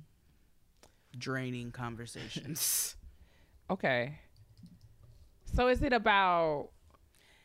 [1.18, 2.96] draining conversations.
[3.70, 4.20] Okay.
[5.56, 6.72] So is it about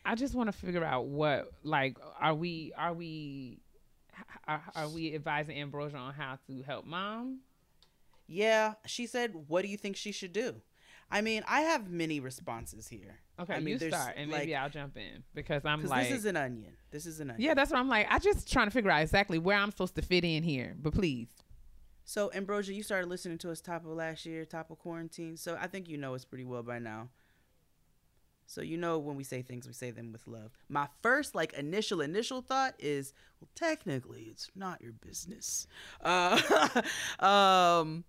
[0.05, 3.59] I just want to figure out what like are we are we
[4.45, 7.39] are, are we advising Ambrosia on how to help mom?
[8.27, 10.61] Yeah, she said, "What do you think she should do?"
[11.09, 13.19] I mean, I have many responses here.
[13.39, 16.19] Okay, I mean, you start and maybe like- I'll jump in because I'm like this
[16.19, 16.73] is an onion.
[16.91, 17.47] This is an onion.
[17.47, 18.07] Yeah, that's what I'm like.
[18.09, 20.75] I just trying to figure out exactly where I'm supposed to fit in here.
[20.77, 21.29] But please.
[22.03, 25.35] So, Ambrosia, you started listening to us top of last year, top of quarantine.
[25.35, 27.09] So, I think you know us pretty well by now.
[28.45, 30.51] So, you know when we say things, we say them with love.
[30.69, 35.67] My first, like, initial, initial thought is, well, technically, it's not your business.
[35.99, 36.39] Uh,
[37.19, 38.05] um,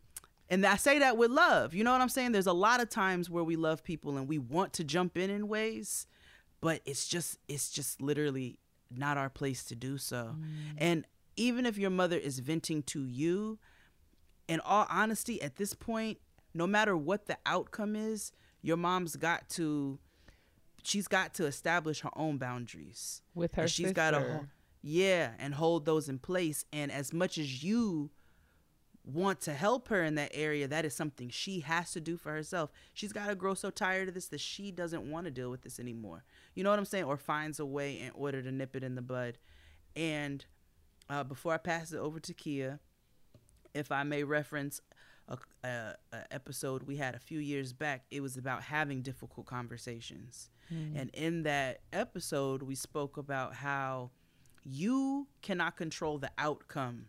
[0.51, 1.75] and I say that with love.
[1.75, 2.33] You know what I'm saying?
[2.33, 5.31] There's a lot of times where we love people and we want to jump in
[5.31, 6.07] in ways,
[6.61, 8.59] but it's just, it's just literally
[8.91, 10.35] not our place to do so.
[10.37, 10.75] Mm.
[10.79, 11.05] And
[11.37, 13.59] even if your mother is venting to you,
[14.49, 16.19] in all honesty, at this point,
[16.55, 19.99] no matter what the outcome is, your mom's got to
[20.83, 23.23] she's got to establish her own boundaries.
[23.35, 24.49] With her And she's got to
[24.83, 28.11] yeah, and hold those in place and as much as you
[29.13, 32.33] want to help her in that area, that is something she has to do for
[32.33, 32.71] herself.
[32.93, 35.63] She's got to grow so tired of this that she doesn't want to deal with
[35.63, 36.25] this anymore.
[36.55, 37.05] You know what I'm saying?
[37.05, 39.39] Or finds a way in order to nip it in the bud.
[39.97, 40.45] And
[41.09, 42.81] uh, before I pass it over to Kia,
[43.75, 44.81] if I may reference
[45.29, 49.47] a, a, a episode we had a few years back, it was about having difficult
[49.47, 50.51] conversations.
[50.99, 54.11] And in that episode, we spoke about how
[54.65, 57.07] you cannot control the outcome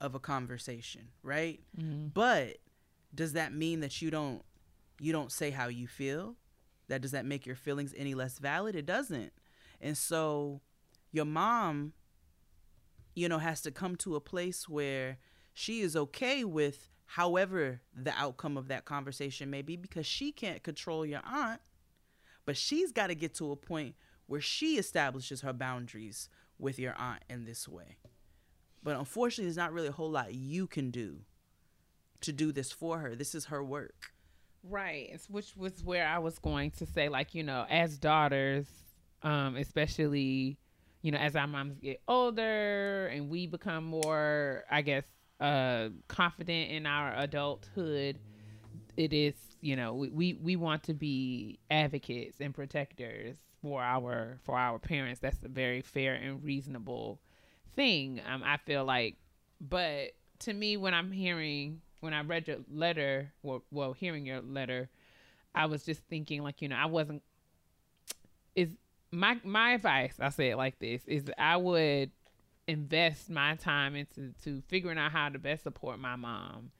[0.00, 1.60] of a conversation, right?
[1.78, 2.08] Mm-hmm.
[2.14, 2.58] But
[3.14, 4.42] does that mean that you don't
[5.00, 6.36] you don't say how you feel?
[6.88, 8.74] That does that make your feelings any less valid?
[8.74, 9.32] It doesn't.
[9.80, 10.60] And so
[11.12, 11.92] your mom
[13.14, 15.18] you know has to come to a place where
[15.52, 20.62] she is okay with however the outcome of that conversation may be because she can't
[20.62, 21.60] control your aunt
[22.44, 23.94] but she's got to get to a point
[24.26, 27.96] where she establishes her boundaries with your aunt in this way
[28.82, 31.20] but unfortunately there's not really a whole lot you can do
[32.20, 34.12] to do this for her this is her work
[34.62, 35.18] Right.
[35.28, 38.66] Which was where I was going to say, like, you know, as daughters,
[39.22, 40.58] um, especially,
[41.02, 45.04] you know, as our moms get older and we become more, I guess,
[45.40, 48.18] uh, confident in our adulthood,
[48.96, 54.40] it is, you know, we, we, we want to be advocates and protectors for our
[54.44, 55.20] for our parents.
[55.20, 57.20] That's a very fair and reasonable
[57.78, 58.20] thing.
[58.28, 59.14] Um, I feel like,
[59.60, 60.10] but
[60.40, 64.88] to me, when I'm hearing when I read your letter, well, well, hearing your letter,
[65.54, 67.22] I was just thinking like, you know, I wasn't.
[68.54, 68.76] Is
[69.12, 70.14] my my advice?
[70.20, 72.10] I say it like this: is I would
[72.66, 76.72] invest my time into to figuring out how to best support my mom.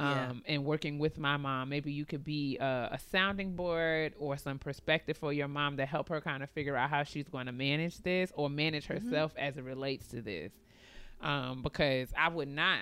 [0.00, 0.54] Um, Yeah.
[0.54, 4.58] and working with my mom, maybe you could be a, a sounding board or some
[4.58, 7.52] perspective for your mom to help her kind of figure out how she's going to
[7.52, 10.52] manage this or manage herself as it relates to this.
[11.20, 12.80] Um, because I would not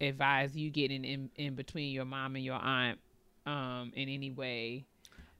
[0.00, 2.98] advise you getting in, in between your mom and your aunt
[3.46, 4.86] um, in any way.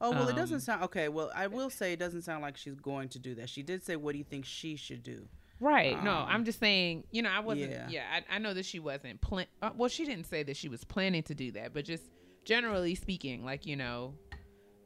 [0.00, 2.56] oh well it Um, doesn't sound okay well i will say it doesn't sound like
[2.56, 5.26] she's going to do that she did say what do you think she should do
[5.60, 6.02] Right.
[6.04, 7.88] no, Um, I'm just saying, you know, I wasn't, yeah.
[7.88, 9.46] yeah, I, I know that she wasn't plan.
[9.60, 12.04] Uh, well, she didn't say that she was planning to do that, but just
[12.44, 14.14] generally speaking, like, you know,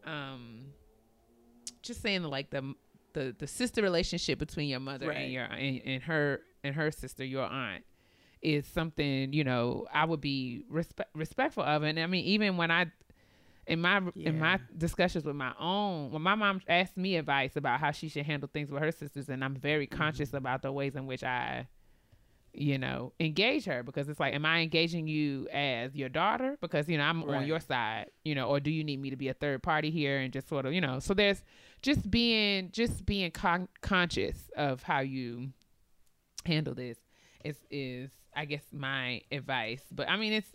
[0.04, 0.66] um,
[1.82, 2.74] just saying like the,
[3.12, 5.18] the, the sister relationship between your mother Right.
[5.18, 7.84] and your, and, and her, and her sister, your aunt,
[8.40, 11.82] is something, you know, I would be respe- respectful of.
[11.84, 12.86] And I mean, even when I,
[13.66, 17.78] in my in my discussions with my own when my mom asked me advice about
[17.80, 19.98] how she should handle things with her sisters and i'm very Mm-hmm.
[19.98, 21.66] conscious about the ways in which i
[22.54, 26.58] you know engage her because it's like am i engaging you as your daughter?
[26.60, 29.16] Because you know i'm on your side you know or do you need me to
[29.16, 31.42] be a third party here and just sort of you know so there's
[31.80, 35.48] just being just being con- conscious of how you
[36.44, 36.98] handle this
[37.44, 39.82] is is i guess my advice.
[39.90, 40.54] But i mean it's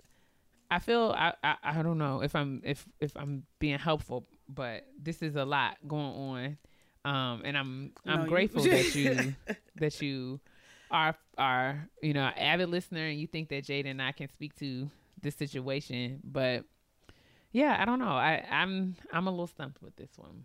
[0.69, 4.85] I feel I, I I don't know if I'm if if I'm being helpful, but
[5.01, 6.57] this is a lot going on,
[7.05, 9.35] um, and I'm I'm No, you- grateful that you
[9.75, 10.39] that you
[10.91, 14.29] are are you know an avid listener and you think that Jade and I can
[14.29, 14.89] speak to
[15.21, 16.63] this situation, but
[17.51, 18.05] yeah, I don't know.
[18.11, 20.43] I I'm I'm a little stumped with this one.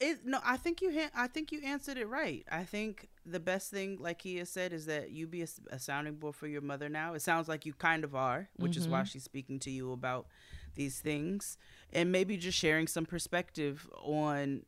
[0.00, 2.44] It no, I think you ha- I think you answered it right.
[2.50, 6.14] I think the best thing, like he has said, is that you be a sounding
[6.14, 7.14] board for your mother now.
[7.14, 9.06] It sounds like you kind of are, which is why mm-hmm.
[9.06, 10.26] she's speaking to you about
[10.74, 11.56] these things,
[11.92, 14.62] and maybe just sharing some perspective on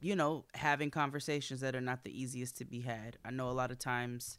[0.00, 3.16] you know, having conversations that are not the easiest to be had.
[3.24, 4.38] I know a lot of times,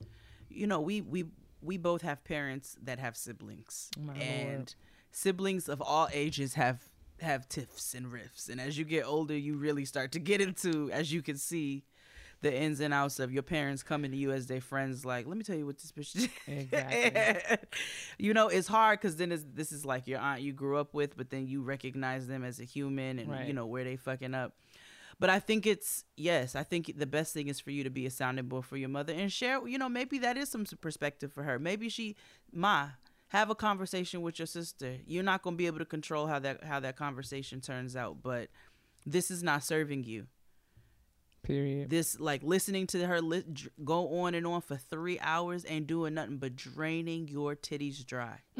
[0.49, 1.25] you know, we we
[1.61, 4.75] we both have parents that have siblings, My and Lord.
[5.11, 6.81] siblings of all ages have
[7.23, 8.49] have tiffs and riffs.
[8.49, 11.83] And as you get older, you really start to get into, as you can see,
[12.41, 15.05] the ins and outs of your parents coming to you as their friends.
[15.05, 16.29] Like, let me tell you what this bitch did.
[16.47, 17.57] Exactly.
[18.17, 20.93] you know, it's hard because then it's, this is like your aunt you grew up
[20.93, 23.47] with, but then you recognize them as a human and Right.
[23.47, 24.53] you know where they fucking up.
[25.19, 26.53] But I think it's yes.
[26.55, 28.89] I think the best thing is for you to be a sounding board for your
[28.89, 29.65] mother and share.
[29.65, 31.59] You know, maybe that is some perspective for her.
[31.59, 32.17] Maybe she,
[32.51, 32.89] ma,
[33.34, 34.97] have a conversation with your sister.
[35.07, 38.49] You're not gonna be able to control how that how that conversation turns out, but
[39.05, 40.27] this is not serving you.
[41.41, 41.89] Period.
[41.89, 43.43] This like listening to her li-
[43.84, 48.39] go on and on for three hours and doing nothing but draining your titties dry.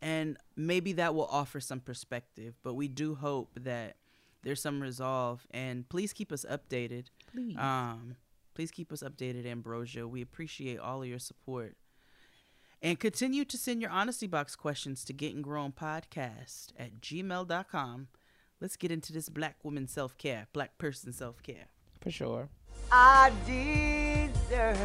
[0.00, 2.54] and maybe that will offer some perspective.
[2.62, 3.96] But we do hope that
[4.42, 5.46] there's some resolve.
[5.50, 7.06] And please keep us updated.
[7.30, 7.58] Please.
[7.58, 8.16] Um,
[8.54, 10.08] please keep us updated, Ambrosia.
[10.08, 11.76] We appreciate all of your support.
[12.84, 18.08] And continue to send your honesty box questions to Getting Grown Podcast at gmail.com.
[18.60, 21.68] Let's get into this black woman self care, black person self care.
[22.02, 22.50] For sure.
[22.92, 24.78] I deserve.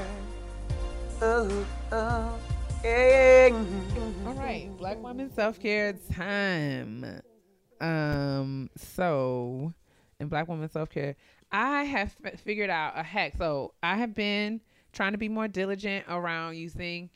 [1.21, 2.39] Oh, oh,
[2.85, 3.65] yeah.
[4.25, 7.21] All right, Black woman self care time.
[7.81, 9.73] Um, so
[10.21, 11.17] in Black woman self care,
[11.51, 13.33] I have f- figured out a hack.
[13.37, 14.61] So I have been
[14.93, 17.09] trying to be more diligent around using,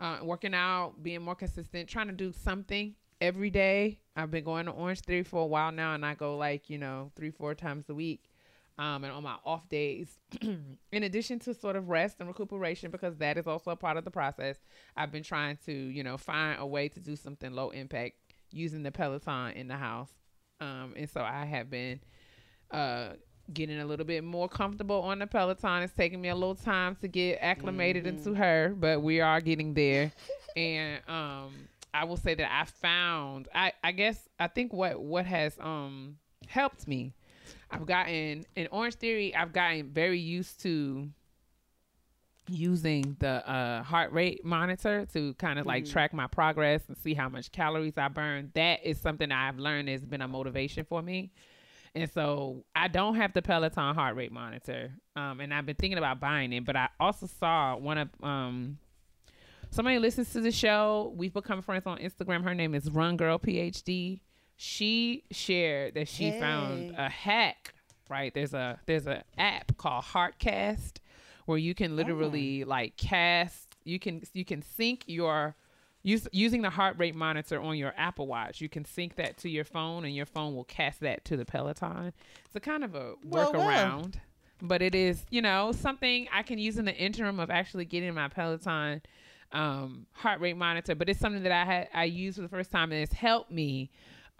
[0.00, 3.98] uh, working out, being more consistent, trying to do something every day.
[4.16, 6.78] I've been going to Orange Theory for a while now, and I go like you
[6.78, 8.30] know three, four times a week.
[8.78, 13.16] Um, and on my off days, in addition to sort of rest and recuperation, because
[13.16, 14.56] that is also a part of the process,
[14.96, 18.14] I've been trying to, you know, find a way to do something low impact
[18.52, 20.12] using the Peloton in the house.
[20.60, 21.98] Um, and so I have been
[22.70, 23.14] uh,
[23.52, 25.82] getting a little bit more comfortable on the Peloton.
[25.82, 29.74] It's taking me a little time to get acclimated into her, but we are getting
[29.74, 30.12] there.
[30.56, 31.52] and um,
[31.94, 36.16] I will say that I found, I, I guess, I think what what has um
[36.46, 37.12] helped me.
[37.70, 39.34] I've gotten in Orange Theory.
[39.34, 41.08] I've gotten very used to
[42.50, 47.14] using the uh, heart rate monitor to kind of like track my progress and see
[47.14, 48.50] how much calories I burn.
[48.54, 51.30] That is something I've learned has been a motivation for me.
[51.94, 54.92] And so I don't have the Peloton heart rate monitor.
[55.16, 58.78] Um, and I've been thinking about buying it, but I also saw one of um
[59.70, 61.12] somebody listens to the show.
[61.16, 62.44] We've become friends on Instagram.
[62.44, 64.20] Her name is Run Girl PhD.
[64.56, 67.74] She shared that she found a hack.
[68.10, 70.94] Right there's a there's an app called Heartcast
[71.44, 73.76] where you can literally like cast.
[73.84, 75.56] You can you can sync your
[76.02, 78.60] use, using the heart rate monitor on your Apple Watch.
[78.60, 81.44] You can sync that to your phone, and your phone will cast that to the
[81.44, 82.12] Peloton.
[82.46, 83.62] It's a kind of a Well, well.
[83.68, 84.14] workaround
[84.60, 88.12] but it is you know something i can use in the interim of actually getting
[88.12, 89.00] my peloton
[89.52, 92.72] um, heart rate monitor but it's something that i had i used for the first
[92.72, 93.88] time and it's helped me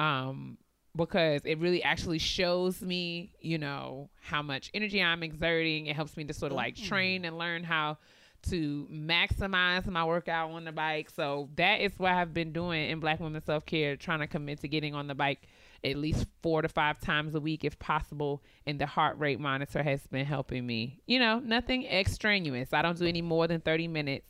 [0.00, 0.58] um,
[0.96, 6.16] because it really actually shows me you know how much energy i'm exerting it helps
[6.16, 7.96] me to sort of like train and learn how
[8.42, 11.10] to maximize my workout on the bike.
[11.10, 14.68] So that is what i've been doing in black women self-care trying to commit to
[14.68, 15.48] getting on the bike
[15.84, 18.42] at least four to five times a week if possible.
[18.66, 21.00] And the heart rate monitor has been helping me.
[21.06, 22.72] You know nothing extraneous.
[22.72, 24.26] I don't do any more than 30 minutes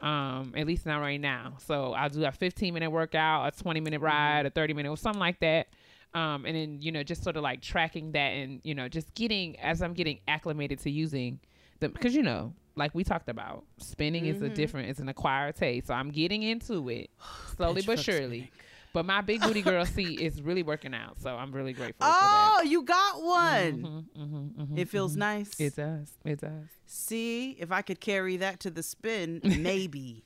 [0.00, 1.54] um at least not right now.
[1.58, 4.96] So i'll do a 15 minute workout a 20 minute ride a 30 minute or
[4.96, 5.68] something like that.
[6.14, 9.12] Um and then you know just sort of like tracking that and you know just
[9.14, 11.40] getting as i'm getting acclimated to using
[11.80, 15.88] because you know like we talked about spinning is a different it's an acquired taste
[15.88, 17.10] so i'm getting into it
[17.56, 18.48] slowly but surely spinning.
[18.92, 22.12] but my big booty girl seat is really working out, so I'm really grateful for
[22.12, 23.82] Oh, you got one.
[23.82, 25.18] Mhm, mhm, mhm, It feels mhm.
[25.18, 25.60] nice.
[25.60, 26.10] It does.
[26.24, 26.68] It does.
[26.86, 30.24] See, if I could carry that to the spin, maybe.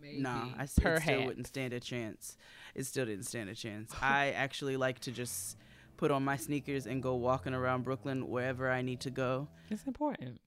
[0.00, 0.20] Maybe.
[0.22, 1.24] No, I still Perhaps.
[1.24, 2.36] wouldn't stand a chance.
[2.74, 3.92] It still didn't stand a chance.
[4.02, 5.56] I actually like to just
[5.96, 9.48] put on my sneakers and go walking around Brooklyn wherever I need to go.
[9.70, 10.40] It's important.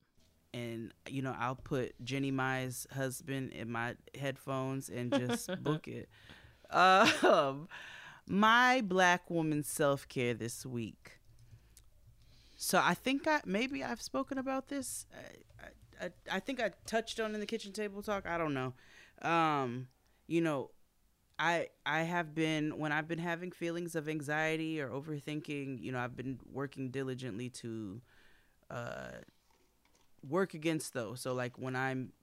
[0.53, 6.10] And you know, I'll put Jenny Mai's husband in my headphones and just book it.
[6.69, 7.68] Um,
[8.28, 11.19] my black woman self care this week.
[12.57, 15.06] So I think I maybe I've spoken about this.
[15.14, 18.26] I, I, I think I touched on in the kitchen table talk.
[18.26, 18.74] I don't know.
[19.22, 19.88] Um,
[20.28, 20.72] you know,
[21.40, 25.82] I I have been when I've been having feelings of anxiety or overthinking.
[25.82, 28.02] You know, I've been working diligently to
[28.69, 29.11] uh,
[30.27, 31.22] work against those.
[31.22, 32.14] So like when I'm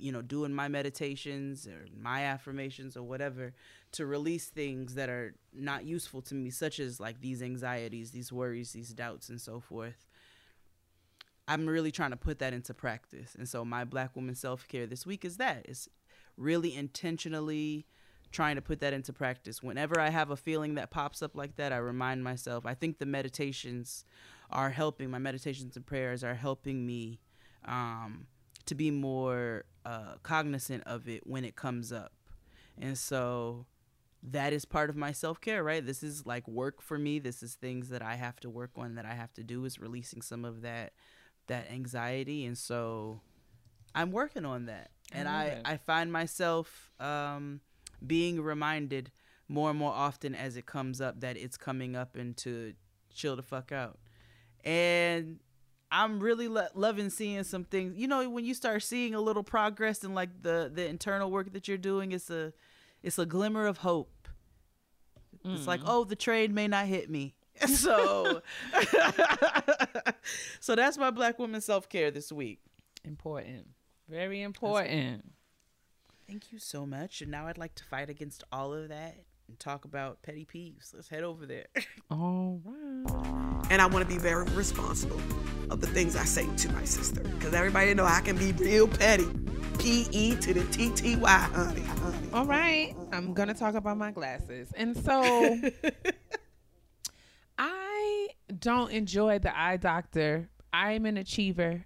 [0.00, 3.52] you know, doing my meditations or my affirmations or whatever
[3.92, 8.32] to release things that are not useful to me, such as like these anxieties, these
[8.32, 10.06] worries, these doubts, and so forth.
[11.48, 13.34] I'm really trying to put that into practice.
[13.34, 15.66] And so my black woman self-care this week is that.
[15.66, 15.88] It's
[16.36, 17.86] really intentionally
[18.30, 19.62] trying to put that into practice.
[19.62, 22.66] Whenever I have a feeling that pops up like that, I remind myself.
[22.66, 24.04] I think the meditations
[24.50, 25.10] are helping.
[25.10, 27.18] My meditations and prayers are helping me
[27.64, 28.26] um,
[28.66, 32.12] to be more uh, cognizant of it when it comes up.
[32.80, 33.66] And so
[34.22, 35.84] that is part of my self-care, right?
[35.84, 37.18] This is like work for me.
[37.18, 39.78] This is things that I have to work on that I have to do is
[39.78, 40.92] releasing some of that
[41.46, 43.22] that anxiety and so
[43.94, 44.90] I'm working on that.
[45.12, 45.72] And I I.
[45.72, 47.60] I find myself um,
[48.06, 49.10] being reminded
[49.48, 52.74] more and more often as it comes up that it's coming up and to
[53.12, 53.98] chill the fuck out.
[54.64, 55.40] And
[55.90, 57.96] I'm really lo- loving seeing some things.
[57.96, 61.52] You know, when you start seeing a little progress in like the the internal work
[61.52, 62.52] that you're doing, it's a
[63.02, 64.28] it's a glimmer of hope.
[65.44, 65.86] It's like, mm.
[65.86, 67.34] oh, the train may not hit me.
[67.66, 68.40] So,
[70.60, 72.60] so that's my black woman self care this week.
[73.04, 73.66] Important.
[74.08, 75.32] Very important.
[76.28, 77.20] Thank you so much.
[77.20, 79.16] And now I'd like to fight against all of that
[79.48, 80.94] and talk about petty peeves.
[80.94, 81.66] Let's head over there.
[82.10, 83.66] All right.
[83.70, 85.20] and I want to be very responsible
[85.70, 88.86] of the things I say to my sister because everybody know I can be real
[88.88, 89.26] petty.
[89.78, 91.80] P E to the T T Y, honey.
[91.82, 92.28] honey.
[92.32, 92.94] All right.
[93.12, 94.72] I'm going to talk about my glasses.
[94.76, 95.60] And so
[97.58, 100.48] I don't enjoy the eye doctor.
[100.72, 101.84] I'm an achiever.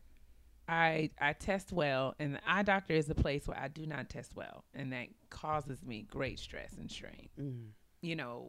[0.73, 4.09] I I test well, and the eye doctor is a place where I do not
[4.09, 7.29] test well, and that causes me great stress and strain.
[7.39, 7.67] Mm.
[8.01, 8.49] You know,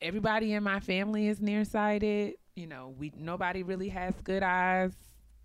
[0.00, 2.34] everybody in my family is nearsighted.
[2.54, 4.92] You know, we nobody really has good eyes.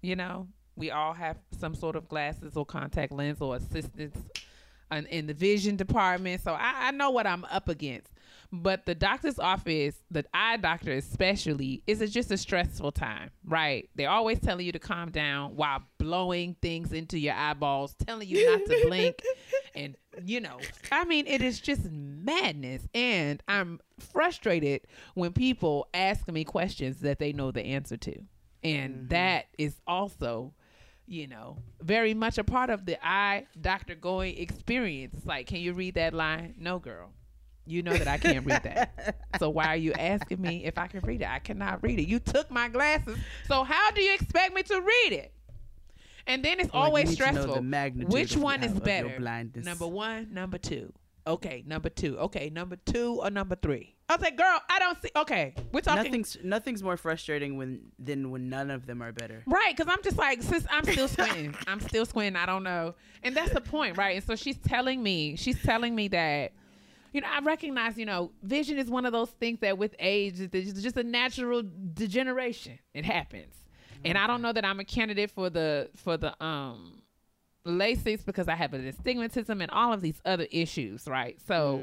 [0.02, 4.18] You know, we all have some sort of glasses or contact lens or assistance
[4.92, 6.44] in, in the vision department.
[6.44, 8.13] So I, I know what I'm up against.
[8.56, 13.90] But the doctor's office, the eye doctor especially, is just a stressful time, right?
[13.96, 18.52] They're always telling you to calm down while blowing things into your eyeballs, telling you
[18.52, 19.22] not to blink.
[19.76, 20.60] And, you know,
[20.92, 22.88] I mean, it is just madness.
[22.94, 24.82] And I'm frustrated
[25.16, 28.20] when people ask me questions that they know the answer to.
[28.64, 29.08] And mm-hmm.
[29.08, 30.54] that is also
[31.06, 35.14] you know, very much a part of the eye doctor going experience.
[35.18, 36.56] It's like, can you read that line?
[36.58, 37.10] No, girl.
[37.66, 39.16] You know that I can't read that.
[39.40, 41.28] So why are you asking me if I can read it?
[41.28, 42.08] I cannot read it.
[42.08, 43.18] You took my glasses.
[43.48, 45.34] So how do you expect me to read it?
[46.28, 47.64] And then it's Like, you always need to know the stressful.
[48.10, 49.10] Which one is better?
[49.66, 50.94] Number one, number two.
[51.26, 52.18] Okay, number two.
[52.20, 53.96] Okay, number two or number three.
[54.10, 55.10] I was like, girl, I don't see.
[55.16, 56.04] Okay, we're talking.
[56.04, 59.42] Nothing's nothing's more frustrating when than when none of them are better.
[59.48, 61.56] Right, because I'm just like, since I'm still squinting.
[61.66, 62.36] I'm still squinting.
[62.36, 62.96] I don't know.
[63.24, 64.18] And that's the point, right?
[64.18, 66.52] And so she's telling me, she's telling me that,
[67.14, 70.40] you know, I recognize, you know, vision is one of those things that with age,
[70.40, 71.64] it's just a natural
[71.94, 72.80] degeneration.
[72.94, 73.54] It happens.
[74.04, 77.00] And I don't know that I'm a candidate for the, for the, um,
[77.66, 81.40] LASIK because I have an astigmatism and all of these other issues, right?
[81.48, 81.82] So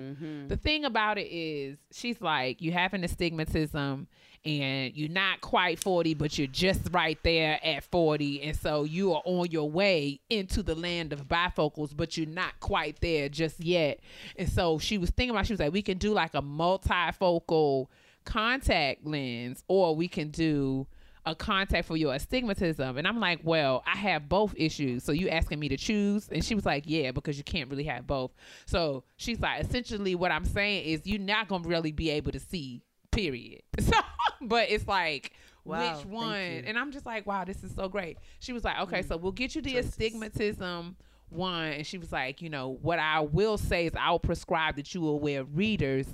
[0.48, 4.06] the thing about it is, she's like, you have an astigmatism
[4.44, 8.42] and you're not quite 40, but you're just right there at 40.
[8.42, 12.58] And so you are on your way into the land of bifocals, but you're not
[12.60, 14.00] quite there just yet.
[14.36, 17.86] And so she was thinking about, she was like, we can do like a multifocal
[18.24, 20.86] contact lens, or we can do
[21.26, 22.96] a contact for your astigmatism.
[22.96, 25.04] And I'm like, well, I have both issues.
[25.04, 26.28] So you asking me to choose?
[26.30, 28.30] And she was like, yeah, because you can't really have both.
[28.64, 32.32] So she's like, essentially what I'm saying is you're not going to really be able
[32.32, 32.80] to see,
[33.10, 33.62] period.
[33.80, 33.96] So,
[34.42, 35.32] but it's like,
[35.64, 36.36] Wow, which one?
[36.36, 38.18] And I'm just like, wow, this is so great.
[38.38, 39.90] She was like, okay, so mm, we'll get you the Choices.
[39.90, 40.96] astigmatism
[41.28, 41.72] one.
[41.72, 45.00] And she was like, you know, what I will say is I'll prescribe that you
[45.00, 46.06] will wear readers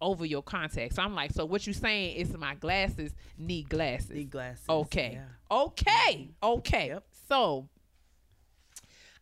[0.00, 0.96] over your contacts.
[0.96, 4.10] So I'm like, so what you saying is my glasses need glasses.
[4.10, 4.64] Need glasses.
[4.68, 5.18] Okay.
[5.20, 5.56] Yeah.
[5.56, 6.28] Okay.
[6.42, 6.46] Mm-hmm.
[6.58, 6.88] Okay.
[6.88, 7.04] Yep.
[7.28, 7.68] So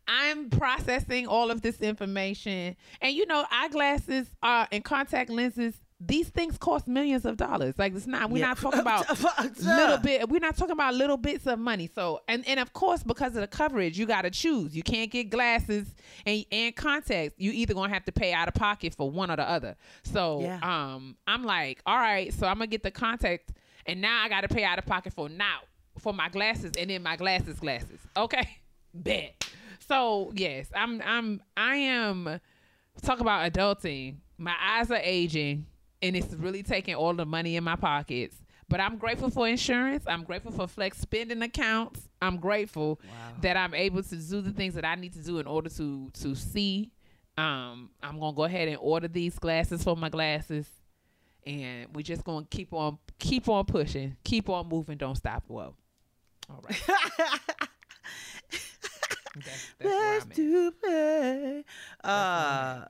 [0.08, 2.76] I'm processing all of this information.
[3.00, 5.74] And you know, eyeglasses are and contact lenses,
[6.04, 7.74] these things cost millions of dollars.
[7.78, 8.48] Like it's not we're Yeah.
[8.48, 9.06] not talking about
[9.60, 11.88] little bit we're not talking about little bits of money.
[11.94, 14.74] So and, and of course because of the coverage, you gotta choose.
[14.74, 15.94] You can't get glasses
[16.26, 17.34] and and contacts.
[17.38, 19.76] You either gonna have to pay out of pocket for one or the other.
[20.02, 20.58] So Yeah.
[20.62, 23.52] um I'm like, all right, so I'm gonna get the contact
[23.86, 25.60] and now I gotta pay out of pocket for now
[25.98, 28.00] for my glasses and then my glasses glasses.
[28.16, 28.48] Okay?
[28.94, 29.46] Bet.
[29.88, 32.40] So yes, I'm I'm I am
[33.02, 34.16] talk about adulting.
[34.38, 35.66] My eyes are aging
[36.02, 38.36] and it's really taking all the money in my pockets.
[38.68, 40.04] But I'm grateful for insurance.
[40.06, 42.08] I'm grateful for flex spending accounts.
[42.22, 43.00] I'm grateful
[43.42, 46.10] that I'm able to do the things that I need to do in order to
[46.10, 46.90] to see.
[47.36, 50.66] Um, I'm gonna go ahead and order these glasses for my glasses,
[51.46, 55.44] and we're just gonna keep on keep on pushing, keep on moving, don't stop.
[55.48, 55.74] Whoa.
[56.48, 56.82] All right.
[59.34, 61.66] that's, that's Let's do it.
[62.02, 62.84] Uh,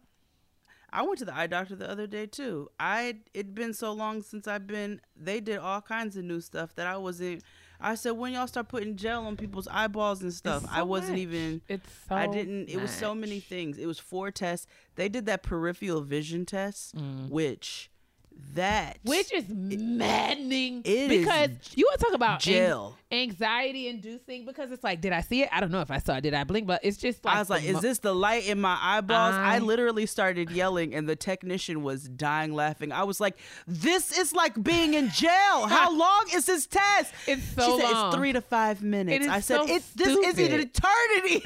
[0.92, 2.68] I went to the eye doctor the other day too.
[2.78, 5.00] I it'd been so long since I've been.
[5.16, 7.42] They did all kinds of new stuff that I wasn't.
[7.84, 10.62] I said when y'all start putting gel on people's eyeballs and stuff.
[10.64, 11.18] It's I wasn't much.
[11.20, 11.60] even.
[11.68, 12.68] It's so I didn't.
[12.68, 13.78] It was so many things.
[13.78, 14.66] It was four tests.
[14.96, 17.28] They did that peripheral vision test, Mm.
[17.30, 17.90] which
[18.54, 20.82] that which is maddening.
[20.84, 22.98] it is because you want to talk about ang- gel.
[23.10, 25.48] anxiety inducing because it's like, did I see it?
[25.52, 26.20] I don't know if I saw it.
[26.22, 26.66] Did I blink?
[26.66, 29.34] But it's just like I was like, "Is mo- this the light in my eyeballs?"
[29.34, 32.92] I, I- literally started yelling, and the technician was dying laughing.
[32.92, 35.66] I was like, "This is like being in jail.
[35.66, 38.06] How long is this test?" It's she so said, long.
[38.08, 41.44] "It's three to five minutes." I said, so "It this is an eternity."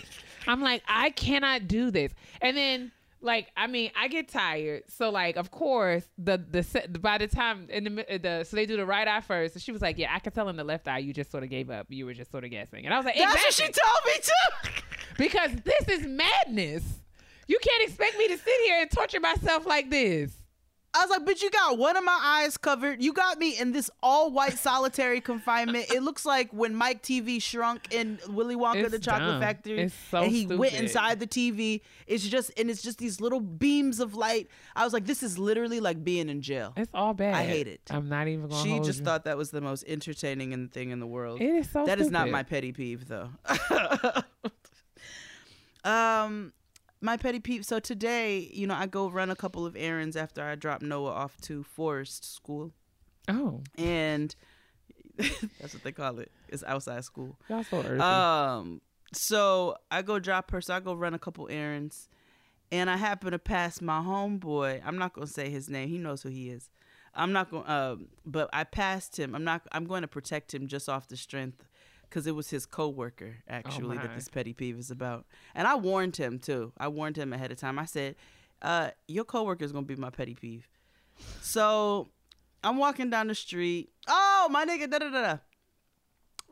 [0.49, 2.13] I'm like, I cannot do this.
[2.41, 2.93] And then
[3.27, 4.85] like I mean, I get tired.
[4.89, 8.77] So like, of course, the the by the time in the the so they do
[8.77, 9.55] the right eye first.
[9.55, 11.45] And she was like, yeah, I could tell in the left eye you just sort
[11.45, 11.87] of gave up.
[11.91, 12.87] You were just sort of guessing.
[12.87, 13.67] And I was like, That's exactly.
[13.67, 14.83] what she told me too.
[15.19, 16.85] because this is madness.
[17.49, 20.33] You can't expect me to sit here and torture myself like this.
[20.97, 23.03] I was like, "But you got one of my eyes covered.
[23.03, 25.93] You got me in this all white solitary confinement.
[25.93, 29.41] It looks like when Mike TV shrunk in Willy Wonka It's the Chocolate dumb.
[29.41, 31.83] Factory, It's so and he went inside the TV.
[32.07, 34.49] It's just and it's just these little beams of light.
[34.75, 36.73] I was like, this is literally like being in jail.
[36.77, 37.35] It's all bad.
[37.35, 37.83] I hate it.
[37.91, 41.01] I'm not even going to She just thought that was the most entertaining thing in
[41.01, 41.43] the world.
[41.43, 43.29] it is so That is not my petty peeve though.
[45.85, 46.53] um
[47.01, 50.43] my petty peeve so today, you know, I go run a couple of errands after
[50.43, 52.73] I drop Noah off to Forest School
[53.29, 54.35] Oh, and
[55.17, 56.31] that's what they call it.
[56.49, 57.37] It's outside school.
[57.49, 58.01] y'all so earthy.
[58.01, 58.81] Um,
[59.13, 60.61] so I go drop her.
[60.61, 62.09] So I go run a couple errands,
[62.71, 64.81] and I happen to pass my homeboy.
[64.85, 65.89] I'm not gonna say his name.
[65.89, 66.71] He knows who he is.
[67.15, 67.67] I'm not going.
[67.67, 69.35] Um, but I passed him.
[69.35, 69.63] I'm not.
[69.73, 71.65] I'm going to protect him just off the strength,
[72.09, 75.27] because it was his coworker actually that this petty peeve is about.
[75.55, 76.73] And I warned him too.
[76.79, 77.79] I warned him ahead of time.
[77.79, 78.17] I said,
[78.63, 80.69] uh, "Your coworker is gonna be my petty peeve."
[81.41, 82.09] So
[82.63, 83.91] I'm walking down the street.
[84.09, 85.23] Oh, my nigga, da da da.
[85.23, 85.39] da.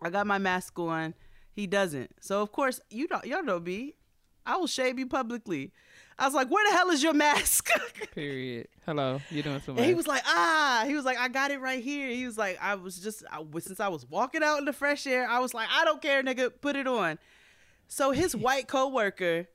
[0.02, 1.14] I got my mask on.
[1.52, 2.10] He doesn't.
[2.20, 3.94] So of course, you know, y'all know me.
[4.46, 5.72] I will shame you publicly.
[6.18, 7.68] I was like, "Where the hell is your mask?"
[8.14, 8.68] Period.
[8.86, 9.68] Hello, you doing much.
[9.68, 12.38] and he was like, "Ah." He was like, "I got it right here." He was
[12.38, 15.26] like, "I was just I, was- since I was walking out in the fresh air,
[15.28, 17.18] I was like, I don't care, nigga, put it on."
[17.88, 19.48] So his white coworker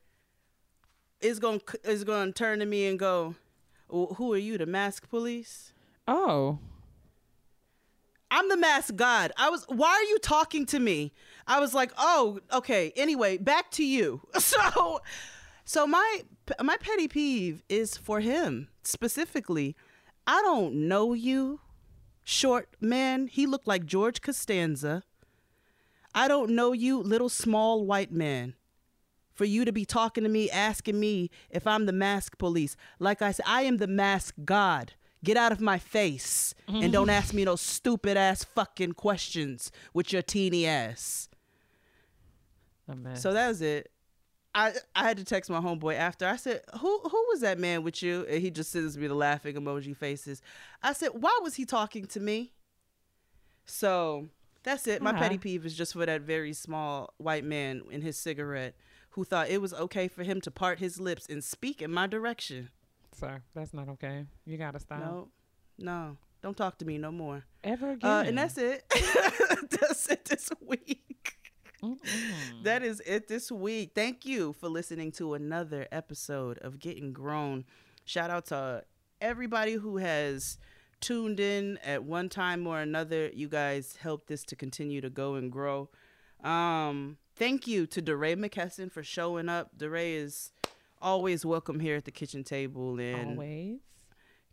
[1.22, 3.36] is going to is going to turn to me and go,
[3.88, 5.72] "Well, "Who are you, the mask police?"
[6.07, 6.60] oh,
[8.31, 9.31] I'm the mask god.
[9.38, 11.14] I was why are you talking to me?
[11.48, 12.91] I was like, "Oh, okay.
[12.95, 15.02] Anyway, back to you." So
[15.70, 16.24] so my
[16.64, 19.76] my petty peeve is for him specifically.
[20.26, 21.60] I don't know you,
[22.24, 23.28] short man.
[23.28, 25.04] He looked like George Costanza.
[26.16, 28.56] I don't know you, little small white man.
[29.36, 32.76] For you to be talking to me, asking me if I'm the mask police.
[32.98, 34.94] Like I said, I am the mask god.
[35.24, 40.12] Get out of my face and don't ask me those stupid ass fucking questions with
[40.12, 41.30] your teeny ass.
[43.14, 43.91] So that was it.
[44.61, 46.26] I I had to text my homeboy after.
[46.27, 49.14] I said, "Who who was that man with you?" And he just sends me the
[49.15, 50.41] laughing emoji faces.
[50.84, 52.52] I said, "Why was he talking to me?"
[53.65, 54.30] So
[54.64, 55.02] that's it.
[55.02, 55.41] My petty Uh-huh.
[55.44, 58.76] peeve is just for that very small white man in his cigarette
[59.11, 62.07] who thought it was okay for him to part his lips and speak in my
[62.07, 62.69] direction.
[63.14, 64.26] sir, that's not okay.
[64.45, 64.99] You gotta stop.
[64.99, 65.27] No,
[65.77, 67.44] no, don't talk to me no more.
[67.64, 68.10] Ever again.
[68.10, 68.84] Uh, and that's it.
[69.72, 71.39] that's it this week.
[72.64, 73.91] That is it this week.
[73.95, 77.65] Thank you for listening to another episode of Getting Grown.
[78.06, 78.84] Shout out to
[79.22, 80.57] everybody who has
[80.99, 83.30] tuned in at one time or another.
[83.34, 85.89] You guys helped this to continue to go and grow.
[86.43, 89.77] Um, thank you to DeRay McKesson for showing up.
[89.77, 90.51] DeRay is
[91.01, 93.80] always welcome here at the kitchen table and Always.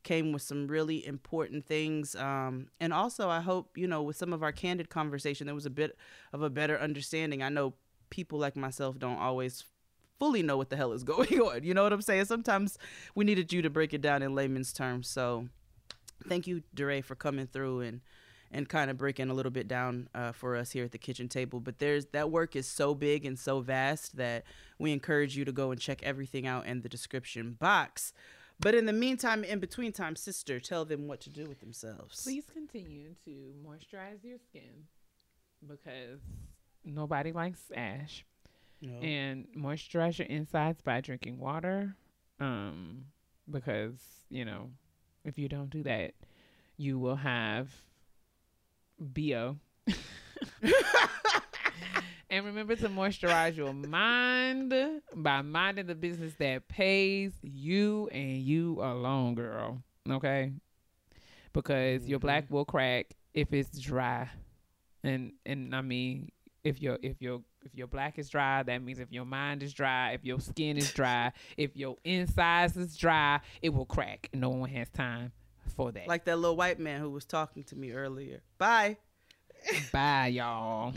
[0.06, 2.14] Came with some really important things.
[2.14, 5.66] Um, and also, I hope, you know, with some of our candid conversation, there was
[5.66, 5.98] a bit
[6.32, 7.42] of a better understanding.
[7.42, 7.74] I know
[8.08, 9.64] people like myself don't always
[10.20, 11.64] fully know what the hell is going on.
[11.64, 12.26] You know what I'm saying?
[12.26, 12.78] Sometimes
[13.16, 15.08] we needed you to break it down in layman's terms.
[15.08, 15.48] So
[16.28, 18.00] thank you, DeRay, for coming through and
[18.52, 21.28] and kind of breaking a little bit down uh, for us here at the kitchen
[21.28, 21.58] table.
[21.58, 24.44] But there's that work is so big and so vast that
[24.78, 28.12] we encourage you to go and check everything out in the description box.
[28.58, 32.22] But in the meantime, in between time, sister, tell them what to do with themselves.
[32.22, 34.86] Please continue to moisturize your skin
[35.66, 36.20] because
[36.84, 38.24] nobody likes ash.
[38.80, 38.98] No.
[39.00, 41.94] And moisturize your insides by drinking water.
[42.40, 43.06] Um,
[43.50, 44.70] because, you know,
[45.24, 46.12] if you don't do that,
[46.76, 47.70] you will have
[48.98, 49.56] BO.
[52.36, 54.74] and remember to moisturize your mind
[55.14, 59.82] by minding the business that pays you and you alone, girl.
[60.08, 60.52] Okay?
[61.54, 62.54] Because your black mm-hmm.
[62.54, 64.28] will crack if it's dry.
[65.02, 66.30] And and I mean
[66.62, 69.72] if your if your if your black is dry, that means if your mind is
[69.72, 74.28] dry, if your skin is dry, if your insides is dry, it will crack.
[74.34, 75.32] No one has time
[75.74, 76.06] for that.
[76.06, 78.42] like that little white man who was talking to me earlier.
[78.58, 78.98] Bye.
[79.92, 80.92] Bye, y'all.